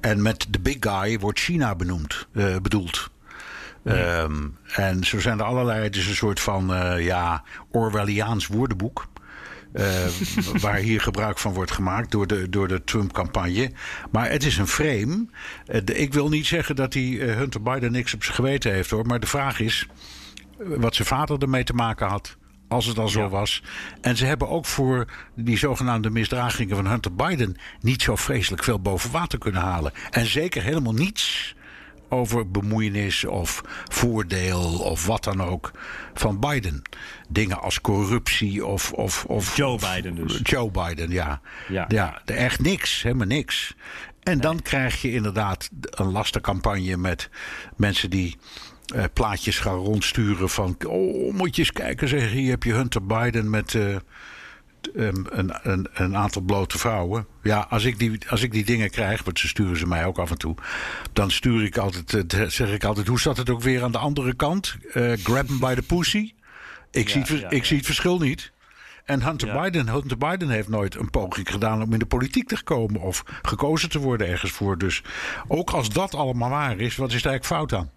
En 0.01 0.21
met 0.21 0.47
de 0.49 0.60
big 0.60 0.77
guy 0.79 1.19
wordt 1.19 1.39
China 1.39 1.75
benoemd, 1.75 2.27
bedoeld. 2.62 3.10
Ja. 3.84 4.22
Um, 4.22 4.58
en 4.76 5.04
zo 5.04 5.20
zijn 5.20 5.39
er 5.39 5.46
allerlei. 5.46 5.84
Het 5.84 5.96
is 5.96 6.08
een 6.08 6.15
soort 6.15 6.39
van 6.39 6.74
uh, 6.74 7.06
ja, 7.06 7.44
Orwelliaans 7.72 8.48
woordenboek. 8.48 9.08
Uh, 9.74 9.86
waar 10.62 10.76
hier 10.76 11.02
gebruik 11.02 11.38
van 11.38 11.54
wordt 11.54 11.72
gemaakt 11.72 12.12
door 12.12 12.28
de, 12.28 12.50
door 12.50 12.68
de 12.68 12.84
Trump-campagne. 12.84 13.72
Maar 14.12 14.30
het 14.30 14.44
is 14.44 14.58
een 14.58 14.68
frame. 14.68 15.26
Uh, 15.68 15.82
de, 15.84 15.96
ik 15.96 16.13
wil 16.13 16.30
niet 16.30 16.46
zeggen 16.46 16.76
dat 16.76 16.92
die 16.92 17.22
Hunter 17.22 17.62
Biden 17.62 17.92
niks 17.92 18.13
op 18.13 18.24
zijn 18.24 18.36
geweten 18.36 18.72
heeft 18.72 18.89
hoor. 18.89 19.06
Maar 19.06 19.20
de 19.20 19.28
vraag 19.28 19.60
is 19.60 19.88
wat 20.58 20.96
zijn 20.96 21.08
vader 21.08 21.38
ermee 21.38 21.63
te 21.63 21.74
maken 21.74 22.08
had. 22.08 22.38
Als 22.68 22.86
het 22.86 22.98
al 22.98 23.08
zo 23.08 23.22
ja. 23.22 23.30
was. 23.30 23.63
En 24.02 24.18
ze 24.18 24.26
hebben 24.26 24.50
ook 24.50 24.65
voor 24.65 25.06
die 25.36 25.58
zogenaamde 25.58 26.10
misdragingen 26.10 26.76
van 26.76 26.88
Hunter 26.88 27.15
Biden 27.15 27.58
niet 27.82 28.02
zo 28.02 28.15
vreselijk 28.15 28.63
veel 28.63 28.80
boven 28.80 29.12
water 29.12 29.39
kunnen 29.39 29.62
halen. 29.62 29.92
En 30.10 30.26
zeker 30.26 30.63
helemaal 30.63 30.94
niets 30.94 31.56
over 32.10 32.52
bemoeienis 32.52 33.26
of 33.26 33.62
voordeel 33.88 34.80
of 34.80 35.06
wat 35.06 35.24
dan 35.24 35.43
ook 35.43 35.72
van 36.13 36.39
Biden. 36.39 36.82
Dingen 37.30 37.62
als 37.62 37.82
corruptie 37.82 38.65
of. 38.65 38.91
of, 38.93 39.26
of 39.26 39.56
Joe 39.56 39.74
of, 39.74 39.95
Biden 39.95 40.15
dus. 40.15 40.39
Joe 40.43 40.72
Biden, 40.72 41.10
ja. 41.10 41.41
Ja, 41.67 41.86
ja 41.88 42.22
echt 42.26 42.60
niks, 42.60 43.04
helemaal 43.04 43.28
niks. 43.28 43.76
En 44.24 44.32
nee. 44.34 44.41
dan 44.41 44.62
krijg 44.62 45.02
je 45.02 45.12
inderdaad 45.12 45.69
een 45.82 46.12
lastencampagne 46.12 46.98
met 46.98 47.30
mensen 47.76 48.10
die. 48.10 48.38
Uh, 48.95 49.04
plaatjes 49.13 49.60
gaan 49.60 49.78
rondsturen 49.78 50.50
van. 50.50 50.76
Oh, 50.88 51.34
moet 51.34 51.56
je 51.56 51.62
eens 51.62 51.72
kijken, 51.72 52.08
zeg. 52.08 52.32
Hier 52.32 52.50
heb 52.50 52.63
je 52.63 52.74
Hunter 52.74 53.06
Biden 53.06 53.50
met. 53.50 53.74
Uh, 53.74 53.95
een, 54.94 55.28
een, 55.62 55.88
een, 55.94 56.18
aantal 56.18 56.42
blote 56.42 56.78
vrouwen. 56.78 57.28
Ja, 57.44 57.65
als 57.70 57.84
ik, 57.84 58.00
die, 58.00 58.20
als 58.30 58.42
ik 58.42 58.52
die 58.52 58.65
dingen 58.65 58.89
krijg, 58.89 59.24
want 59.24 59.39
ze 59.39 59.48
sturen 59.48 59.78
ze 59.78 59.88
mij 59.88 60.06
ook 60.06 60.18
af 60.18 60.32
en 60.32 60.38
toe. 60.38 60.56
Dan 61.13 61.32
stuur 61.32 61.63
ik 61.63 61.78
altijd, 61.78 62.26
zeg 62.48 62.72
ik 62.72 62.84
altijd, 62.84 63.08
hoe 63.08 63.20
zat 63.20 63.38
het 63.38 63.50
ook 63.50 63.62
weer 63.62 63.84
aan 63.84 63.92
de 63.92 63.98
andere 63.98 64.34
kant? 64.34 64.78
Uh, 64.94 65.13
grab 65.24 65.48
by 65.60 65.76
the 65.76 65.82
pussy. 65.82 66.34
Ik, 66.92 67.08
ja, 67.08 67.12
zie, 67.12 67.22
het, 67.22 67.30
ja, 67.30 67.50
ik 67.50 67.62
ja. 67.62 67.68
zie 67.68 67.78
het 67.78 67.86
verschil 67.86 68.20
niet. 68.20 68.52
En 69.06 69.24
Hunter, 69.24 69.62
Biden, 69.62 69.89
Hunter 69.89 70.18
Biden 70.18 70.50
heeft 70.50 70.68
nooit 70.68 70.96
een 70.96 71.10
poging 71.10 71.52
gedaan 71.52 71.82
om 71.82 71.94
in 71.94 72.00
de 72.00 72.06
politiek 72.06 72.48
te 72.48 72.63
komen 72.63 73.02
of 73.02 73.24
gekozen 73.42 73.89
te 73.89 74.00
worden 74.00 74.28
ergens 74.28 74.52
voor. 74.52 74.78
Dus 74.78 75.04
ook 75.48 75.70
als 75.70 75.89
dat 75.89 76.15
allemaal 76.15 76.50
waar 76.50 76.80
is, 76.80 76.96
wat 76.96 77.12
is 77.12 77.22
daar 77.22 77.32
eigenlijk 77.32 77.46
fout 77.46 77.82
aan? 77.82 77.92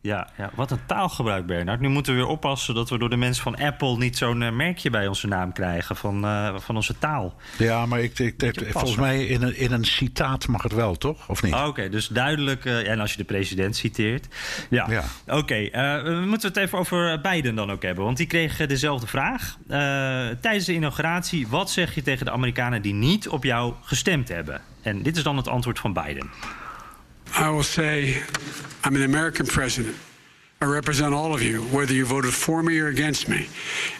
Ja, 0.00 0.28
ja, 0.36 0.50
wat 0.54 0.70
een 0.70 0.86
taalgebruik, 0.86 1.46
Bernard. 1.46 1.80
Nu 1.80 1.88
moeten 1.88 2.12
we 2.12 2.18
weer 2.18 2.28
oppassen 2.28 2.74
dat 2.74 2.90
we 2.90 2.98
door 2.98 3.10
de 3.10 3.16
mensen 3.16 3.42
van 3.42 3.56
Apple 3.56 3.96
niet 3.96 4.16
zo'n 4.16 4.40
uh, 4.40 4.50
merkje 4.50 4.90
bij 4.90 5.06
onze 5.06 5.26
naam 5.26 5.52
krijgen 5.52 5.96
van, 5.96 6.24
uh, 6.24 6.58
van 6.58 6.76
onze 6.76 6.98
taal. 6.98 7.34
Ja, 7.58 7.86
maar 7.86 8.00
ik, 8.00 8.18
ik, 8.18 8.42
ik 8.42 8.66
volgens 8.68 8.96
mij 8.96 9.26
in 9.26 9.42
een, 9.42 9.56
in 9.56 9.72
een 9.72 9.84
citaat 9.84 10.48
mag 10.48 10.62
het 10.62 10.72
wel, 10.72 10.94
toch? 10.96 11.28
Of 11.28 11.42
niet? 11.42 11.54
Oh, 11.54 11.58
Oké, 11.60 11.68
okay, 11.68 11.88
dus 11.88 12.08
duidelijk. 12.08 12.64
Uh, 12.64 12.90
en 12.90 13.00
als 13.00 13.10
je 13.10 13.16
de 13.16 13.24
president 13.24 13.76
citeert. 13.76 14.26
Ja, 14.70 14.86
ja. 14.90 15.04
oké. 15.26 15.36
Okay, 15.36 15.70
we 16.02 16.24
moeten 16.26 16.48
het 16.48 16.56
even 16.56 16.78
over 16.78 17.20
Biden 17.20 17.54
dan 17.54 17.70
ook 17.70 17.82
hebben. 17.82 18.04
Want 18.04 18.16
die 18.16 18.26
kreeg 18.26 18.66
dezelfde 18.66 19.06
vraag. 19.06 19.56
tijdens 20.40 20.64
de 20.64 20.74
inauguratie, 20.74 21.48
wat 21.48 21.70
zeg 21.70 21.94
je 21.94 22.02
tegen 22.02 22.26
de 22.26 22.32
Amerikanen 22.32 22.82
die 22.82 22.94
niet 22.94 23.28
op 23.28 23.44
jou 23.44 23.74
gestemd 23.82 24.28
hebben? 24.28 24.60
En 24.82 25.02
dit 25.02 25.16
is 25.16 25.22
dan 25.22 25.36
het 25.36 25.48
antwoord 25.48 25.78
van 25.78 25.92
Biden. 25.92 26.30
I 27.36 27.50
will 27.50 27.62
say 27.62 28.22
I'm 28.84 28.96
an 28.96 29.02
American 29.02 29.46
president. 29.46 29.96
I 30.60 30.64
represent 30.64 31.14
all 31.14 31.34
of 31.34 31.42
you, 31.42 31.62
whether 31.64 31.92
you 31.92 32.04
voted 32.04 32.34
for 32.34 32.62
me 32.62 32.78
or 32.78 32.88
against 32.88 33.28
me. 33.28 33.48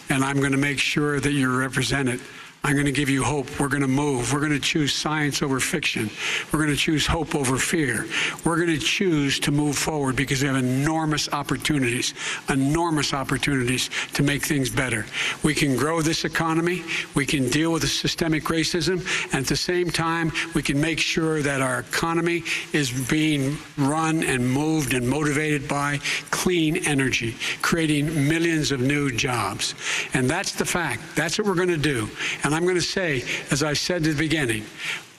And 0.09 0.23
I'm 0.23 0.39
going 0.39 0.51
to 0.51 0.57
make 0.57 0.79
sure 0.79 1.19
that 1.19 1.31
you're 1.31 1.57
represented 1.57 2.19
I'm 2.61 2.73
going 2.73 2.85
to 2.85 2.91
give 2.91 3.09
you 3.09 3.23
hope. 3.23 3.59
We're 3.59 3.69
going 3.69 3.81
to 3.83 3.87
move. 3.87 4.33
We're 4.33 4.41
going 4.41 4.51
to 4.51 4.59
choose 4.59 4.93
science 4.93 5.41
over 5.41 5.61
fiction. 5.61 6.09
We're 6.51 6.59
going 6.59 6.71
to 6.71 6.75
choose 6.75 7.07
hope 7.07 7.33
over 7.33 7.57
fear. 7.57 8.05
We're 8.43 8.57
going 8.57 8.77
to 8.77 8.77
choose 8.77 9.39
to 9.39 9.51
move 9.51 9.77
forward 9.77 10.17
because 10.17 10.41
we 10.41 10.47
have 10.47 10.57
enormous 10.57 11.29
opportunities, 11.29 12.13
enormous 12.49 13.13
opportunities 13.13 13.89
to 14.13 14.23
make 14.23 14.43
things 14.43 14.69
better. 14.69 15.05
We 15.41 15.55
can 15.55 15.77
grow 15.77 16.01
this 16.01 16.25
economy. 16.25 16.83
We 17.15 17.25
can 17.25 17.47
deal 17.47 17.71
with 17.71 17.83
the 17.83 17.87
systemic 17.87 18.43
racism. 18.45 19.05
And 19.27 19.35
at 19.35 19.47
the 19.47 19.55
same 19.55 19.89
time, 19.89 20.31
we 20.53 20.61
can 20.61 20.79
make 20.81 20.99
sure 20.99 21.41
that 21.41 21.61
our 21.61 21.79
economy 21.79 22.43
is 22.73 22.91
being 23.09 23.57
run 23.77 24.21
and 24.23 24.45
moved 24.47 24.93
and 24.93 25.07
motivated 25.07 25.65
by 25.67 25.99
clean 26.29 26.85
energy, 26.85 27.37
creating 27.61 28.27
millions 28.27 28.73
of 28.73 28.81
new 28.81 29.11
jobs. 29.11 29.75
And 30.13 30.29
that's 30.29 30.51
the 30.51 30.65
fact. 30.65 31.01
That's 31.15 31.37
what 31.37 31.47
we're 31.47 31.55
going 31.55 31.69
to 31.69 31.77
do. 31.77 32.09
And 32.43 32.48
I'm 32.55 32.63
going 32.63 32.75
to 32.75 32.81
say, 32.81 33.23
as 33.51 33.63
I 33.63 33.73
said 33.73 33.97
at 33.97 34.17
the 34.17 34.27
beginning, 34.27 34.63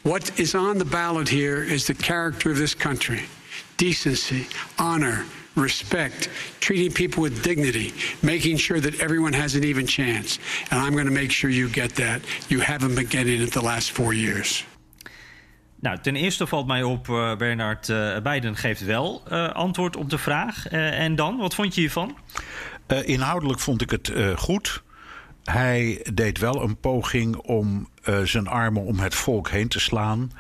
what 0.03 0.39
is 0.39 0.55
on 0.55 0.79
the 0.79 0.85
ballot 0.85 1.29
here 1.29 1.63
is 1.63 1.87
the 1.87 1.95
character 1.95 2.51
of 2.51 2.57
this 2.57 2.75
country 2.75 3.23
decency, 3.77 4.47
honor, 4.79 5.25
respect, 5.55 6.29
treating 6.61 6.93
people 6.93 7.23
with 7.23 7.43
dignity, 7.43 7.93
making 8.23 8.59
sure 8.59 8.81
that 8.81 9.01
everyone 9.01 9.33
has 9.33 9.55
an 9.55 9.65
even 9.65 9.87
chance. 9.87 10.39
And 10.71 10.81
I'm 10.81 10.93
going 10.93 11.07
to 11.07 11.13
make 11.13 11.31
sure 11.31 11.51
you 11.51 11.69
get 11.69 11.95
that. 11.95 12.21
You 12.49 12.61
haven't 12.61 12.95
been 12.95 13.09
getting 13.09 13.41
it 13.41 13.53
the 13.53 13.63
last 13.63 13.91
four 13.91 14.13
years. 14.15 14.65
Nou, 15.81 15.99
ten 16.03 16.17
eerste 16.17 16.47
valt 16.47 16.67
mij 16.67 16.83
op, 16.83 17.09
uh, 17.09 17.37
Bernard, 17.37 17.89
uh, 17.89 18.19
Biden 18.19 18.57
geeft 18.57 18.85
wel 18.85 19.23
uh, 19.33 19.49
antwoord 19.49 19.97
op 19.97 20.11
de 20.11 20.19
vraag. 20.19 20.67
en 20.67 21.15
dan, 21.15 21.37
wat 21.37 21.55
vond 21.55 21.75
je 21.75 21.81
hiervan? 21.81 22.17
inhoudelijk 23.05 23.61
vond 23.61 23.83
ik 23.83 23.91
het 23.91 24.13
goed. 24.37 24.83
Hij 25.51 26.07
deed 26.15 26.39
wel 26.39 26.63
een 26.63 26.77
poging 26.77 27.37
om 27.37 27.89
uh, 28.09 28.21
zijn 28.23 28.47
armen 28.47 28.83
om 28.83 28.99
het 28.99 29.15
volk 29.15 29.51
heen 29.51 29.69
te 29.69 29.81
slaan. 29.81 30.33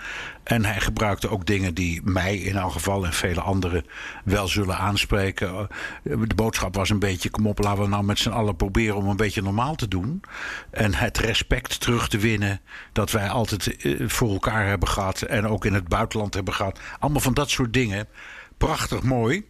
En 0.43 0.65
hij 0.65 0.81
gebruikte 0.81 1.29
ook 1.29 1.47
dingen 1.47 1.75
die 1.75 2.01
mij 2.05 2.37
in 2.37 2.57
elk 2.57 2.73
geval 2.73 3.05
en 3.05 3.13
vele 3.13 3.41
anderen 3.41 3.85
wel 4.25 4.49
zullen 4.49 4.79
aanspreken. 4.79 5.69
Uh, 6.05 6.23
de 6.27 6.35
boodschap 6.35 6.75
was 6.75 6.91
een 6.91 6.99
beetje: 6.99 7.31
kom 7.31 7.47
op, 7.47 7.59
laten 7.59 7.83
we 7.83 7.89
nou 7.89 8.05
met 8.05 8.19
z'n 8.19 8.31
allen 8.31 8.57
proberen 8.57 8.97
om 8.97 9.09
een 9.09 9.17
beetje 9.17 9.43
normaal 9.43 9.75
te 9.75 9.89
doen. 9.89 10.23
En 10.71 10.95
het 10.95 11.19
respect 11.19 11.81
terug 11.81 12.09
te 12.09 12.19
winnen 12.19 12.61
dat 12.93 13.11
wij 13.11 13.29
altijd 13.29 13.85
uh, 13.85 14.09
voor 14.09 14.31
elkaar 14.31 14.67
hebben 14.67 14.89
gehad. 14.89 15.23
En 15.23 15.47
ook 15.47 15.65
in 15.65 15.75
het 15.75 15.89
buitenland 15.89 16.35
hebben 16.35 16.55
gehad. 16.55 16.81
Allemaal 16.99 17.21
van 17.21 17.35
dat 17.35 17.51
soort 17.51 17.73
dingen. 17.73 18.09
Prachtig 18.59 19.03
mooi. 19.03 19.45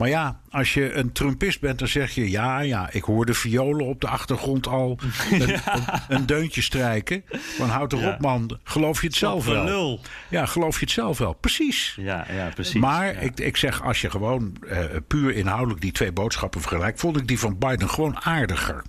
Maar 0.00 0.08
ja, 0.08 0.40
als 0.50 0.74
je 0.74 0.92
een 0.92 1.12
Trumpist 1.12 1.60
bent, 1.60 1.78
dan 1.78 1.88
zeg 1.88 2.10
je: 2.10 2.30
ja, 2.30 2.60
ja, 2.60 2.90
ik 2.92 3.02
hoor 3.02 3.26
de 3.26 3.34
violen 3.34 3.86
op 3.86 4.00
de 4.00 4.08
achtergrond 4.08 4.66
al 4.66 4.98
een, 5.30 5.46
ja. 5.46 5.76
een, 5.76 6.16
een 6.16 6.26
deuntje 6.26 6.62
strijken. 6.62 7.24
Van 7.56 7.68
houd 7.68 7.92
erop, 7.92 8.04
ja. 8.04 8.16
man. 8.20 8.58
Geloof 8.64 9.00
je 9.00 9.06
het 9.06 9.16
zelf 9.16 9.44
wel? 9.44 9.64
Lul. 9.64 10.00
Ja, 10.28 10.46
geloof 10.46 10.74
je 10.74 10.84
het 10.84 10.94
zelf 10.94 11.18
wel? 11.18 11.32
Precies. 11.32 11.96
Ja, 11.96 12.26
ja 12.32 12.48
precies. 12.54 12.80
Maar 12.80 13.06
ja. 13.06 13.20
ik, 13.20 13.40
ik 13.40 13.56
zeg, 13.56 13.82
als 13.82 14.00
je 14.00 14.10
gewoon 14.10 14.56
uh, 14.64 14.84
puur 15.06 15.34
inhoudelijk 15.34 15.80
die 15.80 15.92
twee 15.92 16.12
boodschappen 16.12 16.60
vergelijkt, 16.60 17.00
vond 17.00 17.16
ik 17.16 17.28
die 17.28 17.38
van 17.38 17.58
Biden 17.58 17.90
gewoon 17.90 18.20
aardiger. 18.20 18.82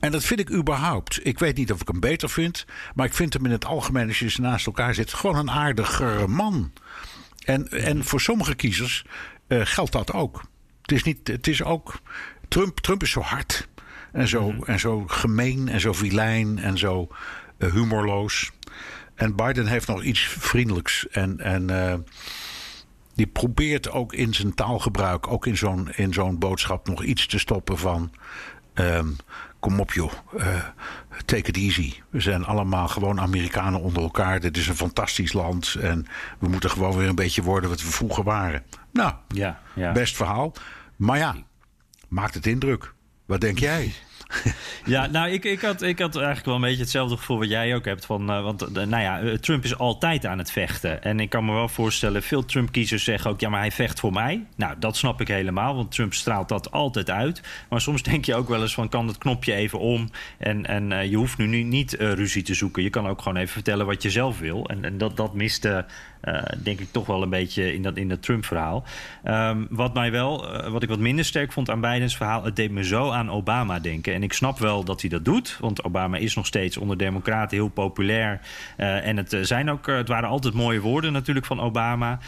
En 0.00 0.12
dat 0.12 0.24
vind 0.24 0.40
ik 0.40 0.50
überhaupt. 0.50 1.26
Ik 1.26 1.38
weet 1.38 1.56
niet 1.56 1.72
of 1.72 1.80
ik 1.80 1.88
hem 1.88 2.00
beter 2.00 2.30
vind, 2.30 2.66
maar 2.94 3.06
ik 3.06 3.14
vind 3.14 3.32
hem 3.32 3.44
in 3.44 3.52
het 3.52 3.64
algemeen, 3.64 4.08
als 4.08 4.18
je 4.18 4.30
ze 4.30 4.40
naast 4.40 4.66
elkaar 4.66 4.94
zit, 4.94 5.14
gewoon 5.14 5.36
een 5.36 5.50
aardigere 5.50 6.26
man. 6.26 6.72
En, 7.44 7.68
en 7.68 8.04
voor 8.04 8.20
sommige 8.20 8.54
kiezers 8.54 9.04
uh, 9.48 9.60
geldt 9.64 9.92
dat 9.92 10.12
ook. 10.12 10.42
Het 10.82 10.92
is, 10.92 11.02
niet, 11.02 11.28
het 11.28 11.46
is 11.46 11.62
ook. 11.62 12.00
Trump, 12.48 12.80
Trump 12.80 13.02
is 13.02 13.10
zo 13.10 13.20
hard. 13.20 13.68
En 14.12 14.28
zo, 14.28 14.50
mm-hmm. 14.50 14.64
en 14.64 14.78
zo 14.78 15.04
gemeen 15.06 15.68
en 15.68 15.80
zo 15.80 15.92
vilijn 15.92 16.58
en 16.58 16.78
zo 16.78 17.08
uh, 17.58 17.72
humorloos. 17.72 18.50
En 19.14 19.36
Biden 19.36 19.66
heeft 19.66 19.86
nog 19.86 20.02
iets 20.02 20.20
vriendelijks. 20.20 21.08
En, 21.08 21.40
en 21.40 21.70
uh, 21.70 21.94
die 23.14 23.26
probeert 23.26 23.90
ook 23.90 24.12
in 24.12 24.34
zijn 24.34 24.54
taalgebruik, 24.54 25.28
ook 25.28 25.46
in 25.46 25.56
zo'n, 25.56 25.90
in 25.94 26.12
zo'n 26.12 26.38
boodschap, 26.38 26.88
nog 26.88 27.04
iets 27.04 27.26
te 27.26 27.38
stoppen 27.38 27.78
van. 27.78 28.12
Um, 28.74 29.16
kom 29.60 29.80
op 29.80 29.92
joh, 29.92 30.12
uh, 30.36 30.64
take 31.24 31.48
it 31.48 31.56
easy. 31.56 31.94
We 32.10 32.20
zijn 32.20 32.44
allemaal 32.44 32.88
gewoon 32.88 33.20
Amerikanen 33.20 33.80
onder 33.80 34.02
elkaar. 34.02 34.40
Dit 34.40 34.56
is 34.56 34.68
een 34.68 34.76
fantastisch 34.76 35.32
land. 35.32 35.74
En 35.80 36.06
we 36.38 36.48
moeten 36.48 36.70
gewoon 36.70 36.96
weer 36.96 37.08
een 37.08 37.14
beetje 37.14 37.42
worden 37.42 37.70
wat 37.70 37.82
we 37.82 37.88
vroeger 37.88 38.24
waren. 38.24 38.62
Nou, 38.98 39.12
ja, 39.28 39.60
ja. 39.74 39.92
best 39.92 40.16
verhaal. 40.16 40.52
Maar 40.96 41.18
ja, 41.18 41.36
maakt 42.08 42.34
het 42.34 42.46
indruk. 42.46 42.94
Wat 43.26 43.40
denk 43.40 43.58
jij? 43.58 43.92
Ja, 44.84 45.06
nou, 45.06 45.30
ik, 45.30 45.44
ik, 45.44 45.60
had, 45.60 45.82
ik 45.82 45.98
had 45.98 46.16
eigenlijk 46.16 46.46
wel 46.46 46.54
een 46.54 46.60
beetje 46.60 46.80
hetzelfde 46.80 47.16
gevoel 47.16 47.38
wat 47.38 47.48
jij 47.48 47.74
ook 47.74 47.84
hebt. 47.84 48.06
Van, 48.06 48.30
uh, 48.30 48.42
want 48.42 48.62
uh, 48.62 48.68
nou 48.68 49.02
ja, 49.02 49.38
Trump 49.38 49.64
is 49.64 49.78
altijd 49.78 50.26
aan 50.26 50.38
het 50.38 50.50
vechten. 50.50 51.02
En 51.02 51.20
ik 51.20 51.30
kan 51.30 51.44
me 51.44 51.52
wel 51.52 51.68
voorstellen, 51.68 52.22
veel 52.22 52.44
Trump-kiezers 52.44 53.04
zeggen 53.04 53.30
ook... 53.30 53.40
ja, 53.40 53.48
maar 53.48 53.60
hij 53.60 53.70
vecht 53.70 54.00
voor 54.00 54.12
mij. 54.12 54.46
Nou, 54.56 54.74
dat 54.78 54.96
snap 54.96 55.20
ik 55.20 55.28
helemaal, 55.28 55.74
want 55.74 55.92
Trump 55.92 56.14
straalt 56.14 56.48
dat 56.48 56.70
altijd 56.70 57.10
uit. 57.10 57.42
Maar 57.68 57.80
soms 57.80 58.02
denk 58.02 58.24
je 58.24 58.34
ook 58.34 58.48
wel 58.48 58.62
eens 58.62 58.74
van, 58.74 58.88
kan 58.88 59.06
het 59.06 59.18
knopje 59.18 59.54
even 59.54 59.78
om? 59.78 60.10
En, 60.38 60.66
en 60.66 60.90
uh, 60.90 61.10
je 61.10 61.16
hoeft 61.16 61.38
nu 61.38 61.62
niet 61.62 61.92
ruzie 61.92 62.42
te 62.42 62.54
zoeken. 62.54 62.82
Je 62.82 62.90
kan 62.90 63.08
ook 63.08 63.22
gewoon 63.22 63.38
even 63.38 63.52
vertellen 63.52 63.86
wat 63.86 64.02
je 64.02 64.10
zelf 64.10 64.38
wil. 64.38 64.68
En, 64.68 64.84
en 64.84 64.98
dat, 64.98 65.16
dat 65.16 65.34
miste... 65.34 65.86
Uh, 66.24 66.42
denk 66.62 66.80
ik 66.80 66.88
toch 66.90 67.06
wel 67.06 67.22
een 67.22 67.30
beetje 67.30 67.74
in 67.74 67.82
dat, 67.82 67.96
in 67.96 68.08
dat 68.08 68.22
Trump-verhaal. 68.22 68.84
Um, 69.24 69.66
wat 69.70 69.94
mij 69.94 70.10
wel, 70.10 70.64
uh, 70.64 70.68
wat 70.68 70.82
ik 70.82 70.88
wat 70.88 70.98
minder 70.98 71.24
sterk 71.24 71.52
vond 71.52 71.70
aan 71.70 71.80
Bidens 71.80 72.16
verhaal, 72.16 72.44
het 72.44 72.56
deed 72.56 72.70
me 72.70 72.84
zo 72.84 73.10
aan 73.10 73.30
Obama 73.30 73.78
denken. 73.78 74.14
En 74.14 74.22
ik 74.22 74.32
snap 74.32 74.58
wel 74.58 74.84
dat 74.84 75.00
hij 75.00 75.10
dat 75.10 75.24
doet, 75.24 75.56
want 75.60 75.84
Obama 75.84 76.16
is 76.16 76.34
nog 76.34 76.46
steeds 76.46 76.76
onder 76.76 76.96
Democraten 76.96 77.56
heel 77.56 77.68
populair. 77.68 78.40
Uh, 78.76 79.06
en 79.06 79.16
het, 79.16 79.36
zijn 79.40 79.70
ook, 79.70 79.86
het 79.86 80.08
waren 80.08 80.28
altijd 80.28 80.54
mooie 80.54 80.80
woorden 80.80 81.12
natuurlijk 81.12 81.46
van 81.46 81.60
Obama. 81.60 82.18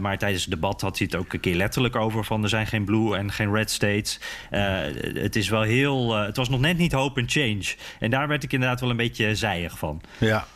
maar 0.00 0.18
tijdens 0.18 0.44
het 0.44 0.52
debat 0.52 0.80
had 0.80 0.98
hij 0.98 1.06
het 1.10 1.20
ook 1.20 1.32
een 1.32 1.40
keer 1.40 1.56
letterlijk 1.56 1.96
over: 1.96 2.24
van 2.24 2.42
er 2.42 2.48
zijn 2.48 2.66
geen 2.66 2.84
blue 2.84 3.16
en 3.16 3.32
geen 3.32 3.52
red 3.52 3.70
states. 3.70 4.20
het 4.50 5.36
is 5.36 5.48
wel 5.48 5.62
heel, 5.62 6.14
het 6.16 6.36
was 6.36 6.48
nog 6.48 6.60
net 6.60 6.78
niet 6.78 6.92
hope 6.92 7.20
and 7.20 7.32
change. 7.32 7.74
En 7.98 8.10
daar 8.10 8.28
werd 8.28 8.42
ik 8.42 8.52
inderdaad 8.52 8.80
wel 8.80 8.90
een 8.90 8.96
beetje 8.96 9.34
zijig 9.34 9.78
van. 9.78 10.00
Ja. 10.18 10.46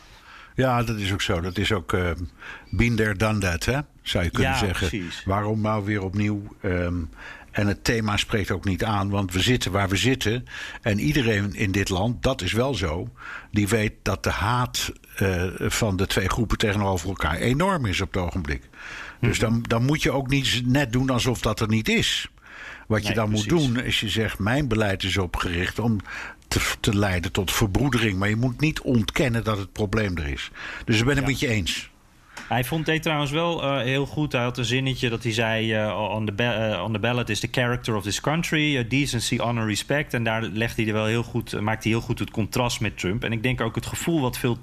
Ja, 0.61 0.83
dat 0.83 0.97
is 0.97 1.13
ook 1.13 1.21
zo. 1.21 1.41
Dat 1.41 1.57
is 1.57 1.71
ook 1.71 1.93
uh, 1.93 2.11
been 2.69 2.95
there, 2.95 3.15
done 3.15 3.39
that, 3.39 3.65
hè? 3.65 3.79
zou 4.01 4.23
je 4.23 4.29
kunnen 4.29 4.51
ja, 4.51 4.57
zeggen. 4.57 4.87
Precies. 4.87 5.23
Waarom 5.25 5.61
nou 5.61 5.85
weer 5.85 6.03
opnieuw? 6.03 6.41
Um, 6.63 7.09
en 7.51 7.67
het 7.67 7.83
thema 7.83 8.17
spreekt 8.17 8.51
ook 8.51 8.65
niet 8.65 8.83
aan, 8.83 9.09
want 9.09 9.33
we 9.33 9.39
zitten 9.39 9.71
waar 9.71 9.89
we 9.89 9.95
zitten. 9.95 10.45
En 10.81 10.99
iedereen 10.99 11.53
in 11.53 11.71
dit 11.71 11.89
land, 11.89 12.23
dat 12.23 12.41
is 12.41 12.53
wel 12.53 12.73
zo, 12.73 13.09
die 13.51 13.67
weet 13.67 13.93
dat 14.01 14.23
de 14.23 14.29
haat 14.29 14.91
uh, 15.21 15.43
van 15.57 15.97
de 15.97 16.07
twee 16.07 16.29
groepen 16.29 16.57
tegenover 16.57 17.09
elkaar 17.09 17.35
enorm 17.35 17.85
is 17.85 18.01
op 18.01 18.13
het 18.13 18.23
ogenblik. 18.23 18.61
Mm-hmm. 18.61 19.29
Dus 19.29 19.39
dan, 19.39 19.63
dan 19.67 19.85
moet 19.85 20.03
je 20.03 20.11
ook 20.11 20.29
niet 20.29 20.61
net 20.65 20.93
doen 20.93 21.09
alsof 21.09 21.41
dat 21.41 21.59
er 21.59 21.67
niet 21.67 21.89
is. 21.89 22.27
Wat 22.87 23.07
je 23.07 23.13
dan 23.13 23.29
precies. 23.29 23.51
moet 23.51 23.59
doen, 23.59 23.83
is 23.83 23.99
je 23.99 24.09
zegt: 24.09 24.39
Mijn 24.39 24.67
beleid 24.67 25.03
is 25.03 25.17
opgericht 25.17 25.79
om 25.79 25.99
te, 26.51 26.59
te 26.79 26.97
leiden 26.97 27.31
tot 27.31 27.51
verbroedering. 27.51 28.19
Maar 28.19 28.29
je 28.29 28.35
moet 28.35 28.59
niet 28.59 28.81
ontkennen 28.81 29.43
dat 29.43 29.57
het 29.57 29.71
probleem 29.71 30.17
er 30.17 30.27
is. 30.27 30.51
Dus 30.85 30.99
ik 30.99 31.05
ben 31.05 31.15
het 31.15 31.23
Ja. 31.23 31.29
met 31.31 31.39
je 31.39 31.47
eens. 31.47 31.90
Hij 32.51 32.63
vond 32.63 32.85
dit 32.85 33.03
trouwens 33.03 33.31
wel 33.31 33.63
uh, 33.63 33.77
heel 33.77 34.05
goed. 34.05 34.31
Hij 34.31 34.41
had 34.41 34.57
een 34.57 34.65
zinnetje 34.65 35.09
dat 35.09 35.23
hij 35.23 35.31
zei: 35.31 35.83
uh, 35.85 36.09
on, 36.15 36.25
the 36.25 36.43
uh, 36.73 36.83
on 36.83 36.93
the 36.93 36.99
ballot 36.99 37.29
is 37.29 37.39
the 37.39 37.47
character 37.51 37.95
of 37.95 38.03
this 38.03 38.21
country, 38.21 38.87
decency, 38.87 39.37
honor, 39.37 39.67
respect. 39.67 40.13
En 40.13 40.23
daar 40.23 40.41
legt 40.41 40.77
hij 40.77 40.87
er 40.87 40.93
wel 40.93 41.05
heel 41.05 41.23
goed, 41.23 41.61
maakt 41.61 41.83
hij 41.83 41.91
heel 41.91 42.01
goed 42.01 42.19
het 42.19 42.31
contrast 42.31 42.79
met 42.81 42.97
Trump. 42.97 43.23
En 43.23 43.31
ik 43.31 43.43
denk 43.43 43.61
ook 43.61 43.75
het 43.75 43.85
gevoel 43.85 44.21
wat 44.21 44.37
veel 44.37 44.57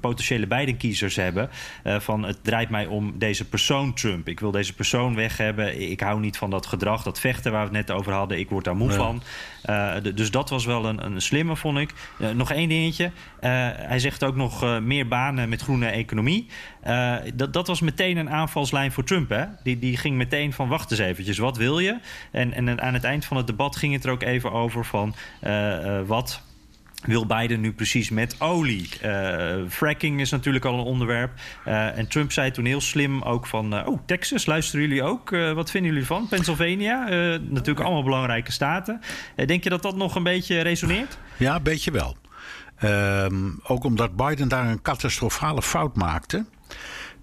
potentiële 0.00 0.46
Biden-kiezers 0.46 1.16
hebben: 1.16 1.50
uh, 1.84 2.00
van 2.00 2.22
het 2.22 2.44
draait 2.44 2.70
mij 2.70 2.86
om 2.86 3.18
deze 3.18 3.48
persoon 3.48 3.94
Trump. 3.94 4.28
Ik 4.28 4.40
wil 4.40 4.50
deze 4.50 4.74
persoon 4.74 5.14
weg 5.14 5.36
hebben. 5.36 5.90
Ik 5.90 6.00
hou 6.00 6.20
niet 6.20 6.36
van 6.36 6.50
dat 6.50 6.66
gedrag, 6.66 7.02
dat 7.02 7.20
vechten 7.20 7.52
waar 7.52 7.68
we 7.68 7.76
het 7.76 7.86
net 7.86 7.96
over 7.96 8.12
hadden. 8.12 8.38
Ik 8.38 8.50
word 8.50 8.64
daar 8.64 8.76
moe 8.76 8.88
Ja. 8.90 8.94
van. 8.94 9.22
Dus 10.14 10.30
dat 10.30 10.50
was 10.50 10.64
wel 10.64 10.84
een, 10.84 11.04
een 11.04 11.22
slimme, 11.22 11.56
vond 11.56 11.78
ik. 11.78 11.92
Nog 12.34 12.52
één 12.52 12.68
dingetje. 12.68 13.10
Hij 13.40 13.98
zegt 13.98 14.24
ook 14.24 14.36
nog 14.36 14.80
meer 14.80 15.08
banen 15.08 15.48
met 15.48 15.62
groene 15.62 15.86
economie. 15.86 16.46
Uh, 16.86 16.89
dat, 17.34 17.52
dat 17.52 17.66
was 17.66 17.80
meteen 17.80 18.16
een 18.16 18.30
aanvalslijn 18.30 18.92
voor 18.92 19.04
Trump. 19.04 19.28
Hè? 19.28 19.44
Die, 19.62 19.78
die 19.78 19.96
ging 19.96 20.16
meteen 20.16 20.52
van 20.52 20.68
wacht 20.68 20.90
eens 20.90 21.00
eventjes, 21.00 21.38
wat 21.38 21.56
wil 21.56 21.78
je? 21.78 21.98
En, 22.30 22.52
en 22.52 22.80
aan 22.80 22.94
het 22.94 23.04
eind 23.04 23.24
van 23.24 23.36
het 23.36 23.46
debat 23.46 23.76
ging 23.76 23.92
het 23.92 24.04
er 24.04 24.10
ook 24.10 24.22
even 24.22 24.52
over 24.52 24.84
van 24.84 25.14
uh, 25.44 25.84
uh, 25.84 26.00
wat 26.06 26.42
wil 27.00 27.26
Biden 27.26 27.60
nu 27.60 27.72
precies 27.72 28.10
met 28.10 28.40
olie? 28.40 28.88
Uh, 29.04 29.54
fracking 29.68 30.20
is 30.20 30.30
natuurlijk 30.30 30.64
al 30.64 30.74
een 30.78 30.84
onderwerp. 30.84 31.32
Uh, 31.66 31.98
en 31.98 32.08
Trump 32.08 32.32
zei 32.32 32.50
toen 32.50 32.64
heel 32.64 32.80
slim 32.80 33.22
ook 33.22 33.46
van... 33.46 33.74
Uh, 33.74 33.86
oh, 33.86 33.98
Texas, 34.06 34.46
luisteren 34.46 34.86
jullie 34.86 35.02
ook? 35.02 35.30
Wat 35.30 35.70
vinden 35.70 35.90
jullie 35.90 36.06
van? 36.06 36.28
Pennsylvania, 36.28 37.04
natuurlijk 37.38 37.80
allemaal 37.80 38.02
belangrijke 38.02 38.52
staten. 38.52 39.00
Denk 39.46 39.64
je 39.64 39.70
dat 39.70 39.82
dat 39.82 39.96
nog 39.96 40.14
een 40.14 40.22
beetje 40.22 40.60
resoneert? 40.60 41.18
Ja, 41.36 41.54
een 41.54 41.62
beetje 41.62 41.90
wel. 41.90 42.16
Um, 42.84 43.60
ook 43.62 43.84
omdat 43.84 44.16
Biden 44.16 44.48
daar 44.48 44.66
een 44.66 44.82
catastrofale 44.82 45.62
fout 45.62 45.96
maakte. 45.96 46.44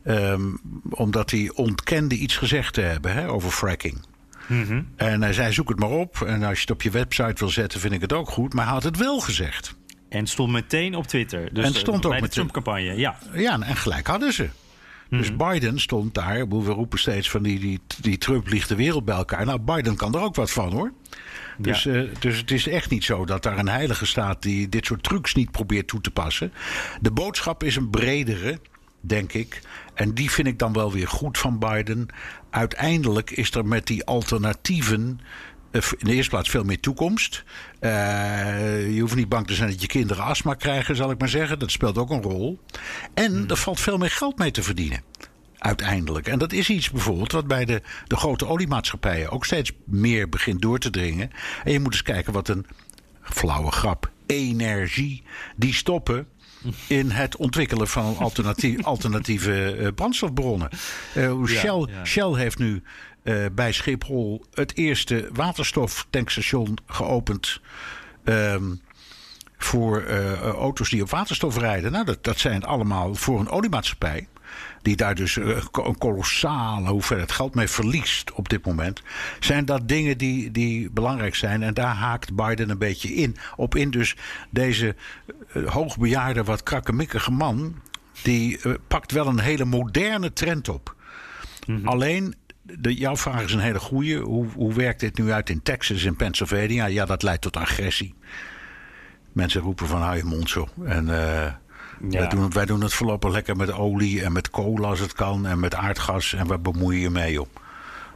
Um, 0.08 0.60
omdat 0.90 1.32
hij 1.32 1.52
ontkende 1.56 2.16
iets 2.16 2.38
gezegd 2.38 2.74
te 2.74 2.82
hebben 2.82 3.14
hè, 3.14 3.30
over 3.30 3.52
fracking. 3.52 4.06
Mm-hmm. 4.48 4.88
En 4.96 5.22
hij 5.22 5.34
zei: 5.34 5.54
zoek 5.54 5.70
het 5.70 5.80
maar 5.80 5.90
op. 5.90 6.22
En 6.22 6.44
als 6.44 6.56
je 6.56 6.62
het 6.62 6.72
op 6.72 6.82
je 6.82 6.90
website 6.90 7.34
wil 7.38 7.50
zetten, 7.50 7.80
vind 7.80 7.94
ik 7.94 8.02
het 8.02 8.14
ook 8.14 8.30
goed. 8.30 8.54
Maar 8.54 8.64
hij 8.64 8.74
had 8.74 8.84
het 8.84 8.98
wel 8.98 9.20
gezegd. 9.20 9.76
En 10.10 10.28
stond 10.28 10.52
meteen 10.52 10.96
op 10.96 11.08
Twitter. 11.08 11.54
Dus 11.54 11.66
En 11.66 11.74
stond 11.74 12.00
uh, 12.00 12.06
ook 12.06 12.12
bij 12.12 12.22
de 12.22 12.28
Trump-campagne, 12.30 12.96
ja. 12.98 13.18
Ja, 13.34 13.60
en 13.62 13.76
gelijk 13.76 14.08
hadden 14.08 14.34
ze. 14.34 14.50
Dus 15.10 15.32
Mhm. 15.32 15.50
Biden 15.50 15.80
stond 15.80 16.14
daar. 16.14 16.48
We 16.48 16.56
roepen 16.56 17.00
steeds 17.00 17.30
van 17.30 17.44
die, 17.44 17.60
die, 17.60 17.80
die 18.02 18.18
Trump 18.18 18.48
liegt 18.48 18.70
de 18.70 18.76
wereld 18.76 19.06
bij 19.06 19.16
elkaar. 19.16 19.46
Nou, 19.46 19.60
Biden 19.60 19.96
kan 19.96 20.14
er 20.16 20.22
ook 20.22 20.36
wat 20.36 20.52
van 20.52 20.72
hoor. 20.72 20.92
Dus, 21.58 21.84
Ja. 21.84 21.92
uh, 21.94 22.10
dus 22.20 22.38
het 22.38 22.52
is 22.52 22.68
echt 22.68 22.90
niet 22.90 23.04
zo 23.04 23.26
dat 23.26 23.44
daar 23.44 23.58
een 23.58 23.70
heilige 23.70 24.06
staat 24.06 24.42
die 24.42 24.70
dit 24.70 24.86
soort 24.86 25.04
trucs 25.04 25.34
niet 25.34 25.52
probeert 25.52 25.88
toe 25.88 26.02
te 26.02 26.12
passen. 26.12 26.54
De 27.02 27.12
boodschap 27.12 27.64
is 27.64 27.76
een 27.76 27.90
bredere, 27.90 28.60
denk 29.02 29.34
ik. 29.34 29.62
En 29.98 30.14
die 30.14 30.32
vind 30.32 30.48
ik 30.48 30.60
dan 30.60 30.74
wel 30.74 30.92
weer 30.92 31.08
goed 31.08 31.38
van 31.38 31.60
Biden. 31.60 32.08
Uiteindelijk 32.50 33.32
is 33.32 33.52
er 33.52 33.66
met 33.66 33.88
die 33.88 34.06
alternatieven. 34.06 35.20
eh, 35.72 35.82
In 35.98 36.08
de 36.08 36.14
eerste 36.14 36.30
plaats 36.30 36.50
veel 36.50 36.64
meer 36.64 36.80
toekomst. 36.80 37.44
Uh, 37.82 38.94
je 38.96 39.00
hoeft 39.02 39.16
niet 39.16 39.30
bang 39.30 39.48
te 39.48 39.54
zijn 39.54 39.70
dat 39.70 39.82
je 39.82 39.88
kinderen 39.88 40.24
astma 40.24 40.54
krijgen, 40.54 40.96
zal 40.96 41.12
ik 41.12 41.20
maar 41.20 41.30
zeggen. 41.30 41.60
Dat 41.60 41.72
speelt 41.72 41.98
ook 41.98 42.10
een 42.10 42.22
rol. 42.22 42.60
En 43.14 43.46
er 43.48 43.58
valt 43.58 43.80
veel 43.80 43.98
meer 43.98 44.10
geld 44.10 44.38
mee 44.38 44.52
te 44.52 44.64
verdienen. 44.64 45.02
Uiteindelijk. 45.58 46.28
En 46.28 46.40
dat 46.40 46.54
is 46.54 46.70
iets 46.70 46.92
bijvoorbeeld 46.92 47.32
wat 47.32 47.48
bij 47.48 47.66
de, 47.66 47.82
de 48.08 48.16
grote 48.16 48.48
oliemaatschappijen 48.48 49.30
ook 49.30 49.46
steeds 49.46 49.72
meer 49.86 50.30
begint 50.30 50.62
door 50.62 50.80
te 50.80 50.90
dringen. 50.90 51.32
En 51.64 51.72
je 51.72 51.80
moet 51.80 51.94
eens 51.94 52.02
kijken 52.02 52.34
wat 52.34 52.48
een 52.48 52.66
flauwe 53.22 53.72
grap. 53.72 54.12
Energie. 54.26 55.24
Die 55.56 55.74
stoppen 55.74 56.28
in 56.88 57.12
het 57.12 57.36
ontwikkelen 57.36 57.88
van 57.88 58.18
alternatieve 58.82 59.78
uh, 59.78 59.88
brandstofbronnen. 59.96 60.70
Uh, 61.18 61.46
Shell, 61.46 61.88
ja. 61.90 62.06
Shell 62.06 62.34
heeft 62.34 62.58
nu 62.58 62.84
uh, 63.24 63.46
bij 63.52 63.72
Schiphol 63.72 64.46
het 64.54 64.78
eerste 64.78 65.30
waterstoftankstation 65.34 66.78
geopend. 66.86 67.62
Um, 68.24 68.82
voor 69.58 70.02
eh, 70.02 70.40
auto's 70.42 70.90
die 70.90 71.02
op 71.02 71.10
waterstof 71.10 71.58
rijden. 71.58 71.92
Nou, 71.92 72.06
dat, 72.06 72.24
dat 72.24 72.40
zijn 72.40 72.64
allemaal 72.64 73.16
voor 73.16 73.40
een 73.40 73.50
oliemaatschappij. 73.50 74.28
Die 74.82 74.96
daar 74.96 75.16
dus 75.16 75.38
eh, 75.38 75.58
een 75.72 75.98
kolossale 75.98 76.90
hoeveelheid 76.90 77.32
geld 77.32 77.56
mee 77.56 77.68
verliest 77.68 78.32
op 78.32 78.50
dit 78.50 78.66
moment. 78.66 79.02
Zijn 79.40 79.66
dat 79.66 79.88
dingen 79.88 80.18
die, 80.18 80.52
die 80.52 80.90
belangrijk 80.90 81.36
zijn. 81.36 81.64
En 81.64 81.74
daar 81.74 81.96
haakt 81.96 82.36
Biden 82.36 82.70
een 82.70 82.78
beetje 82.78 83.14
in, 83.14 83.36
op 83.56 83.76
in. 83.76 83.92
Dus 83.92 84.16
deze 84.50 84.96
uh, 85.54 85.70
hoogbejaarde, 85.70 86.44
wat 86.44 86.64
krakkemikkige 86.64 87.32
man. 87.32 87.76
Die 88.22 88.60
pakt 88.88 89.12
wel 89.12 89.28
een 89.28 89.40
hele 89.40 89.66
moderne 89.66 90.34
trend 90.34 90.70
op. 90.70 90.96
Mhm. 91.66 91.88
Alleen 91.88 92.36
de, 92.62 92.96
jouw 92.96 93.18
vraag 93.18 93.44
is 93.44 93.54
een 93.54 93.60
hele 93.60 93.80
goede. 93.80 94.16
Hoe, 94.16 94.48
hoe 94.56 94.74
werkt 94.74 95.00
dit 95.00 95.18
nu 95.18 95.32
uit 95.32 95.50
in 95.50 95.62
Texas 95.62 96.04
en 96.04 96.16
Pennsylvania? 96.16 96.86
Ja, 96.86 97.06
dat 97.06 97.24
leidt 97.24 97.42
tot 97.42 97.58
agressie. 97.58 98.16
Mensen 99.32 99.62
roepen 99.62 99.88
van 99.88 100.02
hou 100.02 100.18
je 100.18 100.24
mond 100.24 100.50
zo. 100.50 100.68
En 100.86 101.08
uh, 101.08 101.46
wij, 102.00 102.28
doen 102.28 102.52
wij 102.52 102.66
doen 102.66 102.82
het 102.82 102.94
voorlopig 102.94 103.32
lekker 103.32 103.56
met 103.56 103.72
olie 103.72 104.24
en 104.24 104.32
met 104.32 104.50
kool 104.50 104.86
als 104.86 105.00
het 105.00 105.14
kan. 105.14 105.46
En 105.46 105.60
met 105.60 105.76
aardgas. 105.76 106.34
En 106.34 106.48
we 106.48 106.58
bemoeien 106.58 107.02
je 107.02 107.10
mee 107.10 107.42
op. 107.42 107.62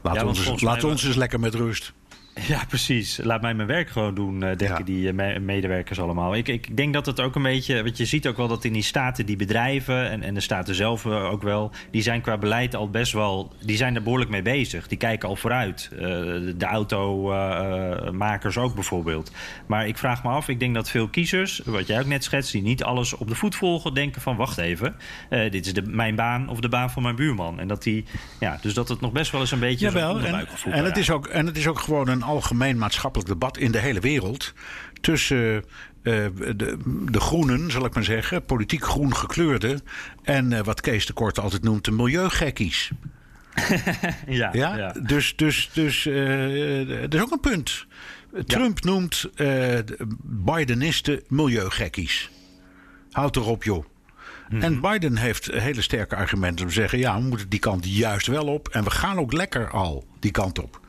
Laat, 0.01 0.15
ja, 0.15 0.25
ons, 0.25 0.61
laat 0.61 0.83
ons 0.83 1.03
eens 1.03 1.15
lekker 1.15 1.39
met 1.39 1.55
rust. 1.55 1.93
Ja, 2.47 2.63
precies. 2.67 3.19
Laat 3.23 3.41
mij 3.41 3.53
mijn 3.53 3.67
werk 3.67 3.89
gewoon 3.89 4.15
doen, 4.15 4.43
uh, 4.43 4.55
denken 4.57 4.85
die 4.85 5.13
uh, 5.13 5.37
medewerkers 5.39 5.99
allemaal. 5.99 6.35
Ik, 6.35 6.47
ik 6.47 6.77
denk 6.77 6.93
dat 6.93 7.05
het 7.05 7.19
ook 7.19 7.35
een 7.35 7.41
beetje... 7.41 7.83
Want 7.83 7.97
je 7.97 8.05
ziet 8.05 8.27
ook 8.27 8.37
wel 8.37 8.47
dat 8.47 8.63
in 8.63 8.73
die 8.73 8.83
staten, 8.83 9.25
die 9.25 9.35
bedrijven... 9.35 10.09
en, 10.09 10.23
en 10.23 10.33
de 10.33 10.39
staten 10.39 10.75
zelf 10.75 11.05
uh, 11.05 11.31
ook 11.31 11.41
wel... 11.41 11.71
die 11.91 12.01
zijn 12.01 12.21
qua 12.21 12.37
beleid 12.37 12.75
al 12.75 12.89
best 12.89 13.13
wel... 13.13 13.53
die 13.65 13.77
zijn 13.77 13.95
er 13.95 14.03
behoorlijk 14.03 14.29
mee 14.29 14.41
bezig. 14.41 14.87
Die 14.87 14.97
kijken 14.97 15.29
al 15.29 15.35
vooruit. 15.35 15.89
de 16.57 16.65
automakers 16.65 18.57
ook 18.57 18.73
bijvoorbeeld. 18.73 19.31
Maar 19.65 19.87
ik 19.87 19.97
vraag 19.97 20.23
me 20.23 20.29
af, 20.29 20.47
ik 20.47 20.59
denk 20.59 20.75
dat 20.75 20.89
veel 20.89 21.07
kiezers... 21.07 21.61
wat 21.65 21.87
jij 21.87 21.99
ook 21.99 22.05
net 22.05 22.23
schetst, 22.23 22.51
die 22.51 22.61
niet 22.61 22.83
alles 22.83 23.13
op 23.13 23.27
de 23.27 23.35
voet 23.35 23.55
volgen... 23.55 23.93
denken 23.93 24.21
van, 24.21 24.35
wacht 24.35 24.57
even, 24.57 24.95
dit 25.29 25.65
is 25.65 25.73
de, 25.73 25.81
mijn 25.81 26.15
baan 26.15 26.49
of 26.49 26.59
de 26.59 26.69
baan 26.69 26.91
van 26.91 27.03
mijn 27.03 27.15
buurman. 27.15 27.59
En 27.59 27.67
dat 27.67 27.83
die... 27.83 28.05
Ja, 28.39 28.57
dus 28.61 28.73
dat 28.73 28.89
het 28.89 29.01
nog 29.01 29.11
best 29.11 29.31
wel 29.31 29.41
eens 29.41 29.51
een 29.51 29.59
beetje... 29.59 29.85
Jawel, 29.85 30.19
en, 30.19 30.47
en, 30.71 30.85
het 30.85 30.97
is 30.97 31.09
ook, 31.09 31.27
en 31.27 31.45
het 31.45 31.57
is 31.57 31.67
ook 31.67 31.79
gewoon 31.79 32.07
een 32.07 32.20
algemeen 32.23 32.77
maatschappelijk 32.77 33.29
debat 33.29 33.57
in 33.57 33.71
de 33.71 33.79
hele 33.79 33.99
wereld 33.99 34.53
tussen 35.01 35.63
uh, 36.03 36.25
de, 36.55 36.77
de, 37.11 37.19
groenen, 37.19 37.71
zal 37.71 37.85
ik 37.85 37.93
maar 37.93 38.03
zeggen, 38.03 38.45
politiek 38.45 38.83
groen 38.83 39.15
gekleurde 39.15 39.81
en 40.23 40.51
uh, 40.51 40.59
wat 40.59 40.81
Kees 40.81 41.05
de 41.05 41.13
Kort 41.13 41.39
altijd 41.39 41.63
noemt 41.63 41.85
de 41.85 41.91
milieugekkies. 41.91 42.91
ja, 44.27 44.49
ja, 44.53 44.75
ja, 44.75 44.91
Dus, 44.91 45.35
dus, 45.35 45.69
dus 45.73 46.05
uh, 46.05 46.89
er 46.89 47.13
is 47.13 47.21
ook 47.21 47.31
een 47.31 47.39
punt. 47.39 47.85
Trump 48.45 48.79
ja. 48.79 48.89
noemt 48.89 49.29
Bidenisten 50.23 51.21
milieugekkies. 51.27 52.29
Houd 53.11 53.35
erop, 53.35 53.63
joh. 53.63 53.85
Mhm. 54.49 54.61
En 54.61 54.81
Biden 54.81 55.17
heeft 55.17 55.45
hele 55.51 55.81
sterke 55.81 56.15
argumenten 56.15 56.65
om 56.65 56.67
te 56.67 56.77
zeggen: 56.77 56.99
ja, 56.99 57.15
we 57.15 57.27
moeten 57.27 57.49
die 57.49 57.59
kant 57.59 57.95
juist 57.95 58.27
wel 58.27 58.45
op. 58.45 58.67
En 58.67 58.83
we 58.83 58.89
gaan 58.89 59.17
ook 59.17 59.33
lekker 59.33 59.69
al 59.69 60.05
die 60.19 60.31
kant 60.31 60.59
op. 60.59 60.80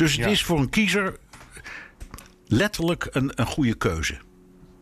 Dus 0.00 0.16
het 0.16 0.26
is 0.26 0.44
voor 0.44 0.58
een 0.58 0.68
kiezer 0.68 1.16
letterlijk 2.46 3.08
een, 3.10 3.32
een 3.34 3.46
goede 3.46 3.74
keuze. 3.74 4.18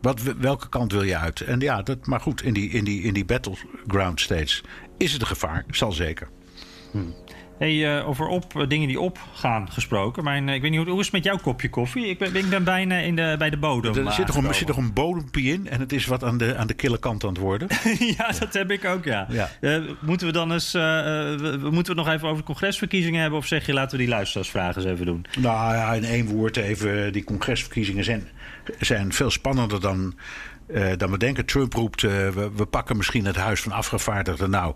Wat, 0.01 0.21
welke 0.21 0.69
kant 0.69 0.91
wil 0.91 1.03
je 1.03 1.17
uit? 1.17 1.41
En 1.41 1.59
ja, 1.59 1.81
dat, 1.81 2.05
maar 2.05 2.19
goed, 2.19 2.43
in 2.43 2.53
die, 2.53 2.69
in, 2.69 2.83
die, 2.83 3.01
in 3.01 3.13
die 3.13 3.25
battleground 3.25 4.21
states 4.21 4.63
is 4.97 5.11
het 5.11 5.21
een 5.21 5.27
gevaar, 5.27 5.65
zal 5.69 5.91
zeker. 5.91 6.29
Hmm. 6.91 7.15
Hey, 7.59 7.97
uh, 7.97 8.07
over 8.07 8.27
op, 8.27 8.53
uh, 8.57 8.67
dingen 8.67 8.87
die 8.87 8.99
opgaan 8.99 9.71
gesproken. 9.71 10.23
Mijn, 10.23 10.47
uh, 10.47 10.53
ik 10.53 10.61
weet 10.61 10.71
niet 10.71 10.79
hoe, 10.79 10.89
hoe 10.89 10.99
is 10.99 11.05
het 11.05 11.15
met 11.15 11.23
jouw 11.23 11.37
kopje 11.37 11.69
koffie? 11.69 12.05
Ik 12.05 12.17
ben, 12.17 12.35
ik 12.35 12.49
ben 12.49 12.63
bijna 12.63 12.97
in 12.97 13.15
de, 13.15 13.35
bij 13.37 13.49
de 13.49 13.57
bodem. 13.57 14.07
Er 14.07 14.11
zit 14.11 14.27
nog, 14.27 14.35
een, 14.35 14.55
zit 14.55 14.69
een 14.69 14.93
bodempie 14.93 15.53
in 15.53 15.69
en 15.69 15.79
het 15.79 15.91
is 15.91 16.05
wat 16.05 16.23
aan 16.23 16.37
de, 16.37 16.55
aan 16.55 16.67
de 16.67 16.73
kille 16.73 16.99
kant 16.99 17.23
aan 17.23 17.29
het 17.29 17.37
worden. 17.37 17.67
ja, 18.17 18.31
dat 18.39 18.53
heb 18.53 18.71
ik 18.71 18.85
ook, 18.85 19.05
ja. 19.05 19.27
ja. 19.61 19.81
moeten 20.01 20.27
we 20.27 20.33
dan 20.33 20.51
eens 20.51 20.71
we, 20.71 21.69
moeten 21.71 21.95
we 21.95 22.01
nog 22.01 22.13
even 22.13 22.27
over 22.27 22.43
congresverkiezingen 22.43 23.21
hebben? 23.21 23.39
Of 23.39 23.45
zeg 23.45 23.65
je 23.65 23.73
laten 23.73 23.97
we 23.97 24.03
die 24.03 24.13
luisteraarsvragen 24.13 24.81
eens 24.81 24.91
even 24.91 25.05
doen? 25.05 25.25
Nou 25.39 25.75
ja, 25.75 25.93
in 25.93 26.03
één 26.03 26.27
woord 26.27 26.57
even. 26.57 27.13
Die 27.13 27.23
congresverkiezingen 27.23 28.03
zijn, 28.03 28.27
zijn 28.79 29.13
veel 29.13 29.31
spannender 29.31 29.81
dan 29.81 30.15
uh, 30.69 30.91
dan 30.97 31.11
we 31.11 31.17
denken, 31.17 31.45
Trump 31.45 31.73
roept, 31.73 32.01
uh, 32.01 32.11
we, 32.11 32.51
we, 32.55 32.65
pakken 32.65 32.97
misschien 32.97 33.25
het 33.25 33.35
huis 33.35 33.61
van 33.61 33.71
afgevaardigden. 33.71 34.49
Nou, 34.49 34.75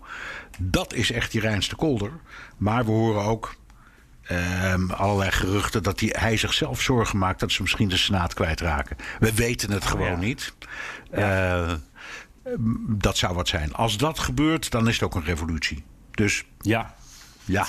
dat 0.58 0.92
is 0.92 1.10
echt 1.10 1.30
die 1.30 1.40
reinste 1.40 1.76
kolder. 1.76 2.10
Maar 2.56 2.84
we 2.84 2.90
horen 2.90 3.22
ook 3.22 3.56
uh, 4.30 4.90
allerlei 4.90 5.30
geruchten 5.30 5.82
dat 5.82 6.00
hij, 6.00 6.14
hij 6.18 6.36
zichzelf 6.36 6.80
zorgen 6.80 7.18
maakt 7.18 7.40
dat 7.40 7.52
ze 7.52 7.62
misschien 7.62 7.88
de 7.88 7.96
Senaat 7.96 8.34
kwijtraken. 8.34 8.96
We 9.18 9.34
weten 9.34 9.70
het 9.70 9.82
oh, 9.82 9.88
gewoon 9.90 10.10
ja. 10.10 10.16
niet. 10.16 10.54
Ja. 11.10 11.64
Eh, 11.64 11.74
dat 12.88 13.16
zou 13.16 13.34
wat 13.34 13.48
zijn. 13.48 13.74
Als 13.74 13.96
dat 13.96 14.18
gebeurt, 14.18 14.70
dan 14.70 14.88
is 14.88 14.94
het 14.94 15.02
ook 15.02 15.14
een 15.14 15.24
revolutie. 15.24 15.84
Dus 16.10 16.44
ja. 16.60 16.94
Ja. 17.44 17.66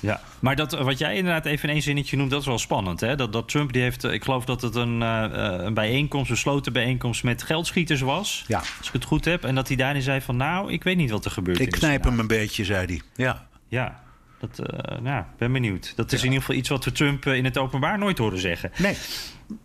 Ja, 0.00 0.20
maar 0.40 0.56
dat, 0.56 0.72
wat 0.72 0.98
jij 0.98 1.16
inderdaad 1.16 1.46
even 1.46 1.68
in 1.68 1.74
één 1.74 1.82
zinnetje 1.82 2.16
noemt, 2.16 2.30
dat 2.30 2.40
is 2.40 2.46
wel 2.46 2.58
spannend. 2.58 3.00
Hè? 3.00 3.16
Dat, 3.16 3.32
dat 3.32 3.48
Trump, 3.48 3.72
die 3.72 3.82
heeft, 3.82 4.04
ik 4.04 4.24
geloof 4.24 4.44
dat 4.44 4.62
het 4.62 4.74
een, 4.74 5.00
uh, 5.00 5.26
een 5.30 5.74
bijeenkomst, 5.74 6.30
een 6.30 6.36
sloten 6.36 6.72
bijeenkomst 6.72 7.24
met 7.24 7.42
geldschieters 7.42 8.00
was. 8.00 8.44
Ja. 8.46 8.58
Als 8.58 8.86
ik 8.86 8.92
het 8.92 9.04
goed 9.04 9.24
heb. 9.24 9.44
En 9.44 9.54
dat 9.54 9.68
hij 9.68 9.76
daarin 9.76 10.02
zei 10.02 10.20
van, 10.20 10.36
nou, 10.36 10.72
ik 10.72 10.84
weet 10.84 10.96
niet 10.96 11.10
wat 11.10 11.24
er 11.24 11.30
gebeurt. 11.30 11.60
Ik 11.60 11.70
knijp 11.70 12.04
hem 12.04 12.18
een 12.18 12.26
beetje, 12.26 12.64
zei 12.64 12.86
hij. 12.86 13.02
Ja. 13.14 13.46
Ja, 13.68 14.03
dat, 14.46 14.60
uh, 14.60 14.98
nou, 14.98 15.24
ben 15.38 15.52
benieuwd. 15.52 15.92
Dat 15.96 16.12
is 16.12 16.20
ja. 16.20 16.26
in 16.26 16.32
ieder 16.32 16.40
geval 16.40 16.60
iets 16.60 16.68
wat 16.68 16.84
we 16.84 16.92
Trump 16.92 17.26
in 17.26 17.44
het 17.44 17.58
openbaar 17.58 17.98
nooit 17.98 18.18
horen 18.18 18.38
zeggen. 18.38 18.70
Nee. 18.76 18.96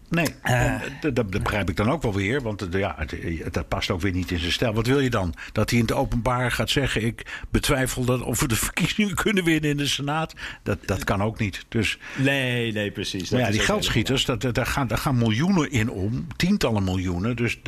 Nee, 0.10 0.28
uh, 0.44 0.82
dat, 1.02 1.16
dat, 1.16 1.30
begrijp 1.30 1.70
ik 1.70 1.76
dan 1.76 1.90
ook 1.90 2.02
wel 2.02 2.14
weer. 2.14 2.42
Want 2.42 2.68
ja, 2.72 2.96
het, 2.98 3.54
dat 3.54 3.68
past 3.68 3.90
ook 3.92 4.02
weer 4.02 4.12
niet 4.12 4.32
in 4.32 4.40
zijn 4.40 4.52
stijl. 4.52 4.74
Wat 4.74 4.88
wil 4.88 5.00
je 5.00 5.10
dan? 5.10 5.34
Dat 5.52 5.70
hij 5.70 5.80
in 5.80 5.86
het 5.86 5.96
openbaar 5.96 6.52
gaat 6.52 6.70
zeggen... 6.70 7.06
ik 7.06 7.46
betwijfel 7.50 8.06
dat 8.06 8.22
of 8.22 8.40
we 8.40 8.48
de 8.48 8.56
verkiezingen 8.68 9.16
kunnen 9.16 9.44
winnen 9.44 9.70
in 9.70 9.78
de 9.78 9.88
Senaat. 9.88 10.34
Dat, 10.64 10.78
dat 10.86 11.04
kan 11.04 11.24
ook 11.24 11.40
niet. 11.40 11.66
Dus, 11.70 12.00
nee, 12.18 12.72
nee, 12.72 12.92
precies. 12.92 13.30
ja, 13.30 13.52
die 13.52 13.60
geldschieters, 13.60 14.26
dat, 14.26 14.42
daar, 14.42 14.66
gaan, 14.66 14.88
daar 14.88 14.98
gaan 14.98 15.18
miljoenen 15.18 15.72
in 15.72 15.90
om. 15.90 16.28
Tientallen 16.36 16.84
miljoenen. 16.84 17.36
Dus 17.36 17.60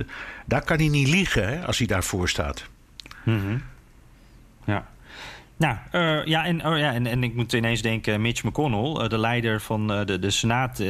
daar 0.46 0.64
kan 0.64 0.78
hij 0.78 0.88
niet 0.88 1.08
liegen 1.08 1.48
hè, 1.48 1.66
als 1.66 1.78
hij 1.78 1.88
daarvoor 1.88 2.30
staat. 2.30 2.66
Mm 3.24 3.40
-hmm. 3.40 3.62
Ja. 4.66 4.91
Nou, 5.62 5.76
uh, 5.92 6.26
ja, 6.26 6.46
en, 6.46 6.66
oh 6.66 6.78
ja 6.78 6.94
en, 6.94 7.08
en 7.08 7.24
ik 7.24 7.36
moet 7.36 7.54
ineens 7.54 7.82
denken, 7.82 8.22
Mitch 8.22 8.44
McConnell, 8.44 9.04
uh, 9.04 9.10
de 9.10 9.18
leider 9.18 9.62
van 9.62 9.92
uh, 9.92 10.06
de, 10.06 10.20
de 10.20 10.30
Senaat 10.30 10.84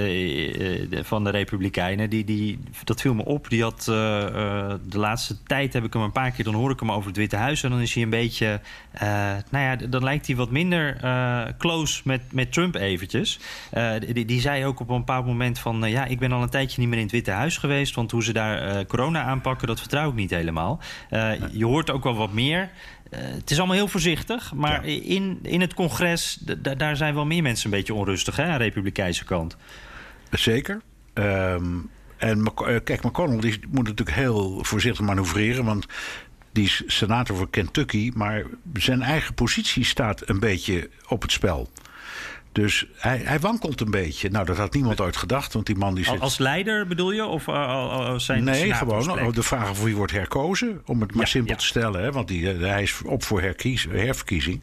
van 1.01 1.24
de 1.24 1.30
Republikeinen, 1.30 2.09
die, 2.09 2.24
die, 2.24 2.59
dat 2.84 3.01
viel 3.01 3.13
me 3.13 3.26
op. 3.26 3.49
Die 3.49 3.63
had 3.63 3.84
de 3.84 4.80
laatste 4.97 5.43
tijd 5.43 5.74
heb 5.74 5.84
ik 5.84 5.93
hem 5.93 6.01
een 6.01 6.11
paar 6.11 6.32
keer, 6.32 6.45
dan 6.45 6.53
hoor 6.53 6.72
ik 6.72 6.80
hem 6.80 6.91
over 6.91 7.07
het 7.07 7.17
Witte 7.17 7.36
Huis. 7.36 7.63
En 7.63 7.69
dan 7.69 7.80
is 7.80 7.93
hij 7.93 8.03
een 8.03 8.09
beetje, 8.09 8.61
nou 9.49 9.63
ja, 9.65 9.76
dan 9.76 10.03
lijkt 10.03 10.28
hij 10.28 10.36
wat 10.36 10.51
minder 10.51 10.97
close 11.57 12.01
met, 12.03 12.22
met 12.32 12.53
Trump 12.53 12.76
eventjes. 12.76 13.39
die, 14.13 14.26
die 14.26 14.41
zei 14.41 14.65
ook 14.65 14.80
op 14.80 14.89
een 14.89 14.97
bepaald 14.97 15.26
moment 15.26 15.59
van, 15.59 15.89
ja, 15.89 16.05
ik 16.05 16.19
ben 16.19 16.32
al 16.32 16.41
een 16.41 16.49
tijdje 16.49 16.80
niet 16.80 16.89
meer 16.89 16.97
in 16.97 17.03
het 17.03 17.13
Witte 17.13 17.32
Huis 17.32 17.57
geweest, 17.57 17.95
want 17.95 18.11
hoe 18.11 18.24
ze 18.24 18.34
daar 18.34 18.86
corona 18.86 19.24
aanpakken, 19.24 19.67
dat 19.67 19.80
vertrouw 19.80 20.09
ik 20.09 20.15
niet 20.15 20.30
helemaal. 20.30 20.80
je 21.51 21.65
hoort 21.65 21.91
ook 21.91 22.03
wel 22.03 22.15
wat 22.15 22.34
meer. 22.34 22.69
Uh, 23.14 23.20
het 23.20 23.51
is 23.51 23.57
allemaal 23.57 23.76
heel 23.76 23.88
voorzichtig, 23.88 24.53
maar 24.53 24.89
ja. 24.89 25.01
in, 25.01 25.39
in 25.41 25.62
het 25.62 25.74
congres, 25.74 26.38
daar 26.78 26.95
zijn 26.95 27.14
wel 27.14 27.26
meer 27.26 27.41
mensen 27.41 27.66
een 27.66 27.78
beetje 27.78 27.93
onrustig 27.93 28.36
hè, 28.36 28.43
aan 28.43 28.57
de 28.57 28.64
Republikeinse 28.64 29.26
kant. 29.26 29.57
Zeker. 30.32 30.82
Um, 31.14 31.89
en 32.18 32.53
kijk, 32.84 33.03
McConnell 33.03 33.39
die 33.39 33.59
moet 33.70 33.88
natuurlijk 33.88 34.18
heel 34.18 34.64
voorzichtig 34.64 35.05
manoeuvreren, 35.05 35.66
want 35.66 35.86
die 36.51 36.66
is 36.66 36.84
senator 36.88 37.36
voor 37.38 37.49
Kentucky, 37.49 38.12
maar 38.16 38.43
zijn 38.74 39.01
eigen 39.01 39.34
positie 39.34 39.84
staat 39.84 40.30
een 40.30 40.39
beetje 40.39 40.89
op 41.07 41.22
het 41.22 41.32
spel. 41.32 41.70
Dus 42.52 42.86
hij, 42.95 43.18
hij, 43.18 43.39
wankelt 43.39 43.82
een 43.82 43.91
beetje. 43.91 44.30
Nou, 44.30 44.45
dat 44.45 44.58
had 44.58 44.74
niemand 44.74 45.02
ooit 45.02 45.18
gedacht, 45.18 45.54
want 45.54 45.66
die 45.66 45.76
man 45.76 45.95
die 45.95 46.06
zit... 46.06 46.20
Als 46.20 46.38
leider 46.38 46.88
bedoel 46.88 47.12
je? 47.12 47.26
Of 47.26 47.47
uh, 47.47 48.18
zijn 48.18 48.43
Nee, 48.43 48.74
gewoon 48.74 49.32
de 49.32 49.43
vraag 49.43 49.70
of 49.70 49.84
wie 49.84 49.95
wordt 49.95 50.12
herkozen. 50.12 50.82
Om 50.86 51.02
het 51.02 51.12
maar 51.12 51.24
ja, 51.24 51.30
simpel 51.30 51.52
ja. 51.52 51.58
te 51.58 51.66
stellen, 51.66 52.02
hè, 52.02 52.12
want 52.12 52.28
die, 52.28 52.47
hij 52.47 52.82
is 52.82 53.02
op 53.06 53.24
voor 53.24 53.41
herkies, 53.41 53.88
herverkiezing. 53.89 54.62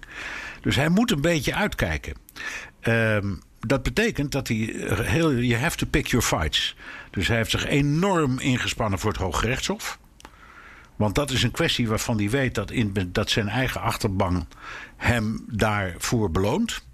Dus 0.60 0.76
hij 0.76 0.88
moet 0.88 1.10
een 1.10 1.20
beetje 1.20 1.54
uitkijken. 1.54 2.14
Um, 2.82 3.42
dat 3.60 3.82
betekent 3.82 4.32
dat 4.32 4.48
hij 4.48 4.74
heel... 5.02 5.30
Je 5.30 5.56
have 5.56 5.76
to 5.76 5.86
pick 5.86 6.06
your 6.06 6.26
fights. 6.26 6.76
Dus 7.10 7.28
hij 7.28 7.36
heeft 7.36 7.50
zich 7.50 7.66
enorm 7.66 8.38
ingespannen 8.38 8.98
voor 8.98 9.10
het 9.10 9.20
Hooggerechtshof. 9.20 9.98
Want 10.96 11.14
dat 11.14 11.30
is 11.30 11.42
een 11.42 11.50
kwestie 11.50 11.88
waarvan 11.88 12.18
hij 12.18 12.30
weet 12.30 12.54
dat, 12.54 12.70
in, 12.70 13.10
dat 13.12 13.30
zijn 13.30 13.48
eigen 13.48 13.80
achterban 13.80 14.48
hem 14.96 15.44
daarvoor 15.48 16.30
beloont. 16.30 16.86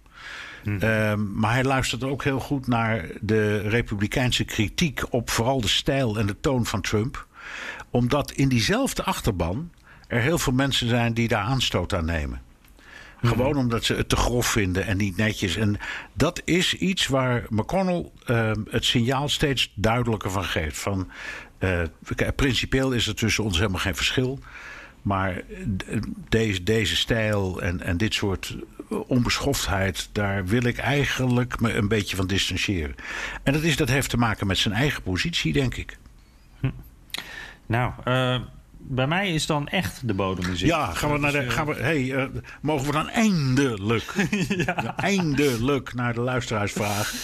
Mm. 0.64 0.74
Uh, 0.74 1.14
maar 1.14 1.52
hij 1.52 1.64
luistert 1.64 2.04
ook 2.04 2.24
heel 2.24 2.40
goed 2.40 2.66
naar 2.66 3.06
de 3.20 3.58
republikeinse 3.58 4.44
kritiek 4.44 5.02
op 5.10 5.30
vooral 5.30 5.60
de 5.60 5.68
stijl 5.68 6.18
en 6.18 6.26
de 6.26 6.40
toon 6.40 6.66
van 6.66 6.80
Trump. 6.80 7.26
Omdat 7.90 8.30
in 8.32 8.48
diezelfde 8.48 9.02
achterban 9.02 9.70
er 10.06 10.20
heel 10.20 10.38
veel 10.38 10.52
mensen 10.52 10.88
zijn 10.88 11.14
die 11.14 11.28
daar 11.28 11.44
aanstoot 11.44 11.94
aan 11.94 12.04
nemen. 12.04 12.42
Mm. 13.20 13.28
Gewoon 13.28 13.56
omdat 13.56 13.84
ze 13.84 13.94
het 13.94 14.08
te 14.08 14.16
grof 14.16 14.46
vinden 14.46 14.86
en 14.86 14.96
niet 14.96 15.16
netjes. 15.16 15.56
En 15.56 15.78
dat 16.12 16.42
is 16.44 16.74
iets 16.74 17.06
waar 17.06 17.44
McConnell 17.48 18.10
uh, 18.26 18.50
het 18.70 18.84
signaal 18.84 19.28
steeds 19.28 19.72
duidelijker 19.74 20.30
van 20.30 20.44
geeft. 20.44 20.78
Van, 20.78 21.10
Uh, 21.58 21.82
principieel 22.36 22.92
is 22.92 23.06
er 23.06 23.14
tussen 23.14 23.44
ons 23.44 23.58
helemaal 23.58 23.80
geen 23.80 23.96
verschil. 23.96 24.38
Maar 25.04 25.42
deze, 26.28 26.62
deze 26.62 26.96
stijl 26.96 27.62
en, 27.62 27.80
en 27.80 27.96
dit 27.96 28.14
soort 28.14 28.56
onbeschoftheid, 28.88 30.08
daar 30.12 30.46
wil 30.46 30.62
ik 30.62 30.78
eigenlijk 30.78 31.60
me 31.60 31.74
een 31.74 31.88
beetje 31.88 32.16
van 32.16 32.26
distancieren. 32.26 32.94
En 33.42 33.52
dat, 33.52 33.62
is, 33.62 33.76
dat 33.76 33.88
heeft 33.88 34.10
te 34.10 34.16
maken 34.16 34.46
met 34.46 34.58
zijn 34.58 34.74
eigen 34.74 35.02
positie, 35.02 35.52
denk 35.52 35.74
ik. 35.74 35.98
Hm. 36.60 36.70
Nou, 37.66 37.92
uh, 38.04 38.40
bij 38.78 39.06
mij 39.06 39.34
is 39.34 39.46
dan 39.46 39.68
echt 39.68 40.08
de 40.08 40.14
bodemmuziek. 40.14 40.68
Ja, 40.68 40.92
gaan 40.92 41.12
we 41.12 41.18
naar 41.18 41.32
de. 41.32 41.50
Gaan 41.50 41.66
we, 41.66 41.74
hey, 41.74 42.02
uh, 42.02 42.24
mogen 42.60 42.86
we 42.86 42.92
dan 42.92 43.08
eindelijk, 43.08 44.14
ja. 44.66 44.96
eindelijk 44.96 45.94
naar 45.94 46.14
de 46.14 46.20
luisteraarsvraag? 46.20 47.14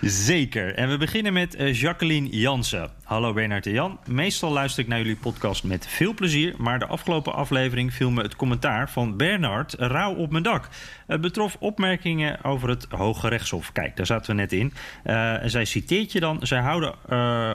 Zeker. 0.00 0.74
En 0.74 0.88
we 0.88 0.98
beginnen 0.98 1.32
met 1.32 1.56
Jacqueline 1.72 2.28
Jansen. 2.28 2.90
Hallo 3.10 3.32
Bernard 3.32 3.66
en 3.66 3.72
Jan. 3.72 3.98
Meestal 4.06 4.52
luister 4.52 4.82
ik 4.82 4.88
naar 4.88 4.98
jullie 4.98 5.16
podcast 5.16 5.64
met 5.64 5.86
veel 5.86 6.14
plezier. 6.14 6.54
Maar 6.58 6.78
de 6.78 6.86
afgelopen 6.86 7.34
aflevering 7.34 7.94
viel 7.94 8.10
me 8.10 8.22
het 8.22 8.36
commentaar 8.36 8.90
van 8.90 9.16
Bernard 9.16 9.74
rauw 9.78 10.14
op 10.14 10.30
mijn 10.30 10.42
dak. 10.42 10.68
Het 11.06 11.20
betrof 11.20 11.56
opmerkingen 11.58 12.44
over 12.44 12.68
het 12.68 12.86
Hoge 12.88 13.28
Rechtshof. 13.28 13.72
Kijk, 13.72 13.96
daar 13.96 14.06
zaten 14.06 14.30
we 14.30 14.40
net 14.40 14.52
in. 14.52 14.72
Uh, 15.04 15.34
zij 15.44 15.64
citeert 15.64 16.12
je 16.12 16.20
dan. 16.20 16.38
Zij 16.42 16.60
houden 16.60 16.94
uh, 17.10 17.52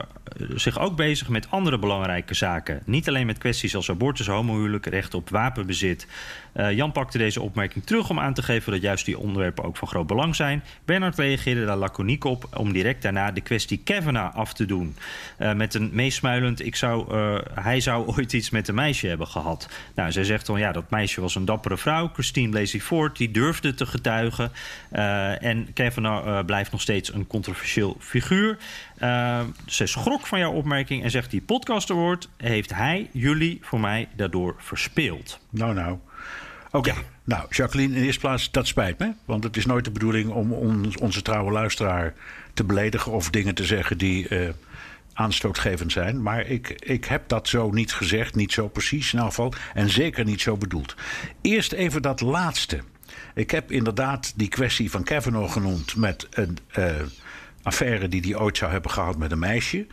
zich 0.54 0.78
ook 0.78 0.96
bezig 0.96 1.28
met 1.28 1.50
andere 1.50 1.78
belangrijke 1.78 2.34
zaken. 2.34 2.82
Niet 2.84 3.08
alleen 3.08 3.26
met 3.26 3.38
kwesties 3.38 3.76
als 3.76 3.90
abortus, 3.90 4.26
homohuwelijk, 4.26 4.86
recht 4.86 5.14
op 5.14 5.30
wapenbezit. 5.30 6.06
Uh, 6.54 6.72
Jan 6.72 6.92
pakte 6.92 7.18
deze 7.18 7.40
opmerking 7.40 7.84
terug 7.84 8.10
om 8.10 8.20
aan 8.20 8.34
te 8.34 8.42
geven 8.42 8.72
dat 8.72 8.82
juist 8.82 9.04
die 9.04 9.18
onderwerpen 9.18 9.64
ook 9.64 9.76
van 9.76 9.88
groot 9.88 10.06
belang 10.06 10.36
zijn. 10.36 10.62
Bernard 10.84 11.18
reageerde 11.18 11.64
daar 11.64 11.76
laconiek 11.76 12.24
op 12.24 12.48
om 12.56 12.72
direct 12.72 13.02
daarna 13.02 13.30
de 13.30 13.40
kwestie 13.40 13.80
Kavanaugh 13.84 14.36
af 14.36 14.52
te 14.52 14.66
doen. 14.66 14.96
Uh, 15.46 15.54
met 15.54 15.74
een 15.74 15.90
meesmuilend, 15.92 16.66
ik 16.66 16.76
zou, 16.76 17.14
uh, 17.14 17.38
hij 17.54 17.80
zou 17.80 18.06
ooit 18.16 18.32
iets 18.32 18.50
met 18.50 18.68
een 18.68 18.74
meisje 18.74 19.06
hebben 19.06 19.26
gehad. 19.26 19.68
Nou, 19.94 20.12
zij 20.12 20.24
zegt 20.24 20.46
dan, 20.46 20.58
ja, 20.58 20.72
dat 20.72 20.90
meisje 20.90 21.20
was 21.20 21.34
een 21.34 21.44
dappere 21.44 21.76
vrouw, 21.76 22.10
Christine 22.12 22.48
Blasey 22.48 22.80
Ford, 22.80 23.16
die 23.16 23.30
durfde 23.30 23.74
te 23.74 23.86
getuigen. 23.86 24.52
en 25.40 25.72
Kavanaugh 25.72 26.44
blijft 26.44 26.72
nog 26.72 26.80
steeds 26.80 27.14
een 27.14 27.26
controversieel 27.26 27.96
figuur. 28.00 28.58
ze 29.66 29.86
schrok 29.86 30.26
van 30.26 30.38
jouw 30.38 30.52
opmerking 30.52 31.02
en 31.02 31.10
zegt, 31.10 31.30
die 31.30 31.42
podcast 31.42 31.90
award 31.90 32.28
heeft 32.36 32.74
hij, 32.74 33.08
jullie, 33.12 33.58
voor 33.62 33.80
mij 33.80 34.08
daardoor 34.16 34.54
verspeeld. 34.58 35.38
Nou, 35.50 35.74
nou. 35.74 35.98
Oké. 36.70 36.90
Okay. 36.90 37.04
Nou, 37.24 37.46
Jacqueline, 37.50 37.94
in 37.94 38.00
de 38.00 38.06
eerste 38.06 38.20
plaats, 38.20 38.50
dat 38.50 38.66
spijt 38.66 38.98
me. 38.98 39.12
Want 39.24 39.44
het 39.44 39.56
is 39.56 39.66
nooit 39.66 39.84
de 39.84 39.90
bedoeling 39.90 40.30
om 40.30 40.52
onze 41.00 41.22
trouwe 41.22 41.52
luisteraar 41.52 42.14
te 42.54 42.64
beledigen 42.64 43.12
of 43.12 43.30
dingen 43.30 43.54
te 43.54 43.64
zeggen 43.64 43.98
die 43.98 44.28
uh, 44.28 44.48
aanstootgevend 45.16 45.92
zijn. 45.92 46.22
Maar 46.22 46.46
ik, 46.46 46.68
ik 46.68 47.04
heb 47.04 47.28
dat 47.28 47.48
zo 47.48 47.70
niet 47.70 47.92
gezegd, 47.92 48.34
niet 48.34 48.52
zo 48.52 48.68
precies 48.68 49.12
in 49.12 49.18
afval. 49.18 49.52
En 49.74 49.90
zeker 49.90 50.24
niet 50.24 50.40
zo 50.40 50.56
bedoeld. 50.56 50.94
Eerst 51.40 51.72
even 51.72 52.02
dat 52.02 52.20
laatste. 52.20 52.80
Ik 53.34 53.50
heb 53.50 53.72
inderdaad 53.72 54.32
die 54.36 54.48
kwestie 54.48 54.90
van 54.90 55.02
Kavanaugh 55.02 55.52
genoemd 55.52 55.96
met 55.96 56.26
een 56.30 56.58
uh, 56.78 56.86
affaire 57.62 58.08
die 58.08 58.20
hij 58.20 58.36
ooit 58.36 58.56
zou 58.56 58.70
hebben 58.70 58.90
gehad 58.90 59.18
met 59.18 59.32
een 59.32 59.38
meisje. 59.38 59.86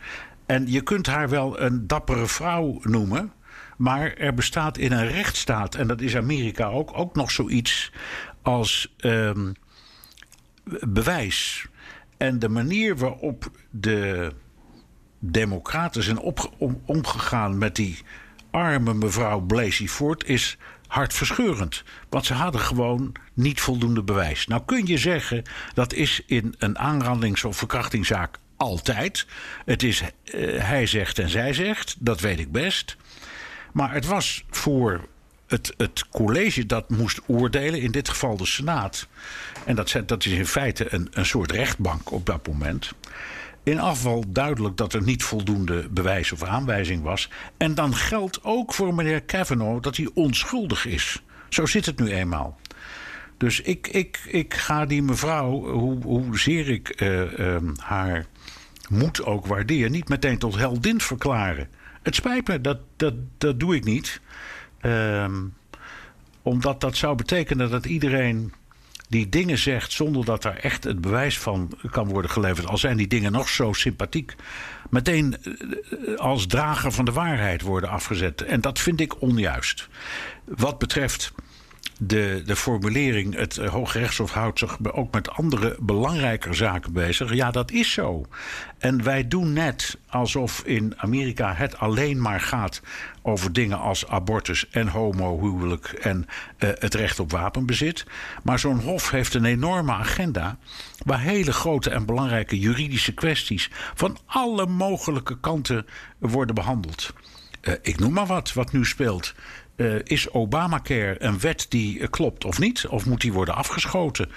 En 0.46 0.70
je 0.70 0.80
kunt 0.80 1.06
haar 1.06 1.28
wel 1.28 1.60
een 1.60 1.86
dappere 1.86 2.26
vrouw 2.26 2.78
noemen. 2.82 3.32
Maar 3.76 4.14
er 4.14 4.34
bestaat 4.34 4.78
in 4.78 4.92
een 4.92 5.08
rechtsstaat, 5.08 5.74
en 5.74 5.86
dat 5.86 6.00
is 6.00 6.16
Amerika 6.16 6.66
ook, 6.66 6.98
ook 6.98 7.14
nog 7.14 7.30
zoiets 7.30 7.92
als 8.42 8.94
um, 8.98 9.54
bewijs. 10.80 11.66
En 12.16 12.38
de 12.38 12.48
manier 12.48 12.96
waarop 12.96 13.50
de 13.70 14.32
Democraten 15.30 16.02
zijn 16.02 16.20
omgegaan 16.84 17.58
met 17.58 17.76
die 17.76 17.98
arme 18.50 18.94
mevrouw 18.94 19.40
Blasey 19.40 19.88
Ford 19.88 20.28
is 20.28 20.56
hartverscheurend. 20.86 21.82
Want 22.08 22.26
ze 22.26 22.34
hadden 22.34 22.60
gewoon 22.60 23.12
niet 23.32 23.60
voldoende 23.60 24.02
bewijs. 24.02 24.46
Nou 24.46 24.62
kun 24.66 24.86
je 24.86 24.98
zeggen 24.98 25.42
dat 25.74 25.92
is 25.92 26.22
in 26.26 26.54
een 26.58 26.78
aanrandings- 26.78 27.44
of 27.44 27.56
verkrachtingszaak 27.56 28.38
altijd. 28.56 29.26
Het 29.64 29.82
is 29.82 30.02
uh, 30.02 30.62
hij 30.62 30.86
zegt 30.86 31.18
en 31.18 31.28
zij 31.28 31.52
zegt, 31.52 31.96
dat 31.98 32.20
weet 32.20 32.38
ik 32.38 32.52
best. 32.52 32.96
Maar 33.72 33.92
het 33.92 34.06
was 34.06 34.44
voor 34.50 35.08
het, 35.46 35.74
het 35.76 36.08
college 36.08 36.66
dat 36.66 36.90
moest 36.90 37.20
oordelen, 37.26 37.80
in 37.80 37.90
dit 37.90 38.08
geval 38.08 38.36
de 38.36 38.46
Senaat. 38.46 39.06
En 39.64 39.74
dat, 39.74 40.02
dat 40.06 40.24
is 40.24 40.32
in 40.32 40.46
feite 40.46 40.94
een, 40.94 41.08
een 41.10 41.26
soort 41.26 41.52
rechtbank 41.52 42.12
op 42.12 42.26
dat 42.26 42.46
moment. 42.46 42.92
In 43.64 43.80
afval 43.80 44.24
duidelijk 44.28 44.76
dat 44.76 44.92
er 44.92 45.02
niet 45.02 45.22
voldoende 45.22 45.88
bewijs 45.90 46.32
of 46.32 46.42
aanwijzing 46.42 47.02
was. 47.02 47.30
En 47.56 47.74
dan 47.74 47.94
geldt 47.94 48.44
ook 48.44 48.74
voor 48.74 48.94
meneer 48.94 49.22
Kavanaugh 49.22 49.82
dat 49.82 49.96
hij 49.96 50.10
onschuldig 50.14 50.86
is. 50.86 51.22
Zo 51.48 51.66
zit 51.66 51.86
het 51.86 51.98
nu 51.98 52.12
eenmaal. 52.12 52.58
Dus 53.36 53.60
ik, 53.60 53.86
ik, 53.86 54.20
ik 54.26 54.54
ga 54.54 54.86
die 54.86 55.02
mevrouw, 55.02 55.70
hoe, 55.70 56.02
hoezeer 56.02 56.68
ik 56.68 57.02
uh, 57.02 57.38
uh, 57.38 57.56
haar 57.76 58.26
moed 58.88 59.24
ook 59.24 59.46
waardeer, 59.46 59.90
niet 59.90 60.08
meteen 60.08 60.38
tot 60.38 60.56
heldin 60.56 61.00
verklaren. 61.00 61.68
Het 62.02 62.14
spijt 62.14 62.48
me, 62.48 62.60
dat, 62.60 62.78
dat, 62.96 63.14
dat 63.38 63.60
doe 63.60 63.74
ik 63.74 63.84
niet. 63.84 64.20
Um, 64.82 65.54
omdat 66.42 66.80
dat 66.80 66.96
zou 66.96 67.16
betekenen 67.16 67.70
dat 67.70 67.86
iedereen 67.86 68.52
die 69.14 69.28
dingen 69.28 69.58
zegt 69.58 69.92
zonder 69.92 70.24
dat 70.24 70.42
daar 70.42 70.56
echt 70.56 70.84
het 70.84 71.00
bewijs 71.00 71.38
van 71.38 71.70
kan 71.90 72.08
worden 72.08 72.30
geleverd, 72.30 72.66
al 72.66 72.78
zijn 72.78 72.96
die 72.96 73.06
dingen 73.06 73.32
nog 73.32 73.48
zo 73.48 73.72
sympathiek, 73.72 74.34
meteen 74.90 75.36
eh, 75.36 76.16
als 76.16 76.46
drager 76.46 76.92
van 76.92 77.04
de 77.04 77.12
waarheid 77.12 77.62
worden 77.62 77.90
afgezet. 77.90 78.42
En 78.42 78.60
dat 78.60 78.78
vind 78.78 79.00
ik 79.00 79.20
onjuist. 79.20 79.88
Wat 80.44 80.78
betreft 80.78 81.32
de, 81.98 82.42
de 82.46 82.56
formulering: 82.56 83.34
het 83.34 83.56
Hoge 83.56 83.98
Rechtshof 83.98 84.32
houdt 84.32 84.58
zich 84.58 84.78
ook 84.92 85.12
met 85.12 85.30
andere 85.30 85.76
belangrijke 85.80 86.52
zaken 86.52 86.92
bezig. 86.92 87.34
Ja, 87.34 87.50
dat 87.50 87.70
is 87.70 87.92
zo. 87.92 88.26
En 88.78 89.02
wij 89.02 89.28
doen 89.28 89.52
net 89.52 89.98
alsof 90.08 90.62
in 90.64 90.94
Amerika 90.96 91.54
het 91.54 91.78
alleen 91.78 92.20
maar 92.20 92.40
gaat 92.40 92.82
over 93.22 93.52
dingen 93.52 93.78
als 93.78 94.06
abortus 94.06 94.68
en 94.70 94.88
homohuwelijk 94.88 95.86
en 95.86 96.26
uh, 96.58 96.70
het 96.78 96.94
recht 96.94 97.20
op 97.20 97.30
wapenbezit. 97.30 98.06
Maar 98.42 98.58
zo'n 98.58 98.80
hof 98.80 99.10
heeft 99.10 99.34
een 99.34 99.44
enorme 99.44 99.92
agenda 99.92 100.58
waar 101.04 101.20
hele 101.20 101.52
grote 101.52 101.90
en 101.90 102.06
belangrijke 102.06 102.58
juridische 102.58 103.12
kwesties 103.12 103.70
van 103.94 104.18
alle 104.26 104.66
mogelijke 104.66 105.40
kanten 105.40 105.86
worden 106.18 106.54
behandeld. 106.54 107.12
Uh, 107.62 107.74
ik 107.82 107.98
noem 107.98 108.12
maar 108.12 108.26
wat, 108.26 108.52
wat 108.52 108.72
nu 108.72 108.84
speelt. 108.84 109.34
Uh, 109.76 109.94
is 110.04 110.30
Obamacare 110.30 111.16
een 111.18 111.40
wet 111.40 111.66
die 111.68 111.98
uh, 111.98 112.06
klopt 112.10 112.44
of 112.44 112.58
niet? 112.58 112.86
Of 112.86 113.06
moet 113.06 113.20
die 113.20 113.32
worden 113.32 113.54
afgeschoten? 113.54 114.30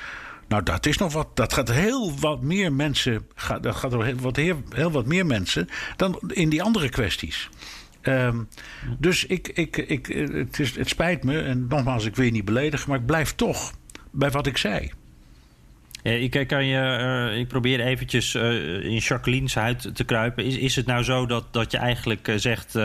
Nou, 0.48 0.64
dat 0.64 0.86
is 0.86 0.98
nog 0.98 1.14
wat. 1.14 1.36
Dat 1.36 1.54
gaat 1.54 1.72
heel 1.72 2.20
wat 2.20 2.42
meer 2.42 2.74
mensen. 2.74 3.28
Gaat, 3.36 3.64
dat 3.64 3.76
gaat 3.76 3.92
heel 3.92 4.16
wat, 4.16 4.36
heel, 4.36 4.92
wat 4.92 5.06
meer 5.06 5.26
mensen 5.26 5.70
dan 5.96 6.20
in 6.28 6.50
die 6.50 6.62
andere 6.62 6.90
kwesties. 6.90 7.50
Um, 8.02 8.48
dus 9.00 9.26
ik, 9.26 9.48
ik, 9.48 9.78
ik, 9.78 10.06
het, 10.34 10.60
is, 10.60 10.76
het 10.76 10.90
spijt 10.90 11.24
me. 11.24 11.42
En 11.42 11.68
nogmaals, 11.70 12.06
ik 12.06 12.16
wil 12.16 12.26
je 12.26 12.32
niet 12.32 12.46
beledigen. 12.46 12.90
Maar 12.90 13.00
ik 13.00 13.06
blijf 13.06 13.36
toch 13.36 13.74
bij 14.12 14.32
wat 14.32 14.48
ik 14.48 14.58
zei. 14.58 14.92
Ik, 16.08 16.48
kan 16.48 16.66
je, 16.66 17.30
uh, 17.32 17.40
ik 17.40 17.48
probeer 17.48 17.80
eventjes 17.80 18.34
uh, 18.34 18.84
in 18.84 18.98
Jacqueline's 18.98 19.56
huid 19.56 19.96
te 19.96 20.04
kruipen. 20.04 20.46
Is, 20.46 20.58
is 20.58 20.76
het 20.76 20.86
nou 20.86 21.04
zo 21.04 21.26
dat, 21.26 21.54
dat 21.54 21.72
je 21.72 21.78
eigenlijk 21.78 22.34
zegt... 22.36 22.76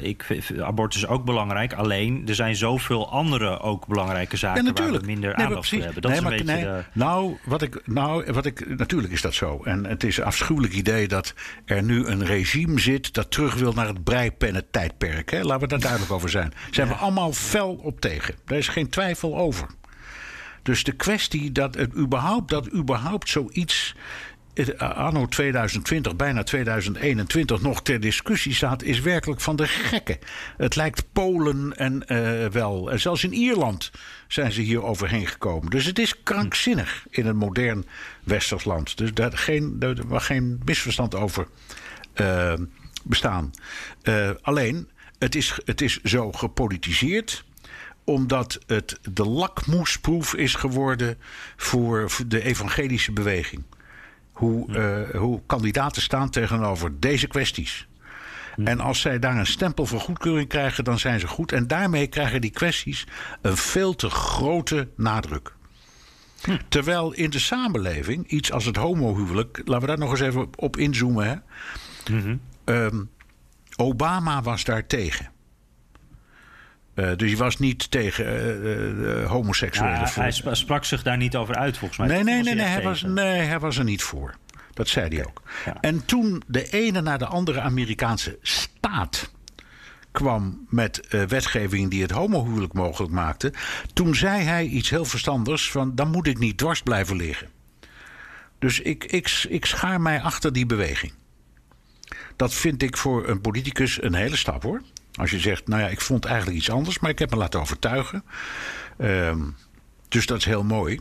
Ik, 0.00 0.26
abortus 0.60 1.02
is 1.02 1.06
ook 1.06 1.24
belangrijk. 1.24 1.72
Alleen, 1.72 2.22
er 2.26 2.34
zijn 2.34 2.56
zoveel 2.56 3.10
andere 3.10 3.60
ook 3.60 3.86
belangrijke 3.86 4.36
zaken... 4.36 4.64
Ja, 4.64 4.72
waar 4.72 4.92
we 4.92 5.00
minder 5.06 5.36
nee, 5.36 5.46
aandacht 5.46 5.68
voor 5.68 5.78
hebben. 5.78 6.02
Dat 6.02 6.10
nee, 6.10 6.20
is 6.20 6.26
een 6.26 6.30
beetje 6.30 6.54
nee, 6.54 6.64
de... 6.64 6.84
nou, 6.92 7.36
wat 7.44 7.62
ik, 7.62 7.86
nou, 7.86 8.32
wat 8.32 8.46
ik... 8.46 8.76
Natuurlijk 8.76 9.12
is 9.12 9.20
dat 9.20 9.34
zo. 9.34 9.60
En 9.64 9.86
het 9.86 10.04
is 10.04 10.16
een 10.16 10.24
afschuwelijk 10.24 10.72
idee 10.72 11.08
dat 11.08 11.34
er 11.64 11.82
nu 11.82 12.06
een 12.06 12.24
regime 12.24 12.80
zit... 12.80 13.14
dat 13.14 13.30
terug 13.30 13.54
wil 13.54 13.72
naar 13.72 13.86
het 13.86 14.04
breipennen 14.04 14.70
tijdperk. 14.70 15.30
Hè? 15.30 15.42
Laten 15.42 15.60
we 15.60 15.66
daar 15.66 15.80
duidelijk 15.80 16.12
over 16.12 16.30
zijn. 16.30 16.52
Zijn 16.70 16.88
ja. 16.88 16.92
we 16.92 16.98
allemaal 16.98 17.32
fel 17.32 17.80
op 17.82 18.00
tegen. 18.00 18.34
Daar 18.44 18.58
is 18.58 18.68
geen 18.68 18.88
twijfel 18.88 19.36
over. 19.36 19.66
Dus 20.64 20.84
de 20.84 20.92
kwestie 20.92 21.52
dat 21.52 21.74
het 21.74 21.94
überhaupt, 21.96 22.50
dat 22.50 22.72
überhaupt 22.72 23.28
zoiets 23.28 23.94
eh, 24.54 24.78
anno 24.78 25.26
2020, 25.26 26.16
bijna 26.16 26.42
2021 26.42 27.60
nog 27.60 27.82
ter 27.82 28.00
discussie 28.00 28.54
staat, 28.54 28.82
is 28.82 29.00
werkelijk 29.00 29.40
van 29.40 29.56
de 29.56 29.66
gekken. 29.66 30.18
Het 30.56 30.76
lijkt 30.76 31.12
Polen 31.12 31.76
en 31.76 32.04
uh, 32.06 32.46
wel. 32.46 32.90
En 32.90 33.00
zelfs 33.00 33.24
in 33.24 33.32
Ierland 33.32 33.90
zijn 34.28 34.52
ze 34.52 34.60
hier 34.60 34.82
overheen 34.82 35.26
gekomen. 35.26 35.70
Dus 35.70 35.84
het 35.84 35.98
is 35.98 36.22
krankzinnig 36.22 37.06
in 37.10 37.26
een 37.26 37.36
modern 37.36 37.86
westers 38.22 38.64
land. 38.64 38.96
Dus 38.96 39.14
daar, 39.14 39.38
geen, 39.38 39.78
daar 39.78 40.20
geen 40.20 40.60
misverstand 40.64 41.14
over 41.14 41.46
uh, 42.20 42.52
bestaan. 43.02 43.50
Alleen, 44.42 44.88
het 45.18 45.34
is, 45.34 45.58
het 45.64 45.80
is 45.80 46.02
zo 46.02 46.32
gepolitiseerd 46.32 47.44
omdat 48.04 48.58
het 48.66 48.98
de 49.12 49.24
lakmoesproef 49.24 50.34
is 50.34 50.54
geworden 50.54 51.18
voor 51.56 52.10
de 52.26 52.42
evangelische 52.42 53.12
beweging. 53.12 53.62
Hoe, 54.32 54.68
uh, 54.68 55.20
hoe 55.20 55.40
kandidaten 55.46 56.02
staan 56.02 56.30
tegenover 56.30 57.00
deze 57.00 57.26
kwesties. 57.26 57.86
En 58.64 58.80
als 58.80 59.00
zij 59.00 59.18
daar 59.18 59.36
een 59.36 59.46
stempel 59.46 59.86
voor 59.86 60.00
goedkeuring 60.00 60.48
krijgen, 60.48 60.84
dan 60.84 60.98
zijn 60.98 61.20
ze 61.20 61.26
goed. 61.26 61.52
En 61.52 61.66
daarmee 61.66 62.06
krijgen 62.06 62.40
die 62.40 62.50
kwesties 62.50 63.06
een 63.42 63.56
veel 63.56 63.94
te 63.94 64.10
grote 64.10 64.88
nadruk. 64.96 65.52
Terwijl 66.68 67.12
in 67.12 67.30
de 67.30 67.38
samenleving 67.38 68.26
iets 68.26 68.52
als 68.52 68.64
het 68.64 68.76
homohuwelijk, 68.76 69.60
laten 69.64 69.80
we 69.80 69.86
daar 69.86 69.98
nog 69.98 70.10
eens 70.10 70.20
even 70.20 70.48
op 70.56 70.76
inzoomen. 70.76 71.26
Hè? 71.26 71.36
Ehm, 72.64 73.02
Obama 73.76 74.42
was 74.42 74.64
daar 74.64 74.86
Eh, 76.94 77.10
dus 77.16 77.28
hij 77.28 77.38
was 77.38 77.58
niet 77.58 77.90
tegen 77.90 78.26
eh, 78.26 79.22
eh, 79.22 79.30
homoseksuele 79.30 79.92
Ja, 79.92 80.10
hij 80.14 80.32
sprak 80.54 80.84
zich 80.84 81.02
daar 81.02 81.16
niet 81.16 81.36
over 81.36 81.54
uit, 81.54 81.78
volgens 81.78 81.98
mij. 81.98 82.08
Nee, 82.08 82.22
nee, 82.22 82.42
nee, 82.42 82.54
nee, 82.54 82.66
hij 82.66 82.82
was, 82.82 83.02
nee, 83.02 83.40
hij 83.40 83.58
was 83.58 83.78
er 83.78 83.84
niet 83.84 84.02
voor. 84.02 84.34
Dat 84.72 84.88
zei 84.88 85.16
hij 85.16 85.26
ook. 85.26 85.42
Ja. 85.64 85.76
En 85.80 86.04
toen 86.04 86.42
de 86.46 86.70
ene 86.70 87.00
na 87.00 87.16
de 87.16 87.26
andere 87.26 87.60
Amerikaanse 87.60 88.38
staat 88.42 89.32
kwam 90.10 90.66
met 90.68 91.06
wetgeving 91.28 91.90
die 91.90 92.02
het 92.02 92.10
homohuwelijk 92.10 92.72
mogelijk 92.72 93.12
maakte, 93.12 93.52
toen 93.92 94.14
zei 94.14 94.42
hij 94.42 94.64
iets 94.64 94.90
heel 94.90 95.04
verstandigs 95.04 95.70
van 95.70 95.94
dan 95.94 96.10
moet 96.10 96.26
ik 96.26 96.38
niet 96.38 96.58
dwars 96.58 96.82
blijven 96.82 97.16
liggen. 97.16 97.48
Dus 98.58 98.80
ik, 98.80 99.04
ik, 99.04 99.46
ik 99.48 99.64
schaar 99.64 100.00
mij 100.00 100.20
achter 100.20 100.52
die 100.52 100.66
beweging. 100.66 101.12
Dat 102.36 102.54
vind 102.54 102.82
ik 102.82 102.96
voor 102.96 103.28
een 103.28 103.40
politicus 103.40 104.02
een 104.02 104.14
hele 104.14 104.36
stap 104.36 104.62
hoor. 104.62 104.82
Als 105.14 105.30
je 105.30 105.38
zegt, 105.38 105.68
nou 105.68 105.82
ja, 105.82 105.88
ik 105.88 106.00
vond 106.00 106.24
eigenlijk 106.24 106.56
iets 106.56 106.70
anders, 106.70 106.98
maar 106.98 107.10
ik 107.10 107.18
heb 107.18 107.30
me 107.30 107.36
laten 107.36 107.60
overtuigen. 107.60 108.24
Ehm, 108.98 109.40
dus 110.08 110.26
dat 110.26 110.38
is 110.38 110.44
heel 110.44 110.64
mooi. 110.64 111.00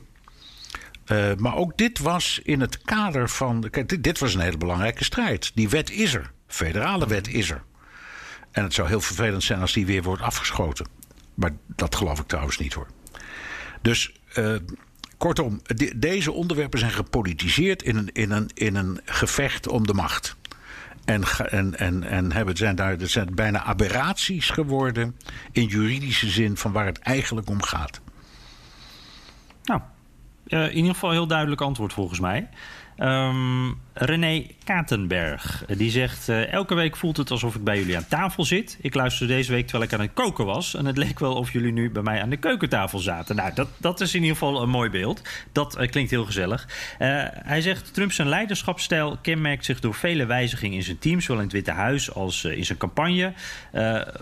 Eh, 1.05 1.32
maar 1.38 1.55
ook 1.55 1.78
dit 1.78 1.99
was 1.99 2.39
in 2.43 2.61
het 2.61 2.82
kader 2.82 3.30
van. 3.30 3.68
Kijk, 3.70 3.89
dit, 3.89 4.03
dit 4.03 4.20
was 4.20 4.34
een 4.34 4.39
hele 4.41 4.57
belangrijke 4.57 5.03
strijd. 5.03 5.51
Die 5.55 5.70
wet 5.70 5.91
is 5.91 6.14
er. 6.14 6.32
Federale 6.47 7.07
wet 7.07 7.28
is 7.28 7.49
er. 7.51 7.64
En 8.51 8.64
het 8.64 8.74
zou 8.74 8.88
heel 8.88 9.01
vervelend 9.01 9.43
zijn 9.43 9.59
als 9.61 9.74
die 9.74 9.86
weer 9.86 10.03
wordt 10.03 10.22
afgeschoten. 10.22 10.88
Maar 11.34 11.51
dat 11.68 11.95
geloof 11.95 12.20
ik 12.20 12.28
trouwens 12.28 12.57
niet 12.57 12.74
hoor. 12.74 12.88
Dus 13.82 14.14
eh, 14.34 14.55
kortom, 15.18 15.61
de- 15.64 15.99
deze 15.99 16.32
onderwerpen 16.32 16.80
zijn 16.80 16.91
gepolitiseerd 16.91 17.84
in 17.84 17.95
een, 17.95 18.09
in 18.14 18.32
een, 18.32 18.49
in 18.53 18.76
een 18.76 18.99
gevecht 19.05 19.68
om 19.68 19.88
de 19.88 19.93
macht. 19.93 20.36
En, 21.06 21.24
en, 21.49 21.80
en, 21.80 22.04
en 22.04 22.32
hebben, 22.32 22.58
zijn 22.58 22.76
daar 22.76 22.95
zijn 22.99 23.36
bijna 23.36 23.64
aberraties 23.64 24.49
geworden 24.49 25.16
in 25.51 25.66
juridische 25.66 26.30
zin 26.30 26.58
van 26.58 26.72
waar 26.72 26.86
het 26.86 26.99
eigenlijk 26.99 27.49
om 27.49 27.62
gaat. 27.62 28.01
Nou, 29.64 29.82
eh, 30.47 30.64
in 30.64 30.76
ieder 30.76 30.93
geval 30.93 31.12
heel 31.12 31.28
duidelijk 31.28 31.62
antwoord 31.62 31.93
volgens 31.93 32.20
mij. 32.20 32.49
Ehm, 32.95 33.68
René 33.94 34.46
Katenberg, 34.64 35.64
eh, 35.68 35.78
die 35.78 35.91
zegt... 35.91 36.30
eh, 36.30 36.52
elke 36.52 36.76
week 36.76 36.96
voelt 36.96 37.18
het 37.18 37.32
alsof 37.32 37.56
ik 37.56 37.64
bij 37.64 37.78
jullie 37.78 37.98
aan 37.98 38.08
tafel 38.08 38.46
zit. 38.46 38.78
Ik 38.82 38.94
luisterde 38.94 39.34
deze 39.34 39.52
week 39.52 39.68
terwijl 39.68 39.89
ik 39.89 39.94
aan 39.94 40.00
het 40.06 40.14
koken 40.14 40.46
was... 40.46 40.76
en 40.76 40.86
het 40.86 40.98
leek 40.98 41.20
wel 41.20 41.36
of 41.36 41.52
jullie 41.52 41.72
nu 41.72 41.89
bij 41.91 42.02
mij 42.02 42.22
aan 42.22 42.30
de 42.30 42.38
keukentafel 42.38 43.00
zaten. 43.00 43.36
Nou, 43.36 43.54
dat, 43.54 43.68
dat 43.78 44.02
is 44.02 44.14
in 44.14 44.22
ieder 44.22 44.38
geval 44.38 44.62
een 44.62 44.70
mooi 44.70 44.89
beeld. 44.89 45.22
Dat 45.52 45.76
eh, 45.76 45.89
klinkt 45.89 46.12
heel 46.12 46.26
gezellig. 46.26 46.68
Hij 46.98 47.62
zegt... 47.62 47.94
Trump 47.94 48.12
zijn 48.12 48.28
leiderschapsstijl 48.28 49.18
kenmerkt 49.22 49.66
zich 49.66 49.80
door 49.80 49.94
vele 49.94 50.26
wijzigingen 50.26 50.78
in 50.78 50.84
zijn 50.84 51.00
team... 51.00 51.22
zowel 51.22 51.38
in 51.38 51.44
het 51.44 51.54
Witte 51.54 51.72
Huis 51.72 52.14
als 52.14 52.44
in 52.44 52.66
zijn 52.66 52.78
campagne. 52.78 53.34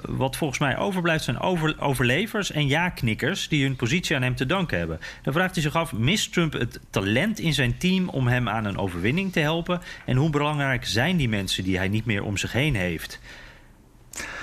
Wat 0.02 0.38
volgens 0.38 0.60
mij 0.60 0.78
overblijft 0.78 1.24
zijn 1.24 1.40
over, 1.40 1.76
overlevers 1.80 2.52
en 2.52 2.68
ja-knikkers... 2.68 3.48
die 3.48 3.64
hun 3.64 3.76
positie 3.76 4.16
aan 4.16 4.22
hem 4.22 4.36
te 4.36 4.46
danken 4.46 4.78
hebben. 4.78 5.00
Dan 5.24 5.34
vraagt 5.34 5.54
hij 5.54 5.64
zich 5.64 5.76
af... 5.76 5.94
mist 5.94 6.34
Trump 6.34 6.54
het 6.54 6.80
talent 6.90 7.40
in 7.40 7.54
zijn 7.54 7.78
team 7.78 8.10
om 8.10 8.28
hem 8.28 8.50
aan 8.50 8.66
een 8.66 8.78
overwinning 8.78 9.32
te 9.32 9.40
helpen? 9.40 9.61
En 10.06 10.16
hoe 10.18 10.30
belangrijk 10.30 10.86
zijn 10.86 11.18
die 11.18 11.30
mensen 11.30 11.64
die 11.64 11.78
hij 11.78 11.88
niet 11.88 12.06
meer 12.06 12.24
om 12.24 12.38
zich 12.38 12.52
heen 12.52 12.76
heeft? 12.76 13.20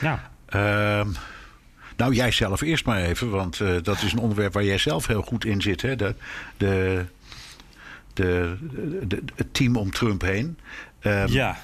Nou, 0.00 0.18
Ehm, 0.48 1.08
nou, 1.96 2.14
jij 2.14 2.30
zelf 2.30 2.60
eerst 2.60 2.84
maar 2.84 3.02
even, 3.02 3.30
want 3.30 3.60
eh, 3.60 3.74
dat 3.82 4.02
is 4.02 4.12
een 4.12 4.18
onderwerp 4.18 4.52
waar 4.52 4.64
jij 4.64 4.78
zelf 4.78 5.06
heel 5.06 5.22
goed 5.22 5.44
in 5.44 5.60
zit. 5.62 5.82
Hè? 5.82 5.96
De, 5.96 6.14
de, 6.56 7.04
de, 8.14 8.56
de- 9.06 9.22
het 9.34 9.54
team 9.54 9.76
om 9.76 9.90
Trump 9.90 10.20
heen. 10.22 10.58
Ehm, 11.00 11.26
ja. 11.32 11.56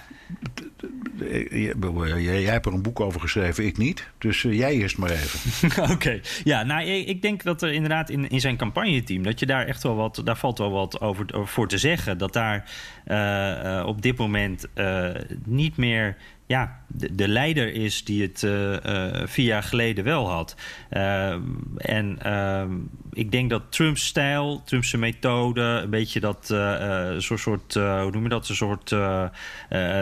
Eh, 1.20 1.72
jij, 2.07 2.43
jij 2.43 2.53
hebt 2.53 2.66
er 2.66 2.72
een 2.72 2.82
boek 2.82 3.01
over 3.01 3.20
geschreven, 3.20 3.66
ik 3.66 3.76
niet. 3.76 4.09
Dus 4.18 4.45
eh, 4.45 4.59
jij 4.59 4.72
eerst 4.72 4.99
maar 4.99 5.11
even. 5.11 5.85
Oké, 5.95 6.20
ja, 6.45 6.62
nou, 6.62 6.87
ik, 6.87 7.22
denk 7.22 7.43
dat 7.43 7.62
er 7.62 7.72
inderdaad 7.72 8.11
in, 8.11 8.28
in 8.28 8.41
zijn 8.41 8.57
campagneteam... 8.57 9.22
dat 9.22 9.41
je 9.41 9.47
daar 9.47 9.66
echt 9.66 9.82
wel 9.82 9.95
wat, 9.95 10.20
daar 10.24 10.37
valt 10.37 10.59
wel 10.59 10.70
wat 10.70 11.01
over, 11.01 11.26
voor 11.47 11.68
te 11.68 11.78
zeggen. 11.78 12.18
Dat 12.18 12.32
daar 12.32 12.70
eh, 13.05 13.78
eh, 13.78 13.87
op 13.87 14.03
dit 14.03 14.18
moment 14.18 14.66
eh, 14.74 15.11
niet 15.45 15.76
meer 15.76 16.16
ja, 16.47 16.80
de, 16.86 17.14
de 17.14 17.28
leider 17.28 17.72
is 17.72 18.05
die 18.05 18.22
het 18.22 18.42
eh, 18.42 18.84
eh, 19.20 19.28
vier 19.28 19.47
jaar 19.47 19.62
geleden 19.62 20.05
wel 20.05 20.30
had. 20.30 20.57
Eh, 20.88 21.30
en 21.76 22.18
eh, 22.22 22.64
ik 23.12 23.30
denk 23.30 23.51
dat 23.51 23.62
Trumps 23.68 24.07
stijl, 24.07 24.62
Trumps 24.64 24.95
methode... 24.95 25.61
een 25.61 25.90
beetje 25.90 26.20
dat 26.20 26.51
eh, 26.51 27.11
eh, 27.12 27.20
soort, 27.20 27.74
hoe 27.74 28.11
noem 28.11 28.22
je 28.22 28.28
dat, 28.28 28.49
een 28.49 28.55
soort 28.55 28.92
eh, 28.92 29.22
eh, 29.22 29.28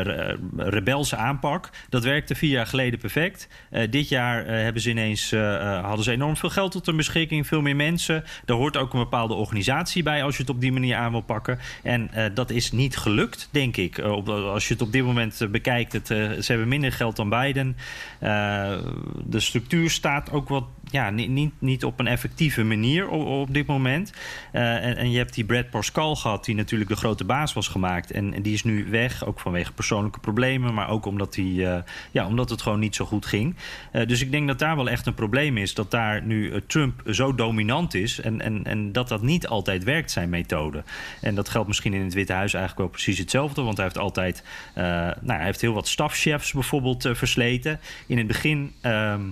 re- 0.03 0.39
rebelse 0.57 1.17
aanpak... 1.17 1.71
dat 1.89 2.05
werkte 2.05 2.35
vier 2.35 2.51
jaar 2.51 2.67
geleden 2.67 2.99
perfect. 2.99 3.49
Dit 3.91 4.09
jaar 4.09 4.47
hebben 4.47 4.83
ze 4.83 4.91
ineens, 4.91 5.31
hadden 5.83 6.05
ze 6.05 6.11
enorm 6.13 6.37
veel 6.37 6.51
geld 6.51 6.73
tot 6.73 6.87
hun 6.87 6.97
beschikking, 6.97 7.47
veel 7.47 7.61
meer 7.61 7.77
mensen. 7.77 8.25
Daar 8.45 8.57
hoort 8.57 8.77
ook 8.77 8.93
een 8.93 8.99
bepaalde 8.99 9.35
organisatie 9.35 10.03
bij 10.03 10.23
als 10.25 10.37
je 10.37 10.43
het 10.43 10.51
op 10.51 10.61
die 10.61 10.73
manier 10.73 10.97
aan 10.97 11.11
wil 11.11 11.21
pakken. 11.21 11.59
En 11.83 12.11
dat 12.35 12.51
is 12.51 12.73
niet 12.73 12.97
gelukt, 12.97 13.49
denk 13.51 13.77
ik. 13.77 13.99
Op, 13.99 14.29
als 14.29 14.69
je 14.69 14.73
het 14.73 14.83
op 14.83 14.93
dit 14.93 15.05
moment 15.05 15.47
bekijkt, 15.51 15.93
het, 15.93 16.11
ze 16.41 16.51
hebben 16.53 16.69
minder 16.69 16.93
geld 16.93 17.17
dan 17.17 17.29
Biden. 17.29 17.77
Eh, 18.19 18.73
de 19.25 19.41
structuur 19.41 19.91
staat 19.91 20.33
ook 20.33 20.49
wat 20.49 20.65
ja, 20.91 21.11
niet, 21.11 21.29
niet, 21.29 21.53
niet 21.59 21.85
op 21.85 22.01
een 22.01 22.07
effectieve 22.07 22.63
manier 22.65 23.09
op, 23.09 23.55
dit 23.55 23.67
moment. 23.67 24.13
Eh, 24.53 24.85
en, 24.85 24.97
en 24.97 25.11
je 25.11 25.19
hebt 25.19 25.35
die 25.35 25.45
Brad 25.45 25.71
Pascal 25.71 26.17
gehad, 26.17 26.45
die 26.45 26.55
natuurlijk 26.55 26.91
de 26.91 26.97
grote 26.97 27.25
baas 27.25 27.53
was 27.53 27.69
gemaakt. 27.69 28.11
En, 28.11 28.43
die 28.43 28.53
is 28.53 28.65
nu 28.65 28.87
weg, 28.91 29.27
ook 29.27 29.41
vanwege 29.41 29.73
persoonlijke 29.73 30.21
problemen, 30.21 30.75
maar 30.75 30.89
ook 30.89 31.07
omdat, 31.07 31.33
die, 31.33 31.67
eh, 31.67 31.83
ja, 32.11 32.27
omdat 32.27 32.51
het 32.51 32.63
gewoon 32.63 32.79
niet 32.79 32.95
zo 32.95 33.05
goed 33.05 33.27
ging. 33.27 33.57
Eh, 33.93 34.07
dus 34.07 34.21
ik 34.21 34.31
denk 34.31 34.47
dat 34.47 34.59
daar 34.59 34.77
wel 34.77 34.89
echt 34.89 35.07
een 35.07 35.15
probleem 35.15 35.57
is. 35.57 35.75
Dat 35.75 35.91
daar 35.91 36.23
nu 36.23 36.51
eh, 36.51 36.61
Trump 36.67 37.03
zo 37.07 37.35
dominant 37.35 37.95
is 37.95 38.21
en, 38.21 38.41
en, 38.41 38.65
en 38.65 38.93
dat 38.93 39.09
dat 39.09 39.23
niet 39.23 39.47
altijd 39.47 39.85
werkt, 39.85 40.11
zijn 40.11 40.29
methode. 40.29 40.83
En 41.21 41.35
dat 41.35 41.49
geldt 41.49 41.69
misschien 41.69 41.95
in 41.95 42.05
het 42.05 42.15
Witte 42.15 42.33
Huis 42.33 42.55
eigenlijk 42.55 42.83
wel 42.83 42.93
precies 42.93 43.19
hetzelfde. 43.19 43.63
Want 43.63 43.77
hij 43.77 43.87
heeft 43.87 43.99
altijd, 43.99 44.45
eh, 44.75 44.85
nou, 44.85 45.17
hij 45.25 45.45
heeft 45.45 45.61
heel 45.61 45.73
wat 45.73 45.89
stafchefs 46.23 46.53
bijvoorbeeld 46.53 47.05
eh, 47.05 47.15
versleten. 47.15 47.81
In 48.07 48.19
het 48.19 48.27
begin. 48.27 48.73
ehm, 48.81 49.23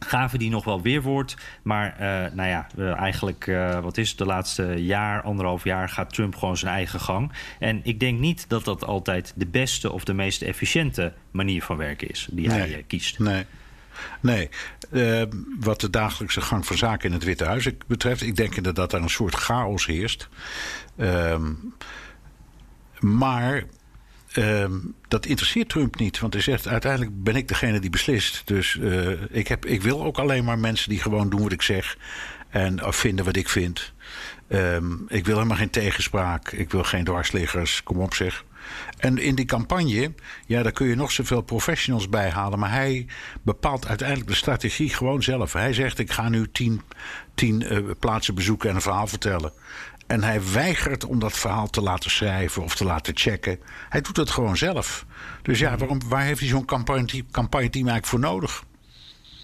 gaven 0.00 0.38
die 0.38 0.50
nog 0.50 0.64
wel 0.64 0.82
weerwoord. 0.82 1.36
Maar 1.62 1.92
eh, 1.98 2.32
nou 2.32 2.48
ja, 2.48 2.66
eigenlijk, 2.96 3.46
eh, 3.46 3.80
wat 3.80 3.96
is 3.96 4.08
het, 4.08 4.18
de 4.18 4.24
laatste 4.24 4.84
jaar, 4.84 5.22
anderhalf 5.22 5.64
jaar... 5.64 5.88
gaat 5.88 6.14
Trump 6.14 6.36
gewoon 6.36 6.56
zijn 6.56 6.74
eigen 6.74 7.00
gang. 7.00 7.32
En 7.58 7.80
ik 7.82 8.00
denk 8.00 8.18
niet 8.18 8.44
dat 8.48 8.64
dat 8.64 8.84
altijd 8.84 9.32
de 9.36 9.46
beste 9.46 9.92
of 9.92 10.04
de 10.04 10.12
meest 10.12 10.42
efficiënte 10.42 11.12
manier 11.30 11.62
van 11.62 11.76
werken 11.76 12.08
is... 12.08 12.28
die 12.30 12.48
hij 12.50 12.68
Nee. 12.68 12.82
kiest. 12.82 13.18
Nee. 13.18 13.44
Nee, 14.20 14.48
Eh, 14.90 15.22
wat 15.60 15.80
de 15.80 15.90
dagelijkse 15.90 16.40
gang 16.40 16.66
van 16.66 16.76
zaken 16.76 17.08
in 17.08 17.14
het 17.14 17.24
Witte 17.24 17.44
Huis 17.44 17.68
betreft, 17.86 18.22
ik 18.22 18.36
denk 18.36 18.54
inderdaad 18.56 18.76
dat 18.76 18.90
daar 18.90 19.02
een 19.02 19.08
soort 19.08 19.34
chaos 19.34 19.86
heerst. 19.86 20.28
Ehm, 20.96 21.52
maar 23.00 23.64
ehm, 24.32 24.72
dat 25.08 25.26
interesseert 25.26 25.68
Trump 25.68 25.98
niet, 25.98 26.18
want 26.18 26.32
hij 26.32 26.42
zegt 26.42 26.68
uiteindelijk 26.68 27.22
ben 27.22 27.36
ik 27.36 27.48
degene 27.48 27.80
die 27.80 27.90
beslist. 27.90 28.42
Dus 28.44 28.78
eh, 28.78 29.10
ik, 29.30 29.48
heb, 29.48 29.66
ik 29.66 29.82
wil 29.82 30.04
ook 30.04 30.18
alleen 30.18 30.44
maar 30.44 30.58
mensen 30.58 30.88
die 30.88 31.00
gewoon 31.00 31.30
doen 31.30 31.42
wat 31.42 31.52
ik 31.52 31.62
zeg 31.62 31.96
en 32.48 32.84
of 32.84 32.96
vinden 32.96 33.24
wat 33.24 33.36
ik 33.36 33.48
vind. 33.48 33.92
Ehm, 34.48 34.92
ik 35.08 35.26
wil 35.26 35.34
helemaal 35.34 35.56
geen 35.56 35.70
tegenspraak, 35.70 36.50
ik 36.50 36.70
wil 36.70 36.84
geen 36.84 37.04
dwarsliggers, 37.04 37.82
kom 37.82 38.00
op 38.00 38.14
zeg. 38.14 38.44
En 38.98 39.18
in 39.18 39.34
die 39.34 39.44
campagne, 39.44 40.12
ja, 40.46 40.62
daar 40.62 40.72
kun 40.72 40.86
je 40.86 40.94
nog 40.94 41.10
zoveel 41.10 41.42
professionals 41.42 42.08
bij 42.08 42.30
halen. 42.30 42.58
Maar 42.58 42.72
hij 42.72 43.06
bepaalt 43.42 43.86
uiteindelijk 43.86 44.28
de 44.28 44.34
strategie 44.34 44.88
gewoon 44.88 45.22
zelf. 45.22 45.52
Hij 45.52 45.72
zegt: 45.72 45.98
Ik 45.98 46.12
ga 46.12 46.28
nu 46.28 46.50
tien, 46.52 46.82
tien 47.34 47.62
eh, 47.62 47.78
plaatsen 47.98 48.34
bezoeken 48.34 48.68
en 48.68 48.74
een 48.74 48.82
verhaal 48.82 49.06
vertellen. 49.06 49.52
En 50.08 50.22
hij 50.22 50.40
weigert 50.52 51.04
om 51.04 51.18
dat 51.18 51.32
verhaal 51.32 51.70
te 51.70 51.80
laten 51.80 52.10
schrijven 52.10 52.62
of 52.62 52.74
te 52.74 52.84
laten 52.84 53.16
checken. 53.16 53.58
Hij 53.88 54.00
doet 54.00 54.16
het 54.16 54.30
gewoon 54.30 54.56
zelf. 54.56 55.06
Dus 55.42 55.58
ja, 55.58 55.76
waarom, 55.76 56.00
waar 56.08 56.22
heeft 56.24 56.40
hij 56.40 56.48
zo'n 56.48 56.64
campagne, 56.64 57.24
campagne-team 57.30 57.88
eigenlijk 57.88 58.06
voor 58.06 58.18
nodig? 58.20 58.64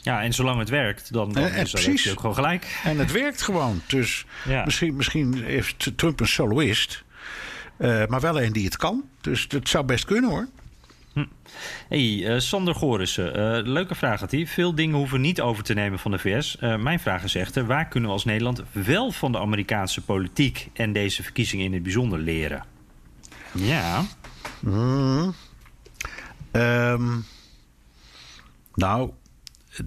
Ja, 0.02 0.22
en 0.22 0.32
zolang 0.32 0.58
het 0.58 0.68
werkt, 0.68 1.12
dan, 1.12 1.32
dan 1.32 1.42
Eh, 1.42 1.54
eh, 1.56 1.62
is 1.62 1.70
dat 1.70 1.82
precies. 1.82 2.10
ook 2.12 2.20
gewoon 2.20 2.34
gelijk. 2.34 2.80
En 2.84 2.98
het 2.98 3.12
werkt 3.12 3.42
gewoon. 3.42 3.82
Dus 3.86 4.26
Ja. 4.48 4.64
misschien, 4.64 4.96
misschien 4.96 5.42
heeft 5.44 5.92
Trump 5.96 6.20
een 6.20 6.26
soloist. 6.28 7.04
eh, 7.76 8.06
maar 8.06 8.20
wel 8.20 8.40
een 8.42 8.52
die 8.52 8.64
het 8.64 8.76
kan. 8.76 9.04
Dus 9.20 9.48
dat 9.48 9.68
zou 9.68 9.84
best 9.84 10.04
kunnen 10.04 10.30
hoor. 10.30 10.48
Hey, 11.88 12.26
eh, 12.26 12.38
Sander 12.40 12.74
Gorissen, 12.74 13.34
eh, 13.34 13.66
leuke 13.66 13.94
vraag 13.94 14.20
had 14.20 14.30
hij. 14.30 14.46
Veel 14.46 14.74
dingen 14.74 14.96
hoeven 14.96 15.20
niet 15.20 15.40
over 15.40 15.64
te 15.64 15.74
nemen 15.74 15.98
van 15.98 16.10
de 16.10 16.18
VS. 16.18 16.58
Eh, 16.58 16.76
mijn 16.76 17.00
vraag 17.00 17.24
is 17.24 17.34
echter, 17.34 17.66
waar 17.66 17.88
kunnen 17.88 18.08
we 18.08 18.14
als 18.14 18.24
Nederland 18.24 18.62
wel 18.72 19.10
van 19.10 19.32
de 19.32 19.38
Amerikaanse 19.38 20.00
politiek 20.00 20.68
en 20.72 20.92
deze 20.92 21.22
verkiezingen 21.22 21.64
in 21.64 21.72
het 21.72 21.82
bijzonder 21.82 22.18
leren? 22.18 22.64
Ja, 23.52 24.04
Ehm, 26.50 27.18
Nou, 28.74 29.10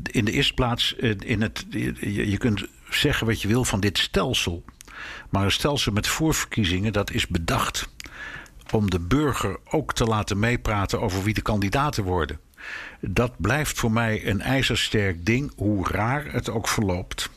in 0.04 0.26
de 0.26 0.32
eerste 0.32 0.54
plaats, 0.54 0.94
in 1.20 1.42
het, 1.42 1.66
je, 1.70 2.30
je 2.30 2.38
kunt 2.38 2.66
zeggen 2.90 3.28
wat 3.28 3.42
je 3.42 3.48
wil 3.48 3.64
van 3.64 3.80
dit 3.80 3.98
stelsel. 3.98 4.64
Maar 5.30 5.44
een 5.44 5.52
stelsel 5.52 5.92
met 5.92 6.08
voorverkiezingen, 6.08 6.94
dat 6.94 7.12
is 7.12 7.28
bedacht 7.28 7.90
om 8.72 8.89
de 8.89 8.99
burger 8.99 9.57
ook 9.70 9.93
te 9.93 10.03
laten 10.03 10.39
meepraten 10.39 11.01
over 11.01 11.24
wie 11.24 11.34
de 11.34 11.41
kandidaten 11.41 12.03
worden. 12.03 12.39
Dat 13.01 13.34
blijft 13.38 13.80
voor 13.80 13.91
mij 13.91 14.28
een 14.28 14.41
ijzersterk 14.41 15.26
ding, 15.26 15.51
hoe 15.55 15.88
raar 15.88 16.26
het 16.32 16.49
ook 16.49 16.68
verloopt. 16.68 17.30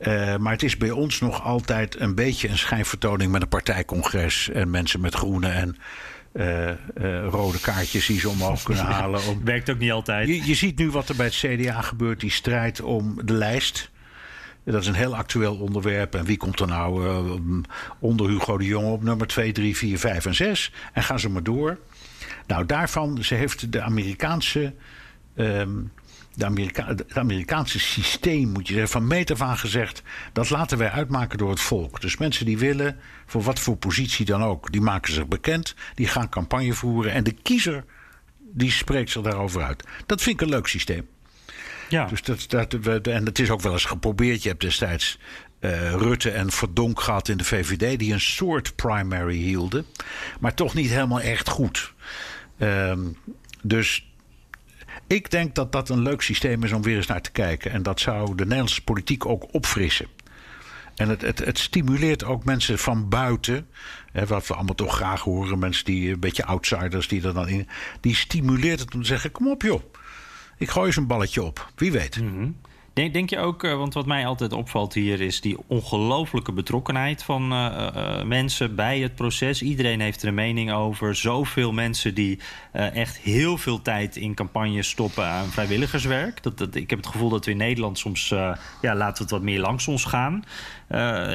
Uh, 0.00 0.36
maar 0.36 0.52
het 0.52 0.62
is 0.62 0.76
bij 0.76 0.90
ons 0.90 1.20
nog 1.20 1.44
altijd 1.44 2.00
een 2.00 2.14
beetje 2.14 2.48
een 2.48 2.58
schijnvertoning 2.58 3.32
met 3.32 3.42
een 3.42 3.48
partijcongres 3.48 4.50
en 4.50 4.70
mensen 4.70 5.00
met 5.00 5.14
groene 5.14 5.48
en 5.48 5.76
uh, 6.32 6.68
uh, 6.68 6.74
rode 7.28 7.60
kaartjes 7.60 8.06
die 8.06 8.20
ze 8.20 8.28
omhoog 8.28 8.62
kunnen 8.62 8.84
halen. 8.94 9.24
Om... 9.24 9.44
Werkt 9.44 9.70
ook 9.70 9.78
niet 9.78 9.92
altijd. 9.92 10.28
Je, 10.28 10.46
je, 10.46 10.54
ziet 10.54 10.78
nu 10.78 10.90
wat 10.90 11.08
er 11.08 11.16
bij 11.16 11.26
het 11.26 11.34
CDA 11.34 11.80
gebeurt, 11.80 12.20
die 12.20 12.30
strijd 12.30 12.80
om 12.80 13.18
de 13.24 13.32
lijst. 13.32 13.90
Dat 14.64 14.80
is 14.80 14.86
een 14.86 14.94
heel 14.94 15.16
actueel 15.16 15.56
onderwerp. 15.56 16.14
En 16.14 16.24
wie 16.24 16.36
komt 16.36 16.60
er 16.60 16.66
nou 16.66 17.06
uh, 17.06 17.60
onder 17.98 18.28
Hugo 18.28 18.58
de 18.58 18.64
Jonge 18.64 18.90
op 18.90 19.02
nummer 19.02 19.26
2, 19.26 19.52
3, 19.52 19.76
4, 19.76 19.98
5 19.98 20.26
en 20.26 20.34
6? 20.34 20.72
En 20.92 21.02
gaan 21.02 21.20
ze 21.20 21.30
maar 21.30 21.42
door. 21.42 21.78
Nou, 22.46 22.66
daarvan, 22.66 23.24
ze 23.24 23.34
heeft 23.34 23.72
de 23.72 23.80
Amerikaanse. 23.80 24.74
Um, 25.36 25.92
de 26.34 26.70
het 26.84 27.18
Amerikaanse 27.18 27.78
systeem, 27.78 28.48
moet 28.48 28.66
je 28.66 28.72
zeggen, 28.72 28.92
van 28.92 29.06
meet 29.06 29.30
af 29.30 29.40
aan 29.40 29.56
gezegd... 29.56 30.02
dat 30.32 30.50
laten 30.50 30.78
wij 30.78 30.90
uitmaken 30.90 31.38
door 31.38 31.50
het 31.50 31.60
volk. 31.60 32.00
Dus 32.00 32.16
mensen 32.16 32.46
die 32.46 32.58
willen, 32.58 32.96
voor 33.26 33.42
wat 33.42 33.58
voor 33.58 33.76
positie 33.76 34.24
dan 34.24 34.42
ook... 34.42 34.72
die 34.72 34.80
maken 34.80 35.12
zich 35.12 35.28
bekend, 35.28 35.74
die 35.94 36.06
gaan 36.06 36.28
campagne 36.28 36.72
voeren... 36.72 37.12
en 37.12 37.24
de 37.24 37.32
kiezer, 37.32 37.84
die 38.38 38.70
spreekt 38.70 39.10
zich 39.10 39.22
daarover 39.22 39.62
uit. 39.62 39.84
Dat 40.06 40.22
vind 40.22 40.40
ik 40.40 40.46
een 40.46 40.52
leuk 40.52 40.66
systeem. 40.66 41.08
Ja. 41.90 42.06
Dus 42.06 42.22
dat, 42.22 42.46
dat, 42.48 43.06
en 43.06 43.26
het 43.26 43.38
is 43.38 43.50
ook 43.50 43.60
wel 43.60 43.72
eens 43.72 43.84
geprobeerd. 43.84 44.42
Je 44.42 44.48
hebt 44.48 44.60
destijds 44.60 45.18
uh, 45.60 45.92
Rutte 45.92 46.30
en 46.30 46.50
Verdonk 46.50 47.00
gehad 47.00 47.28
in 47.28 47.36
de 47.36 47.44
VVD... 47.44 47.98
die 47.98 48.12
een 48.12 48.20
soort 48.20 48.76
primary 48.76 49.36
hielden, 49.36 49.86
maar 50.40 50.54
toch 50.54 50.74
niet 50.74 50.90
helemaal 50.90 51.20
echt 51.20 51.48
goed. 51.48 51.92
Um, 52.58 53.16
dus 53.62 54.10
ik 55.06 55.30
denk 55.30 55.54
dat 55.54 55.72
dat 55.72 55.88
een 55.88 56.02
leuk 56.02 56.22
systeem 56.22 56.64
is 56.64 56.72
om 56.72 56.82
weer 56.82 56.96
eens 56.96 57.06
naar 57.06 57.20
te 57.20 57.30
kijken. 57.30 57.70
En 57.70 57.82
dat 57.82 58.00
zou 58.00 58.34
de 58.34 58.42
Nederlandse 58.42 58.84
politiek 58.84 59.26
ook 59.26 59.54
opfrissen. 59.54 60.06
En 60.94 61.08
het, 61.08 61.22
het, 61.22 61.38
het 61.38 61.58
stimuleert 61.58 62.24
ook 62.24 62.44
mensen 62.44 62.78
van 62.78 63.08
buiten. 63.08 63.66
Hè, 64.12 64.26
wat 64.26 64.46
we 64.46 64.54
allemaal 64.54 64.74
toch 64.74 64.94
graag 64.94 65.20
horen. 65.20 65.58
Mensen 65.58 65.84
die 65.84 66.12
een 66.12 66.20
beetje 66.20 66.44
outsiders 66.44 67.08
die 67.08 67.22
er 67.22 67.34
dan 67.34 67.48
in. 67.48 67.68
Die 68.00 68.14
stimuleert 68.14 68.80
het 68.80 68.94
om 68.94 69.00
te 69.00 69.06
zeggen: 69.06 69.32
kom 69.32 69.48
op 69.48 69.62
joh. 69.62 69.82
Ik 70.60 70.70
gooi 70.70 70.86
eens 70.86 70.96
een 70.96 71.06
balletje 71.06 71.42
op. 71.42 71.72
Wie 71.74 71.92
weet. 71.92 72.20
Mm 72.20 72.28
-hmm. 72.28 72.56
Denk, 72.92 73.12
denk 73.12 73.30
je 73.30 73.38
ook, 73.38 73.64
uh, 73.64 73.76
want 73.76 73.94
wat 73.94 74.06
mij 74.06 74.26
altijd 74.26 74.52
opvalt 74.52 74.94
hier 74.94 75.20
is 75.20 75.40
die 75.40 75.56
ongelofelijke 75.66 76.52
betrokkenheid 76.52 77.22
van 77.22 77.52
uh, 77.52 77.88
uh, 77.96 78.22
mensen 78.22 78.74
bij 78.74 79.00
het 79.00 79.14
proces. 79.14 79.62
Iedereen 79.62 80.00
heeft 80.00 80.22
er 80.22 80.28
een 80.28 80.34
mening 80.34 80.72
over. 80.72 81.14
Zoveel 81.14 81.72
mensen 81.72 82.14
die 82.14 82.38
echt 82.72 83.16
heel 83.16 83.58
veel 83.58 83.82
tijd 83.82 84.16
in 84.16 84.34
campagnes 84.34 84.88
stoppen 84.88 85.26
aan 85.26 85.46
vrijwilligerswerk. 85.46 86.42
Dat, 86.42 86.58
dat, 86.58 86.74
ik 86.74 86.90
heb 86.90 86.98
het 86.98 87.08
gevoel 87.08 87.28
dat 87.28 87.44
we 87.44 87.50
in 87.50 87.56
Nederland 87.56 87.98
soms, 87.98 88.28
ja, 88.28 88.94
laten 88.94 89.16
we 89.16 89.22
het 89.22 89.30
wat 89.30 89.42
meer 89.42 89.60
langs 89.60 89.88
ons 89.88 90.04
gaan. 90.04 90.44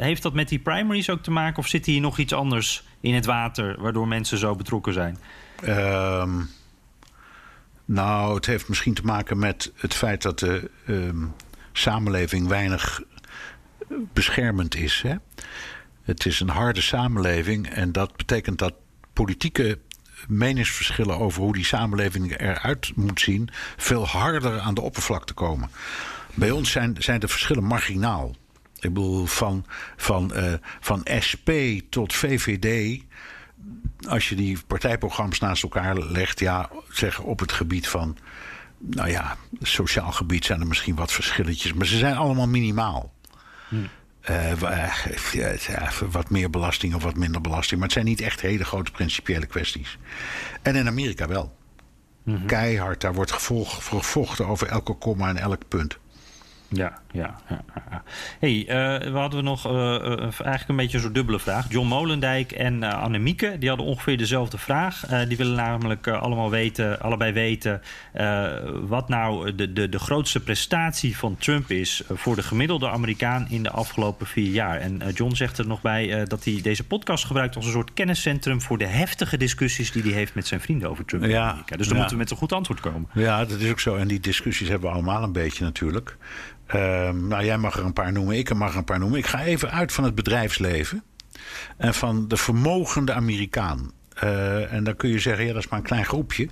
heeft 0.01 0.21
dat 0.21 0.33
met 0.33 0.49
die 0.49 0.59
primaries 0.59 1.09
ook 1.09 1.23
te 1.23 1.31
maken 1.31 1.57
of 1.57 1.67
zit 1.67 1.85
hier 1.85 2.01
nog 2.01 2.17
iets 2.17 2.33
anders 2.33 2.83
in 2.99 3.13
het 3.13 3.25
water 3.25 3.81
waardoor 3.81 4.07
mensen 4.07 4.37
zo 4.37 4.55
betrokken 4.55 4.93
zijn? 4.93 5.17
Um... 5.67 6.49
Nou, 7.85 8.35
het 8.35 8.45
heeft 8.45 8.67
misschien 8.67 8.93
te 8.93 9.03
maken 9.03 9.39
met 9.39 9.71
het 9.75 9.93
feit 9.93 10.21
dat 10.21 10.39
de 10.39 10.71
um, 10.87 11.33
samenleving 11.71 12.47
weinig 12.47 13.01
beschermend 14.13 14.75
is. 14.75 15.01
Hè? 15.01 15.15
Het 16.03 16.25
is 16.25 16.39
een 16.39 16.49
harde 16.49 16.81
samenleving 16.81 17.69
en 17.69 17.91
dat 17.91 18.15
betekent 18.15 18.59
dat 18.59 18.73
politieke 19.13 19.79
meningsverschillen 20.27 21.17
over 21.17 21.41
hoe 21.41 21.53
die 21.53 21.65
samenleving 21.65 22.39
eruit 22.39 22.91
moet 22.95 23.19
zien 23.19 23.49
veel 23.77 24.07
harder 24.07 24.59
aan 24.59 24.73
de 24.73 24.81
oppervlakte 24.81 25.33
komen. 25.33 25.69
Bij 26.33 26.51
ons 26.51 26.71
zijn, 26.71 26.95
zijn 26.99 27.19
de 27.19 27.27
verschillen 27.27 27.63
marginaal. 27.63 28.35
Ik 28.79 28.93
bedoel, 28.93 29.25
van, 29.25 29.65
van, 29.95 30.31
uh, 30.35 30.53
van 30.79 31.07
SP 31.27 31.49
tot 31.89 32.13
VVD 32.13 33.01
als 34.07 34.29
je 34.29 34.35
die 34.35 34.57
partijprogramma's 34.67 35.39
naast 35.39 35.63
elkaar 35.63 35.97
legt, 35.97 36.39
ja, 36.39 36.69
zeg 36.89 37.19
op 37.19 37.39
het 37.39 37.51
gebied 37.51 37.87
van, 37.87 38.17
nou 38.77 39.09
ja, 39.09 39.37
sociaal 39.61 40.11
gebied 40.11 40.45
zijn 40.45 40.59
er 40.59 40.67
misschien 40.67 40.95
wat 40.95 41.11
verschilletjes, 41.11 41.73
maar 41.73 41.85
ze 41.85 41.97
zijn 41.97 42.15
allemaal 42.15 42.47
minimaal. 42.47 43.13
Hm. 43.67 43.75
Uh, 44.29 44.61
ja, 45.31 45.89
wat 46.11 46.29
meer 46.29 46.49
belasting 46.49 46.95
of 46.95 47.03
wat 47.03 47.15
minder 47.15 47.41
belasting. 47.41 47.79
Maar 47.79 47.89
het 47.89 47.97
zijn 47.97 48.05
niet 48.05 48.21
echt 48.21 48.41
hele 48.41 48.65
grote 48.65 48.91
principiële 48.91 49.45
kwesties. 49.45 49.97
En 50.61 50.75
in 50.75 50.87
Amerika 50.87 51.27
wel. 51.27 51.55
Mm 52.23 52.35
-hmm. 52.35 52.45
Keihard, 52.45 53.01
daar 53.01 53.13
wordt 53.13 53.31
gevochten 53.31 54.47
over 54.47 54.67
elke 54.67 54.93
komma 54.93 55.29
en 55.29 55.37
elk 55.37 55.67
punt. 55.67 55.97
Ja, 56.67 56.99
ja. 57.11 57.35
ja, 57.49 57.63
ja. 57.89 58.03
hey, 58.39 58.59
uh, 58.59 59.11
we 59.11 59.17
hadden 59.17 59.43
nog 59.43 59.67
uh, 59.67 59.73
uh, 59.73 60.19
eigenlijk 60.19 60.67
een 60.67 60.75
beetje 60.75 60.99
zo'n 60.99 61.13
dubbele 61.13 61.39
vraag. 61.39 61.65
John 61.69 61.87
Molendijk 61.87 62.51
en 62.51 62.83
Annemieke, 62.83 63.55
die 63.59 63.69
hadden 63.69 63.87
ongeveer 63.87 64.17
dezelfde 64.17 64.57
vraag. 64.57 65.05
die 65.27 65.37
willen 65.37 65.55
namelijk 65.55 66.07
allemaal 66.07 66.49
weten, 66.49 66.99
allebei 66.99 67.31
weten 67.31 67.81
wat 68.87 69.09
nou 69.09 69.55
de, 69.55 69.73
de, 69.73 69.89
de 69.89 69.99
grootste 69.99 70.39
prestatie 70.39 71.17
van 71.17 71.37
Trump 71.37 71.71
is 71.71 72.03
voor 72.09 72.35
de 72.35 72.43
gemiddelde 72.43 72.89
Amerikaan 72.89 73.47
in 73.49 73.63
de 73.63 73.71
afgelopen 73.71 74.27
vier 74.27 74.51
jaar. 74.51 74.79
En 74.79 75.01
John 75.13 75.35
zegt 75.35 75.57
er 75.57 75.67
nog 75.67 75.81
bij 75.81 76.25
dat 76.25 76.43
hij 76.43 76.59
deze 76.61 76.83
podcast 76.83 77.25
gebruikt 77.25 77.55
als 77.55 77.65
een 77.65 77.71
soort 77.71 77.93
kenniscentrum 77.93 78.61
voor 78.61 78.77
de 78.77 78.85
heftige 78.85 79.37
discussies 79.37 79.91
die 79.91 80.01
hij 80.01 80.11
heeft 80.11 80.35
met 80.35 80.47
zijn 80.47 80.61
vrienden 80.61 80.89
over 80.89 81.05
Trump 81.05 81.23
ja, 81.23 81.29
in 81.29 81.49
Amerika. 81.49 81.77
Dus 81.77 81.87
dan 81.87 81.97
moeten 81.97 82.15
we 82.15 82.21
met 82.21 82.31
een 82.31 82.37
goed 82.37 82.53
antwoord 82.53 82.79
komen. 82.79 83.09
Ja, 83.13 83.45
dat 83.45 83.59
is 83.59 83.71
ook 83.71 83.79
zo. 83.79 83.95
En 83.95 84.07
die 84.07 84.19
discussies 84.19 84.67
hebben 84.67 84.89
we 84.89 84.95
allemaal 84.95 85.23
een 85.23 85.31
beetje 85.31 85.63
natuurlijk. 85.63 86.17
Uh, 86.67 87.09
nou, 87.09 87.45
jij 87.45 87.57
mag 87.57 87.77
er 87.77 87.85
een 87.85 87.93
paar 87.93 88.11
noemen, 88.11 88.37
ik 88.37 88.53
mag 88.53 88.71
er 88.71 88.77
een 88.77 88.83
paar 88.83 88.99
noemen. 88.99 89.19
Ik 89.19 89.25
ga 89.25 89.43
even 89.43 89.71
uit 89.71 89.91
van 89.91 90.03
het 90.03 90.15
bedrijfsleven 90.15 91.03
en 91.77 91.93
van 91.93 92.27
de 92.27 92.37
vermogende 92.37 93.13
Amerikaan. 93.13 93.91
Uh, 94.23 94.73
en 94.73 94.83
dan 94.83 94.95
kun 94.95 95.09
je 95.09 95.19
zeggen, 95.19 95.45
ja, 95.45 95.53
dat 95.53 95.63
is 95.63 95.69
maar 95.69 95.79
een 95.79 95.85
klein 95.85 96.05
groepje. 96.05 96.49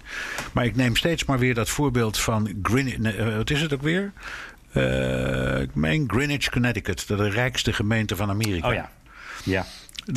Maar 0.51 0.66
ik 0.66 0.76
neem 0.76 0.95
steeds 0.95 1.26
maar 1.26 1.39
weer 1.39 1.53
dat 1.53 1.70
voorbeeld 1.70 2.20
van 2.20 2.59
Greenwich. 2.64 2.97
Uh, 2.97 3.36
wat 3.36 3.49
is 3.49 3.61
het 3.61 3.74
ook 3.74 3.82
weer? 3.82 4.11
Uh, 4.74 5.61
ik 5.61 5.76
meen 5.76 6.03
Greenwich, 6.07 6.49
Connecticut, 6.49 7.07
de 7.07 7.30
rijkste 7.30 7.74
gemeente 7.74 8.16
van 8.16 8.30
Amerika. 8.30 8.68
Oh 8.68 8.74
ja. 8.74 8.91
ja. 9.43 9.66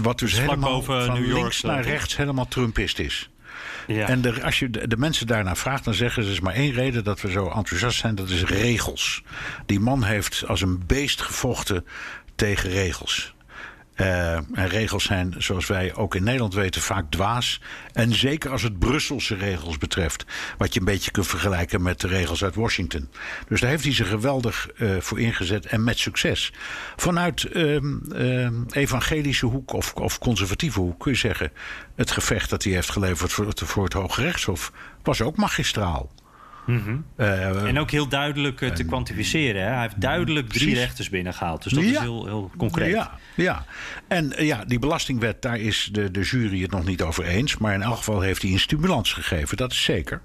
Wat 0.02 0.18
dus 0.18 0.40
helemaal 0.40 0.70
boven 0.70 1.04
van 1.04 1.14
New 1.14 1.26
York, 1.26 1.40
links 1.40 1.62
naar 1.62 1.82
rechts 1.82 2.16
helemaal 2.16 2.48
Trumpist 2.48 2.98
is. 2.98 3.30
Ja. 3.86 4.08
En 4.08 4.42
als 4.42 4.58
je 4.58 4.70
de, 4.70 4.88
de, 4.88 4.96
mensen 4.96 5.26
daarna 5.26 5.56
vraagt, 5.56 5.84
dan 5.84 5.94
zeggen 5.94 6.22
ze: 6.22 6.28
er 6.28 6.34
is 6.34 6.40
maar 6.40 6.54
één 6.54 6.72
reden 6.72 7.04
dat 7.04 7.20
we 7.20 7.30
zo 7.30 7.50
enthousiast 7.50 7.98
zijn: 7.98 8.14
dat 8.14 8.28
is 8.28 8.44
regels. 8.44 9.22
Die 9.66 9.80
man 9.80 10.04
heeft 10.04 10.44
als 10.46 10.60
een 10.60 10.86
beest 10.86 11.22
gevochten 11.22 11.86
tegen 12.34 12.70
regels. 12.70 13.34
Uh, 13.96 14.32
en 14.34 14.68
regels 14.68 15.04
zijn, 15.04 15.34
zoals 15.38 15.66
wij 15.66 15.94
ook 15.94 16.14
in 16.14 16.22
Nederland 16.22 16.54
weten, 16.54 16.80
vaak 16.80 17.10
dwaas. 17.10 17.60
En 17.92 18.14
zeker 18.14 18.50
als 18.50 18.62
het 18.62 18.78
Brusselse 18.78 19.34
regels 19.34 19.78
betreft. 19.78 20.24
Wat 20.58 20.74
je 20.74 20.80
een 20.80 20.86
beetje 20.86 21.10
kunt 21.10 21.26
vergelijken 21.26 21.82
met 21.82 22.00
de 22.00 22.08
regels 22.08 22.44
uit 22.44 22.54
Washington. 22.54 23.08
Dus 23.48 23.60
daar 23.60 23.70
heeft 23.70 23.84
hij 23.84 23.92
zich 23.92 24.08
geweldig 24.08 24.68
uh, 24.76 25.00
voor 25.00 25.20
ingezet 25.20 25.66
en 25.66 25.84
met 25.84 25.98
succes. 25.98 26.52
Vanuit 26.96 27.48
uh, 27.52 28.48
evangelische 28.70 29.46
hoek 29.46 29.72
of, 29.72 29.94
of, 29.94 30.18
conservatieve 30.18 30.80
hoek 30.80 31.00
kun 31.00 31.12
je 31.12 31.18
zeggen... 31.18 31.52
het 31.94 32.10
gevecht 32.10 32.50
dat 32.50 32.64
hij 32.64 32.72
heeft 32.72 32.90
geleverd 32.90 33.32
voor 33.32 33.46
het, 33.46 33.60
voor 33.60 33.84
het 33.84 33.92
Hoge 33.92 34.22
Rechtshof 34.22 34.72
was 35.02 35.20
ook 35.22 35.36
magistraal. 35.36 36.10
Mm 36.66 36.82
-hmm. 36.84 37.04
uh, 37.16 37.68
en 37.68 37.78
ook 37.78 37.90
heel 37.90 38.08
duidelijk 38.08 38.60
uh, 38.60 38.70
te 38.70 38.84
kwantificeren. 38.84 39.62
Hè? 39.62 39.68
Hij 39.68 39.80
heeft 39.80 40.00
duidelijk 40.00 40.48
drie 40.48 40.60
precies. 40.60 40.78
rechters 40.78 41.08
binnengehaald. 41.08 41.62
Dus 41.62 41.72
dat 41.72 41.84
ja. 41.84 41.90
is 41.90 41.98
heel, 41.98 42.26
heel 42.26 42.50
concreet. 42.56 42.92
Ja, 42.92 43.18
ja. 43.34 43.64
en 44.08 44.32
uh, 44.32 44.46
ja, 44.46 44.64
die 44.64 44.78
belastingwet, 44.78 45.42
daar 45.42 45.58
is 45.58 45.88
de, 45.92 46.10
de 46.10 46.20
jury 46.20 46.62
het 46.62 46.70
nog 46.70 46.84
niet 46.84 47.02
over 47.02 47.24
eens. 47.24 47.56
Maar 47.56 47.74
in 47.74 47.82
elk 47.82 47.96
geval 47.96 48.20
heeft 48.20 48.42
hij 48.42 48.50
een 48.50 48.60
stimulans 48.60 49.12
gegeven, 49.12 49.56
dat 49.56 49.72
is 49.72 49.82
zeker. 49.82 50.22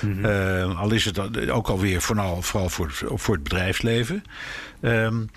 Mm 0.00 0.24
-hmm. 0.24 0.70
al 0.70 0.92
is 0.92 1.04
het 1.04 1.50
ook 1.50 1.68
alweer 1.68 2.00
vooral, 2.00 2.42
vooral 2.42 2.68
voor, 2.68 2.90
voor 2.92 3.34
het 3.34 3.42
bedrijfsleven. 3.42 4.22
Um, 4.80 5.30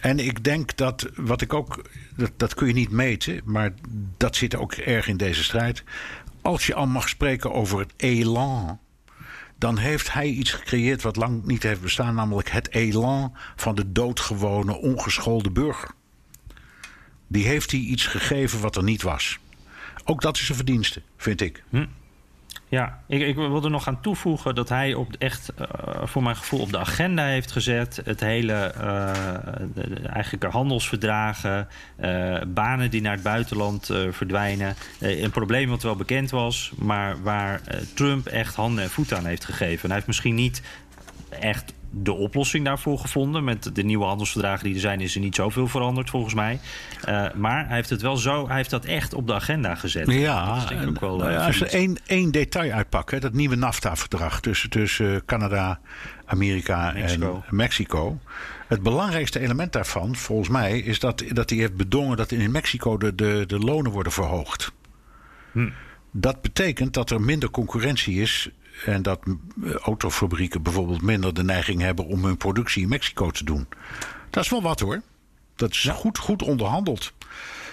en 0.00 0.18
ik 0.18 0.44
denk 0.44 0.76
dat, 0.76 1.08
wat 1.14 1.40
ik 1.40 1.52
ook, 1.52 1.82
dat, 2.16 2.30
dat 2.36 2.54
kun 2.54 2.66
je 2.66 2.72
niet 2.72 2.90
meten, 2.90 3.40
maar 3.44 3.72
dat 4.16 4.36
zit 4.36 4.56
ook 4.56 4.72
erg 4.72 5.08
in 5.08 5.16
deze 5.16 5.44
strijd. 5.44 5.84
Als 6.42 6.66
je 6.66 6.74
al 6.74 6.86
mag 6.86 7.08
spreken 7.08 7.52
over 7.52 7.78
het 7.78 7.92
elan 7.96 8.78
dan 9.58 9.78
heeft 9.78 10.12
hij 10.12 10.26
iets 10.26 10.50
gecreëerd 10.50 11.02
wat 11.02 11.16
lang 11.16 11.44
niet 11.44 11.62
heeft 11.62 11.80
bestaan, 11.80 12.14
namelijk 12.14 12.50
het 12.50 12.74
elan 12.74 13.36
van 13.56 13.74
de 13.74 13.92
doodgewone, 13.92 14.76
ongeschoolde 14.76 15.50
burger. 15.50 15.90
Die 17.26 17.46
heeft 17.46 17.70
hij 17.70 17.80
iets 17.80 18.06
gegeven 18.06 18.60
wat 18.60 18.76
er 18.76 18.82
niet 18.82 19.02
was. 19.02 19.38
Ook 20.04 20.20
dat 20.20 20.36
is 20.36 20.48
een 20.48 20.54
verdienste, 20.54 21.02
vind 21.16 21.40
ik. 21.40 21.62
Hm. 21.70 21.86
Ja, 22.68 23.00
ik, 23.06 23.22
ik 23.22 23.34
wil 23.34 23.64
er 23.64 23.70
nog 23.70 23.88
aan 23.88 24.00
toevoegen 24.00 24.54
dat 24.54 24.68
hij 24.68 24.94
op 24.94 25.14
echt, 25.18 25.52
uh, 25.60 25.66
voor 26.04 26.22
mijn 26.22 26.36
gevoel, 26.36 26.60
op 26.60 26.70
de 26.70 26.78
agenda 26.78 27.24
heeft 27.24 27.52
gezet. 27.52 28.00
Het 28.04 28.20
hele, 28.20 28.74
uh, 28.76 29.12
de, 29.74 30.08
eigenlijk 30.08 30.52
handelsverdragen, 30.52 31.68
uh, 32.00 32.40
banen 32.46 32.90
die 32.90 33.00
naar 33.00 33.12
het 33.12 33.22
buitenland 33.22 33.90
verdwijnen. 34.10 34.74
een 35.00 35.30
probleem 35.30 35.68
wat 35.68 35.82
wel 35.82 35.96
bekend 35.96 36.30
was, 36.30 36.72
maar 36.76 37.22
waar 37.22 37.60
Trump 37.94 38.26
echt 38.26 38.54
handen 38.54 38.84
en 38.84 38.90
voeten 38.90 39.16
aan 39.16 39.26
heeft 39.26 39.44
gegeven. 39.44 39.82
En 39.82 39.86
hij 39.86 39.94
heeft 39.94 40.06
misschien 40.06 40.34
niet 40.34 40.62
echt 41.28 41.74
de 41.90 42.12
oplossing 42.12 42.64
daarvoor 42.64 42.98
gevonden. 42.98 43.44
Met 43.44 43.74
de 43.74 43.82
nieuwe 43.82 44.04
handelsverdragen 44.04 44.64
die 44.64 44.74
er 44.74 44.80
zijn, 44.80 45.00
is 45.00 45.14
er 45.14 45.20
niet 45.20 45.34
zoveel 45.34 45.68
veranderd 45.68 46.10
volgens 46.10 46.34
mij. 46.34 46.60
Uh, 47.08 47.26
maar 47.34 47.66
hij 47.66 47.76
heeft 47.76 47.90
het 47.90 48.02
wel 48.02 48.16
zo, 48.16 48.46
hij 48.46 48.56
heeft 48.56 48.70
dat 48.70 48.84
echt 48.84 49.14
op 49.14 49.26
de 49.26 49.34
agenda 49.34 49.74
gezet. 49.74 50.10
Ja, 50.10 50.64
ook 50.88 51.00
wel, 51.00 51.30
uh, 51.30 51.46
als 51.46 51.58
we 51.58 51.68
één, 51.68 51.96
één 52.06 52.30
detail 52.30 52.72
uitpakken, 52.72 53.20
dat 53.20 53.32
nieuwe 53.32 53.56
NAFTA-verdrag 53.56 54.40
tussen, 54.40 54.70
tussen 54.70 55.24
Canada, 55.24 55.80
Amerika 56.24 56.92
Mexico. 56.92 57.44
en 57.48 57.56
Mexico. 57.56 58.18
Het 58.68 58.82
belangrijkste 58.82 59.40
element 59.40 59.72
daarvan, 59.72 60.16
volgens 60.16 60.48
mij, 60.48 60.78
is 60.78 60.98
dat, 60.98 61.24
dat 61.28 61.50
hij 61.50 61.58
heeft 61.58 61.76
bedongen 61.76 62.16
dat 62.16 62.30
in 62.30 62.50
Mexico 62.50 62.98
de, 62.98 63.14
de, 63.14 63.44
de 63.46 63.58
lonen 63.58 63.90
worden 63.90 64.12
verhoogd. 64.12 64.72
Hm. 65.52 65.68
Dat 66.10 66.42
betekent 66.42 66.94
dat 66.94 67.10
er 67.10 67.20
minder 67.20 67.50
concurrentie 67.50 68.20
is 68.20 68.50
en 68.84 69.02
dat 69.02 69.20
autofabrieken 69.80 70.62
bijvoorbeeld 70.62 71.02
minder 71.02 71.34
de 71.34 71.44
neiging 71.44 71.80
hebben 71.80 72.06
om 72.06 72.24
hun 72.24 72.36
productie 72.36 72.82
in 72.82 72.88
Mexico 72.88 73.30
te 73.30 73.44
doen. 73.44 73.66
Dat 74.30 74.44
is 74.44 74.50
wel 74.50 74.62
wat 74.62 74.80
hoor. 74.80 75.02
Dat 75.54 75.70
is 75.70 75.88
goed, 75.92 76.18
goed 76.18 76.42
onderhandeld. 76.42 77.12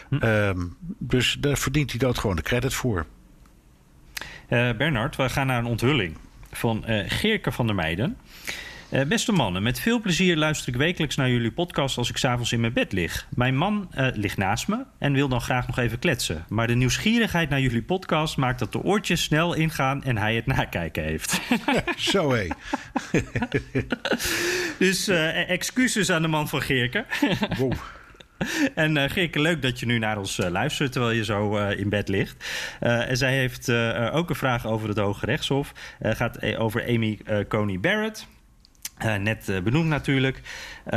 Hm. 0.10 0.26
Um, 0.26 0.78
dus 0.98 1.38
daar 1.40 1.58
verdient 1.58 1.90
hij 1.90 2.00
dat 2.00 2.18
gewoon 2.18 2.36
de 2.36 2.42
credit 2.42 2.74
voor. 2.74 3.06
Uh, 4.50 4.72
Bernard, 4.78 5.16
we 5.16 5.30
gaan 5.30 5.48
naar 5.48 5.60
een 5.60 5.66
onthulling 5.66 6.18
van 6.52 6.84
uh, 6.88 7.04
Geerke 7.08 7.52
van 7.52 7.66
der 7.66 7.76
Meijden. 7.76 8.18
Uh, 8.94 9.02
beste 9.02 9.32
mannen, 9.32 9.64
met 9.64 9.80
veel 9.80 10.00
plezier 10.00 10.38
luister 10.38 10.68
ik 10.68 10.76
wekelijks 10.76 11.16
naar 11.16 11.30
jullie 11.30 11.52
podcast 11.52 11.98
als 11.98 12.10
ik 12.10 12.18
s'avonds 12.18 12.52
in 12.52 12.60
mijn 12.60 12.74
bed 12.74 12.92
lig. 12.92 13.28
Mijn 13.36 13.58
man 13.58 13.92
uh, 13.98 14.08
ligt 14.14 14.38
naast 14.38 14.68
me 14.68 14.84
en 15.00 15.14
wil 15.14 15.28
dan 15.28 15.42
graag 15.42 15.68
nog 15.68 15.78
even 15.78 16.00
kletsen. 16.00 16.46
Maar 16.50 16.68
de 16.68 16.76
nieuwsgierigheid 16.76 17.50
naar 17.50 17.60
jullie 17.60 17.84
podcast 17.84 18.38
maakt 18.38 18.60
dat 18.60 18.72
de 18.72 18.84
oortjes 18.84 19.24
snel 19.24 19.54
ingaan 19.54 20.04
en 20.04 20.18
hij 20.18 20.36
het 20.36 20.46
nakijken 20.46 21.04
heeft. 21.04 21.42
Zo 22.12 22.34
hé. 22.34 22.48
dus 24.86 25.10
uh, 25.10 25.50
excuses 25.50 26.10
aan 26.10 26.22
de 26.22 26.28
man 26.28 26.48
van 26.50 26.62
Geerke. 26.62 27.06
wow. 27.58 27.74
En 28.76 28.96
uh, 28.96 29.04
Geerke, 29.10 29.42
leuk 29.42 29.62
dat 29.62 29.80
je 29.80 29.86
nu 29.86 29.98
naar 29.98 30.18
ons 30.18 30.40
uh, 30.40 30.50
luistert 30.50 30.92
terwijl 30.92 31.14
je 31.14 31.24
zo 31.24 31.58
uh, 31.58 31.80
in 31.80 31.90
bed 31.90 32.08
ligt. 32.08 32.46
en 32.80 33.18
zij 33.18 33.34
heeft 33.34 33.70
ook 34.12 34.30
een 34.30 34.36
vraag 34.36 34.66
over 34.66 34.88
het 34.88 34.98
Hoge 34.98 35.26
Rechtshof. 35.26 35.74
gaat 36.02 36.56
over 36.58 36.88
Amy 36.88 37.20
Coney 37.48 37.80
Barrett. 37.80 38.28
Uh, 39.06 39.16
net 39.16 39.50
uh, 39.50 39.62
benoemd 39.62 39.88
natuurlijk. 39.88 40.38
Uh, 40.38 40.92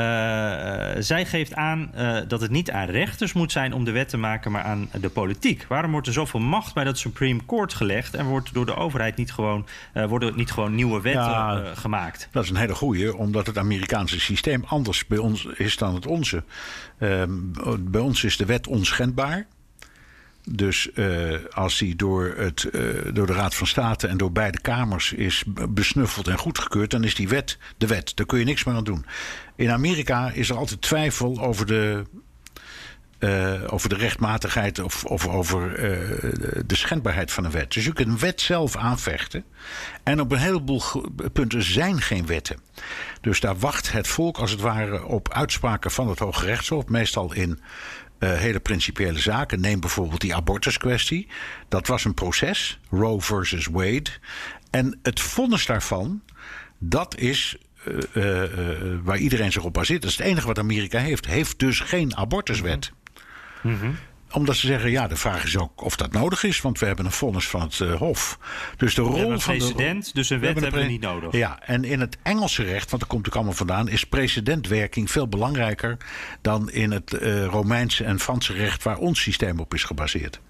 zij 0.99 1.27
geeft 1.27 1.55
aan 1.55 1.91
dat 2.29 2.41
het 2.41 2.51
niet 2.51 2.71
aan 2.71 2.89
rechters 2.89 3.33
moet 3.33 3.53
zijn 3.53 3.73
om 3.73 3.85
de 3.85 3.91
wet 3.91 4.09
te 4.09 4.17
maken, 4.17 4.53
maar 4.53 4.63
aan 4.63 4.89
de 5.01 5.09
politiek. 5.09 5.65
Waarom 5.69 5.91
wordt 5.91 6.07
er 6.07 6.13
zoveel 6.13 6.41
macht 6.41 6.75
bij 6.75 6.85
dat 6.85 6.99
Supreme 6.99 7.41
Court 7.47 7.75
gelegd 7.75 8.15
en 8.15 8.27
wordt 8.27 8.55
door 8.55 8.67
de 8.67 8.77
overheid 8.77 9.17
niet 9.17 9.33
gewoon, 9.33 9.67
worden 9.93 10.37
niet 10.37 10.51
gewoon 10.51 10.75
nieuwe 10.75 11.01
wetten 11.01 11.23
ja, 11.23 11.75
gemaakt? 11.75 12.29
Dat 12.33 12.45
is 12.45 12.51
een 12.51 12.57
hele 12.57 12.75
goeie, 12.75 13.17
omdat 13.17 13.47
het 13.47 13.59
Amerikaanse 13.59 14.21
systeem 14.21 14.65
anders 14.67 15.07
bij 15.07 15.19
ons 15.19 15.45
is 15.45 15.77
dan 15.77 15.95
het 15.95 16.07
onze. 16.07 16.45
Ehm, 16.99 17.31
bij 17.81 18.01
ons 18.01 18.25
is 18.25 18.37
de 18.37 18.45
wet 18.45 18.67
onschendbaar. 18.67 19.47
Dus 20.51 20.88
uh, 20.94 21.34
als 21.51 21.78
die 21.78 21.97
door, 21.97 22.34
het, 22.36 22.68
uh, 22.72 22.90
door 23.12 23.26
de 23.26 23.32
Raad 23.32 23.55
van 23.55 23.66
State 23.66 24.07
en 24.07 24.16
door 24.16 24.32
beide 24.32 24.61
kamers 24.61 25.12
is 25.12 25.44
besnuffeld 25.68 26.28
en 26.28 26.38
goedgekeurd, 26.38 26.90
dan 26.90 27.05
is 27.05 27.14
die 27.14 27.28
wet 27.28 27.59
de 27.76 27.86
wet. 27.86 28.16
Daar 28.16 28.26
kun 28.26 28.38
je 28.38 28.44
niks 28.44 28.64
meer 28.64 28.74
aan 28.74 28.84
doen. 28.84 29.07
In 29.57 29.70
Amerika 29.70 30.30
is 30.30 30.49
er 30.49 30.57
altijd 30.57 30.82
twijfel 30.82 31.40
over 31.40 31.66
de, 31.66 32.03
uh, 33.18 33.53
over 33.66 33.88
de 33.88 33.94
rechtmatigheid 33.97 34.78
of, 34.78 35.05
of 35.05 35.28
over 35.28 35.74
de 36.66 36.76
schendbaarheid 36.76 37.32
van 37.32 37.44
een 37.44 37.51
wet. 37.51 37.72
Dus 37.72 37.84
je 37.84 37.92
kunt 37.92 38.09
een 38.09 38.18
wet 38.18 38.40
zelf 38.40 38.76
aanvechten. 38.76 39.44
En 40.03 40.20
op 40.20 40.32
een 40.32 40.38
heleboel 40.38 40.82
punten 41.32 41.62
zijn 41.62 42.01
geen 42.01 42.26
wetten. 42.26 42.61
Dus 43.20 43.40
daar 43.40 43.59
wacht 43.59 43.92
het 43.92 44.09
volk 44.09 44.38
als 44.38 44.51
het 44.51 44.61
ware 44.61 45.05
op 45.05 45.32
uitspraken 45.32 45.90
van 45.90 46.09
het 46.09 46.18
Hoge 46.18 46.44
Rechtshof, 46.44 46.86
meestal 46.86 47.32
in 47.32 47.61
uh, 48.19 48.33
hele 48.33 48.61
principiële 48.61 49.19
zaken. 49.19 49.61
Neem 49.61 49.81
bijvoorbeeld 49.81 50.21
die 50.21 50.35
abortuskwestie. 50.35 51.29
Dat 51.69 51.87
was 51.87 52.05
een 52.05 52.14
proces, 52.14 52.81
Roe 52.91 53.21
versus 53.21 53.67
Wade. 53.67 54.11
En 54.71 54.99
het 55.03 55.21
vonnis 55.21 55.67
daarvan, 55.67 56.23
dat 56.79 57.17
is 57.17 57.57
uh, 57.87 57.99
uh, 58.14 58.99
waar 59.03 59.19
iedereen 59.19 59.53
zich 59.53 59.64
op 59.64 59.73
baseert. 59.73 60.03
Dat 60.03 60.11
is 60.11 60.17
het 60.17 60.27
enige 60.27 60.47
wat 60.47 60.59
Amerika 60.59 60.99
heeft. 60.99 61.27
Heeft 61.27 61.59
dus 61.59 61.81
geen 61.81 62.17
abortuswet. 62.17 62.93
Mm 63.62 63.79
-hmm 63.79 63.97
omdat 64.37 64.57
ze 64.57 64.66
zeggen, 64.66 64.91
ja, 64.91 65.07
de 65.07 65.16
vraag 65.16 65.45
is 65.45 65.59
ook 65.59 65.84
of 65.84 65.97
dat 65.97 66.12
nodig 66.12 66.43
is. 66.43 66.61
Want 66.61 66.78
we 66.78 66.87
hebben 66.87 67.05
een 67.05 67.12
vonnis 67.12 67.49
van 67.49 67.61
het 67.61 67.78
uh, 67.78 67.95
Hof. 67.95 68.39
Dus 68.76 68.95
de 68.95 69.03
rol 69.03 69.30
een 69.30 69.41
van 69.41 69.57
president, 69.57 70.07
de, 70.07 70.12
dus 70.12 70.30
een 70.30 70.41
wet 70.41 70.55
we 70.55 70.61
hebben 70.61 70.80
we 70.80 70.87
niet 70.87 71.01
nodig. 71.01 71.32
Ja, 71.32 71.62
en 71.62 71.84
in 71.84 72.01
het 72.01 72.18
Engelse 72.22 72.62
recht, 72.62 72.91
want 72.91 73.03
daar 73.03 73.11
komt 73.11 73.26
ook 73.26 73.34
allemaal 73.34 73.53
vandaan... 73.53 73.89
is 73.89 74.05
precedentwerking 74.05 75.11
veel 75.11 75.28
belangrijker... 75.28 75.97
dan 76.41 76.70
in 76.70 76.91
het 76.91 77.12
uh, 77.12 77.45
Romeinse 77.45 78.05
en 78.05 78.20
Franse 78.20 78.53
recht... 78.53 78.82
waar 78.82 78.99
ons 78.99 79.20
systeem 79.20 79.61
op 79.61 79.74
is 79.74 79.84
gebaseerd. 79.84 80.41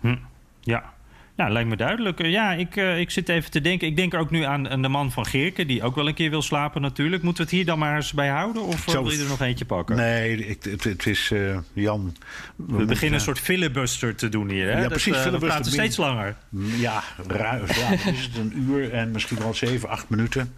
Hm. 0.00 0.16
Ja, 0.60 0.92
nou, 1.40 1.52
lijkt 1.52 1.68
me 1.68 1.76
duidelijk. 1.76 2.26
Ja, 2.26 2.52
ik, 2.52 2.76
uh, 2.76 2.98
ik 2.98 3.10
zit 3.10 3.28
even 3.28 3.50
te 3.50 3.60
denken. 3.60 3.88
Ik 3.88 3.96
denk 3.96 4.14
ook 4.14 4.30
nu 4.30 4.42
aan, 4.42 4.68
aan, 4.68 4.82
de 4.82 4.88
man 4.88 5.12
van 5.12 5.26
Geerke, 5.26 5.66
die 5.66 5.82
ook 5.82 5.94
wel 5.94 6.08
een 6.08 6.14
keer 6.14 6.30
wil 6.30 6.42
slapen 6.42 6.82
natuurlijk. 6.82 7.22
Moeten 7.22 7.44
we 7.44 7.48
het 7.50 7.58
hier 7.58 7.66
dan 7.66 7.78
maar 7.78 7.96
eens 7.96 8.12
bij 8.12 8.28
houden? 8.28 8.62
Of 8.62 8.84
Zo, 8.88 9.02
wil 9.02 9.12
je 9.12 9.22
er 9.22 9.28
nog 9.28 9.40
eentje 9.40 9.64
pakken? 9.64 9.96
Nee, 9.96 10.46
ik, 10.46 10.64
het, 10.64 10.84
het, 10.84 11.06
is 11.06 11.30
uh, 11.30 11.58
Jan. 11.72 12.16
We, 12.56 12.76
we 12.76 12.84
beginnen 12.84 13.18
een 13.18 13.24
soort 13.24 13.40
filibuster 13.40 14.14
te 14.14 14.28
doen 14.28 14.48
hier. 14.48 14.66
Hè? 14.66 14.72
Ja, 14.72 14.80
dat, 14.80 14.88
precies. 14.88 15.16
Uh, 15.16 15.24
we 15.24 15.38
praten 15.38 15.72
steeds 15.72 15.96
langer. 15.96 16.36
Ja, 16.76 17.02
ruim. 17.26 17.64
Ja, 17.66 17.90
is 18.10 18.22
het 18.22 18.36
een 18.36 18.66
uur 18.68 18.92
en 18.92 19.10
misschien 19.10 19.38
wel 19.38 19.54
zeven, 19.54 19.88
acht 19.88 20.08
minuten. 20.08 20.54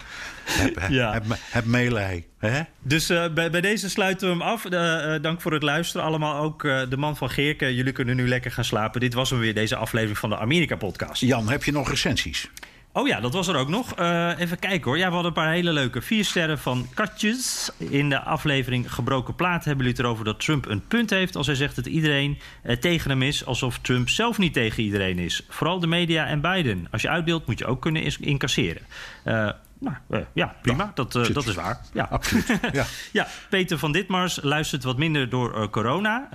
Heb, 0.53 0.91
ja. 0.91 1.13
heb, 1.13 1.25
heb 1.51 1.65
meelij. 1.65 2.27
Hè? 2.39 2.61
Dus 2.83 3.11
uh, 3.11 3.33
bij, 3.33 3.51
bij, 3.51 3.61
deze 3.61 3.91
sluiten 3.91 4.27
we 4.27 4.33
hem 4.33 4.43
af. 4.43 4.65
Uh, 4.65 4.73
uh, 4.73 5.23
dank 5.23 5.41
voor 5.41 5.53
het 5.53 5.63
luisteren. 5.63 6.07
Allemaal 6.07 6.43
ook 6.43 6.63
de 6.63 6.97
man 6.97 7.17
van 7.17 7.31
Geerke. 7.31 7.75
Jullie 7.75 7.93
kunnen 7.93 8.17
nu 8.17 8.29
lekker 8.29 8.51
gaan 8.51 8.65
slapen. 8.65 9.01
Dit 9.01 9.15
was 9.15 9.31
hem 9.31 9.39
weer, 9.39 9.55
deze 9.55 9.77
aflevering 9.77 10.19
van 10.19 10.31
de 10.31 10.39
Amerika-podcast. 10.39 11.21
Jan, 11.21 11.49
heb 11.49 11.65
je 11.65 11.73
nog 11.73 11.89
recensies? 11.89 12.51
Oh 12.95 13.09
ja, 13.09 13.21
dat 13.21 13.33
was 13.33 13.49
er 13.49 13.57
ook 13.57 13.69
nog. 13.69 13.99
Uh, 13.99 14.33
even 14.39 14.59
kijken 14.59 14.85
hoor. 14.85 14.99
Ja, 14.99 15.07
we 15.07 15.13
hadden 15.13 15.33
een 15.37 15.43
paar 15.43 15.53
hele 15.53 15.73
leuke. 15.73 16.03
Vier 16.03 16.25
sterren 16.25 16.59
van 16.59 16.87
Katjes. 16.95 17.71
In 17.79 18.09
de 18.09 18.21
aflevering 18.21 18.93
Gebroken 18.93 19.35
Plaat 19.35 19.65
hebben 19.65 19.85
jullie 19.85 19.99
het 19.99 20.07
erover 20.07 20.25
dat 20.25 20.41
Trump 20.41 20.67
een 20.67 20.87
punt 20.87 21.11
heeft... 21.11 21.37
als 21.37 21.47
hij 21.47 21.55
zegt 21.55 21.77
dat 21.77 21.87
iedereen 21.87 22.39
uh, 22.65 22.77
tegen 22.77 23.11
hem 23.11 23.23
is... 23.23 23.47
alsof 23.47 23.79
Trump 23.79 24.09
zelf 24.09 24.39
niet 24.39 24.53
tegen 24.53 24.83
iedereen 24.83 25.19
is. 25.19 25.47
Vooral 25.49 25.81
de 25.81 25.87
media 25.87 26.27
en 26.27 26.41
Biden. 26.41 26.87
Als 26.91 27.03
je 27.03 27.09
uitdeelt 27.09 27.47
moet 27.47 27.59
je 27.59 27.67
ook 27.67 27.83
kunnen 27.83 28.19
incasseren. 28.21 28.83
Uh, 29.25 29.51
nou, 29.83 29.97
uh, 30.11 30.21
ja, 30.33 30.57
prima. 30.63 30.85
Ja, 30.85 30.91
dat, 30.95 31.15
uh, 31.15 31.35
dat 31.35 31.47
is 31.47 31.55
waar. 31.55 31.81
Ja. 31.93 32.07
Absoluut. 32.11 32.51
Ja. 32.73 32.85
ja, 33.13 33.27
Peter 33.51 33.79
van 33.79 33.93
Ditmars 33.93 34.39
luistert 34.43 34.85
wat 34.85 34.97
minder 34.97 35.29
door 35.29 35.57
uh, 35.57 35.69
corona. 35.69 36.29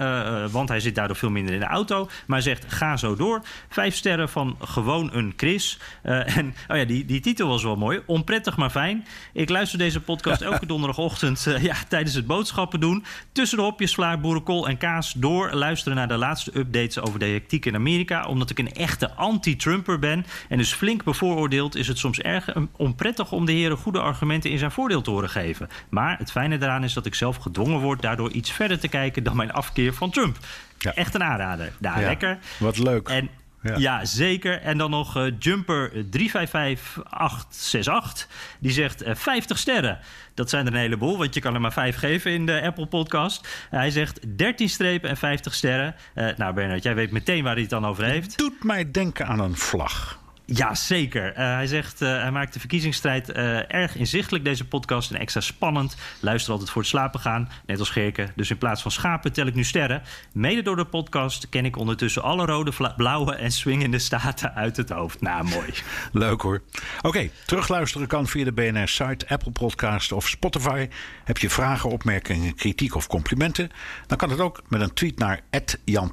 want 0.52 0.70
hij 0.70 0.80
zit 0.80 0.96
daardoor 0.96 1.16
veel 1.16 1.30
minder 1.30 1.54
in 1.54 1.60
de 1.60 1.66
auto. 1.66 2.10
Maar 2.28 2.42
zegt, 2.42 2.74
ga 2.74 2.98
zo 2.98 3.16
door. 3.16 3.42
Vijf 3.70 3.96
sterren 3.96 4.30
van 4.30 4.58
gewoon 4.62 5.10
een 5.14 5.34
Chris. 5.36 5.80
en 6.02 6.56
oh 6.68 6.78
ja, 6.78 6.86
die, 6.86 7.06
die 7.06 7.20
titel 7.20 7.48
was 7.48 7.64
wel 7.64 7.76
mooi. 7.76 8.02
Onprettig 8.06 8.58
maar 8.58 8.70
fijn. 8.70 9.06
Ik 9.34 9.50
luister 9.50 9.78
deze 9.78 10.02
podcast 10.02 10.42
elke 10.52 10.66
donderdagochtend 10.66 11.48
ja, 11.60 11.76
tijdens 11.88 12.16
het 12.16 12.28
boodschappen 12.28 12.80
doen. 12.80 13.06
Tussen 13.32 13.58
de 13.58 13.64
hopjes, 13.64 13.94
vla, 13.94 14.18
boerenkool 14.18 14.68
en 14.68 14.78
kaas 14.78 15.14
door. 15.14 15.54
Luisteren 15.54 15.98
naar 15.98 16.08
de 16.08 16.18
laatste 16.18 16.52
updates 16.58 17.00
over 17.00 17.20
de 17.20 17.26
hectiek 17.26 17.66
in 17.66 17.76
Amerika. 17.76 18.26
Omdat 18.26 18.50
ik 18.50 18.60
een 18.60 18.74
echte 18.74 19.12
anti-Trumper 19.14 20.00
ben. 20.00 20.26
En 20.50 20.58
dus 20.58 20.74
flink 20.74 21.04
bevooroordeeld 21.04 21.76
is 21.76 21.88
het 21.88 21.98
soms 21.98 22.20
erg 22.20 22.54
onprettig 22.76 23.32
om 23.38 23.46
de 23.46 23.52
heren 23.52 23.78
goede 23.78 24.00
argumenten 24.00 24.50
in 24.50 24.58
zijn 24.58 24.72
voordeel 24.72 25.02
te 25.02 25.10
horen 25.10 25.30
geven. 25.30 25.70
Maar 25.90 26.18
het 26.18 26.32
fijne 26.32 26.58
daaraan 26.58 26.84
is 26.84 26.94
dat 26.94 27.06
ik 27.06 27.16
zelf 27.16 27.36
gedwongen 27.36 27.80
word 27.80 28.02
daardoor 28.02 28.32
iets 28.32 28.52
verder 28.52 28.80
te 28.80 28.88
kijken 28.88 29.24
dan 29.24 29.36
mijn 29.36 29.52
afkeer 29.52 29.94
van 29.94 30.10
Trump. 30.10 30.38
Ja. 30.78 30.94
Echt 30.94 31.14
een 31.14 31.24
aanrader. 31.24 31.72
Daar 31.80 32.00
ja, 32.00 32.08
lekker. 32.08 32.38
Wat 32.60 32.78
leuk. 32.78 33.08
En 33.08 33.30
ja. 33.62 33.78
ja. 33.78 34.06
zeker. 34.06 34.62
En 34.62 34.78
dan 34.78 34.90
nog 34.90 35.18
uh, 35.18 35.32
Jumper 35.40 35.92
355868. 36.10 38.28
Die 38.60 38.72
zegt 38.72 39.08
uh, 39.08 39.16
50 39.16 39.58
sterren. 39.58 40.00
Dat 40.34 40.50
zijn 40.50 40.66
er 40.66 40.74
een 40.74 40.80
heleboel, 40.80 41.18
want 41.18 41.34
je 41.34 41.40
kan 41.40 41.54
er 41.54 41.62
maar 41.62 41.74
5 41.74 41.96
geven 41.96 42.32
in 42.32 42.46
de 42.46 42.62
Apple 42.62 42.88
Podcast. 42.88 43.46
Uh, 43.46 43.50
hij 43.80 43.92
zegt 43.92 44.38
13 44.38 44.70
strepen 44.70 45.10
en 45.10 45.18
50 45.18 45.54
sterren. 45.54 45.96
nou, 46.38 46.54
Bernard, 46.54 46.84
jij 46.84 46.96
weet 46.96 47.12
meteen 47.12 47.44
waar 47.44 47.54
hij 47.54 47.62
het 47.62 47.70
dan 47.70 47.86
over 47.86 48.04
heeft. 48.04 48.38
Doet 48.38 48.64
mij 48.64 48.92
denken 48.92 49.28
aan 49.28 49.40
een 49.40 49.58
vlag. 49.58 50.26
Ja, 50.50 50.76
zeker. 50.76 51.30
Uh, 51.30 51.36
hij 51.36 51.68
zegt, 51.68 52.02
uh, 52.02 52.10
hij 52.10 52.32
maakt 52.32 52.54
de 52.54 52.60
verkiezingsstrijd 52.60 53.30
uh, 53.30 53.74
erg 53.74 53.96
inzichtelijk, 53.96 54.44
deze 54.44 54.66
podcast. 54.66 55.12
En 55.12 55.20
extra 55.20 55.42
spannend. 55.42 55.98
Luister 56.20 56.52
altijd 56.52 56.70
voor 56.70 56.82
het 56.82 56.92
slapen 56.92 57.20
gaan, 57.20 57.50
net 57.66 57.80
als 57.80 57.90
Gerke. 57.90 58.28
Dus 58.36 58.50
in 58.50 58.58
plaats 58.58 58.82
van 58.82 58.92
schapen 58.92 59.34
tel 59.34 59.46
ik 59.46 59.54
nu 59.54 59.64
sterren. 59.64 60.02
Mede 60.34 60.62
door 60.62 60.76
de 60.76 60.86
podcast 60.86 61.50
ken 61.50 61.66
ik 61.66 61.78
ondertussen 61.78 62.24
alle 62.24 62.46
rode, 62.46 62.94
blauwe 62.98 63.36
en 63.36 63.52
swingende 63.52 64.00
staten 64.00 64.54
uit 64.54 64.78
het 64.78 64.90
hoofd. 64.90 65.22
Nou, 65.22 65.44
mooi. 65.44 65.74
Leuk 66.12 66.42
hoor. 66.42 66.62
Oké, 67.02 67.30
terugluisteren 67.46 68.08
kan 68.08 68.28
via 68.28 68.44
de 68.44 68.54
BNR-site, 68.54 69.28
Apple 69.28 69.52
Podcast 69.52 70.12
of 70.12 70.28
Spotify. 70.28 70.88
Heb 71.24 71.38
je 71.38 71.50
vragen, 71.50 71.90
opmerkingen, 71.90 72.56
kritiek 72.56 72.96
of 72.96 73.08
complimenten? 73.08 73.70
Dan 74.08 74.18
kan 74.18 74.30
het 74.30 74.40
ook 74.40 74.64
met 74.68 74.82
een 74.82 74.94
tweet 74.94 75.20
naar 75.20 75.42
Jan 75.86 76.12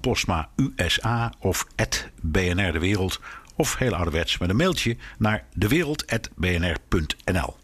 USA 0.67 1.33
of 1.39 1.67
BNR 2.23 2.73
De 2.73 2.79
Wereld 2.79 3.21
of 3.57 3.79
heel 3.79 3.95
ouderwets 3.95 4.39
met 4.39 4.51
een 4.51 4.57
mailtje 4.57 4.97
naar 5.19 5.45
dewereld.bnr.nl. 5.55 7.57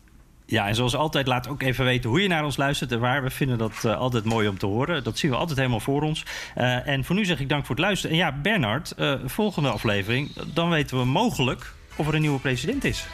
Ja, 0.51 0.69
en 0.69 0.75
zoals 0.75 0.97
altijd, 0.97 1.27
laat 1.27 1.49
ook 1.49 1.63
even 1.63 1.85
weten 1.85 2.11
hoe 2.11 2.23
je 2.23 2.29
naar 2.29 2.45
ons 2.45 2.57
luistert 2.57 2.93
en 2.93 3.01
waar. 3.01 3.23
We 3.23 3.31
vinden 3.31 3.59
dat 3.59 3.83
uh, 3.87 3.97
altijd 3.97 4.25
mooi 4.25 4.49
om 4.49 4.59
te 4.59 4.67
horen. 4.67 5.05
Dat 5.05 5.19
zien 5.19 5.31
we 5.31 5.37
altijd 5.37 5.59
helemaal 5.59 5.81
voor 5.81 6.03
ons. 6.03 6.25
Uh, 6.57 6.87
en 6.87 7.05
voor 7.05 7.15
nu 7.15 7.25
zeg 7.25 7.41
ik 7.41 7.49
dank 7.49 7.67
voor 7.67 7.75
het 7.75 7.85
luisteren. 7.85 8.17
En 8.17 8.23
ja, 8.23 8.33
Bernard, 8.33 8.93
uh, 8.99 9.15
volgende 9.25 9.69
aflevering, 9.69 10.31
dan 10.55 10.71
weten 10.71 10.99
we 10.99 11.05
mogelijk 11.05 11.73
of 11.97 12.09
er 12.09 12.15
een 12.15 12.21
nieuwe 12.21 12.41
president 12.41 12.85
is. 12.85 13.07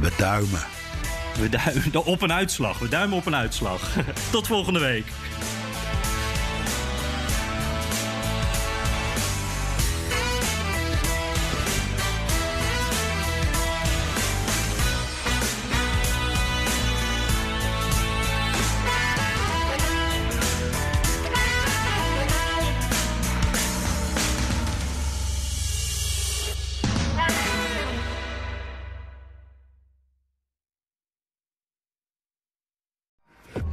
We 0.00 0.12
duimen. 0.16 0.60
We 1.40 1.48
duimen 1.48 2.04
op 2.14 2.22
een 2.22 2.32
uitslag. 2.32 2.78
We 2.78 2.88
duimen 2.88 3.16
op 3.16 3.26
een 3.26 3.36
uitslag. 3.36 3.96
Tot 4.32 4.46
volgende 4.46 4.80
week. 4.80 5.06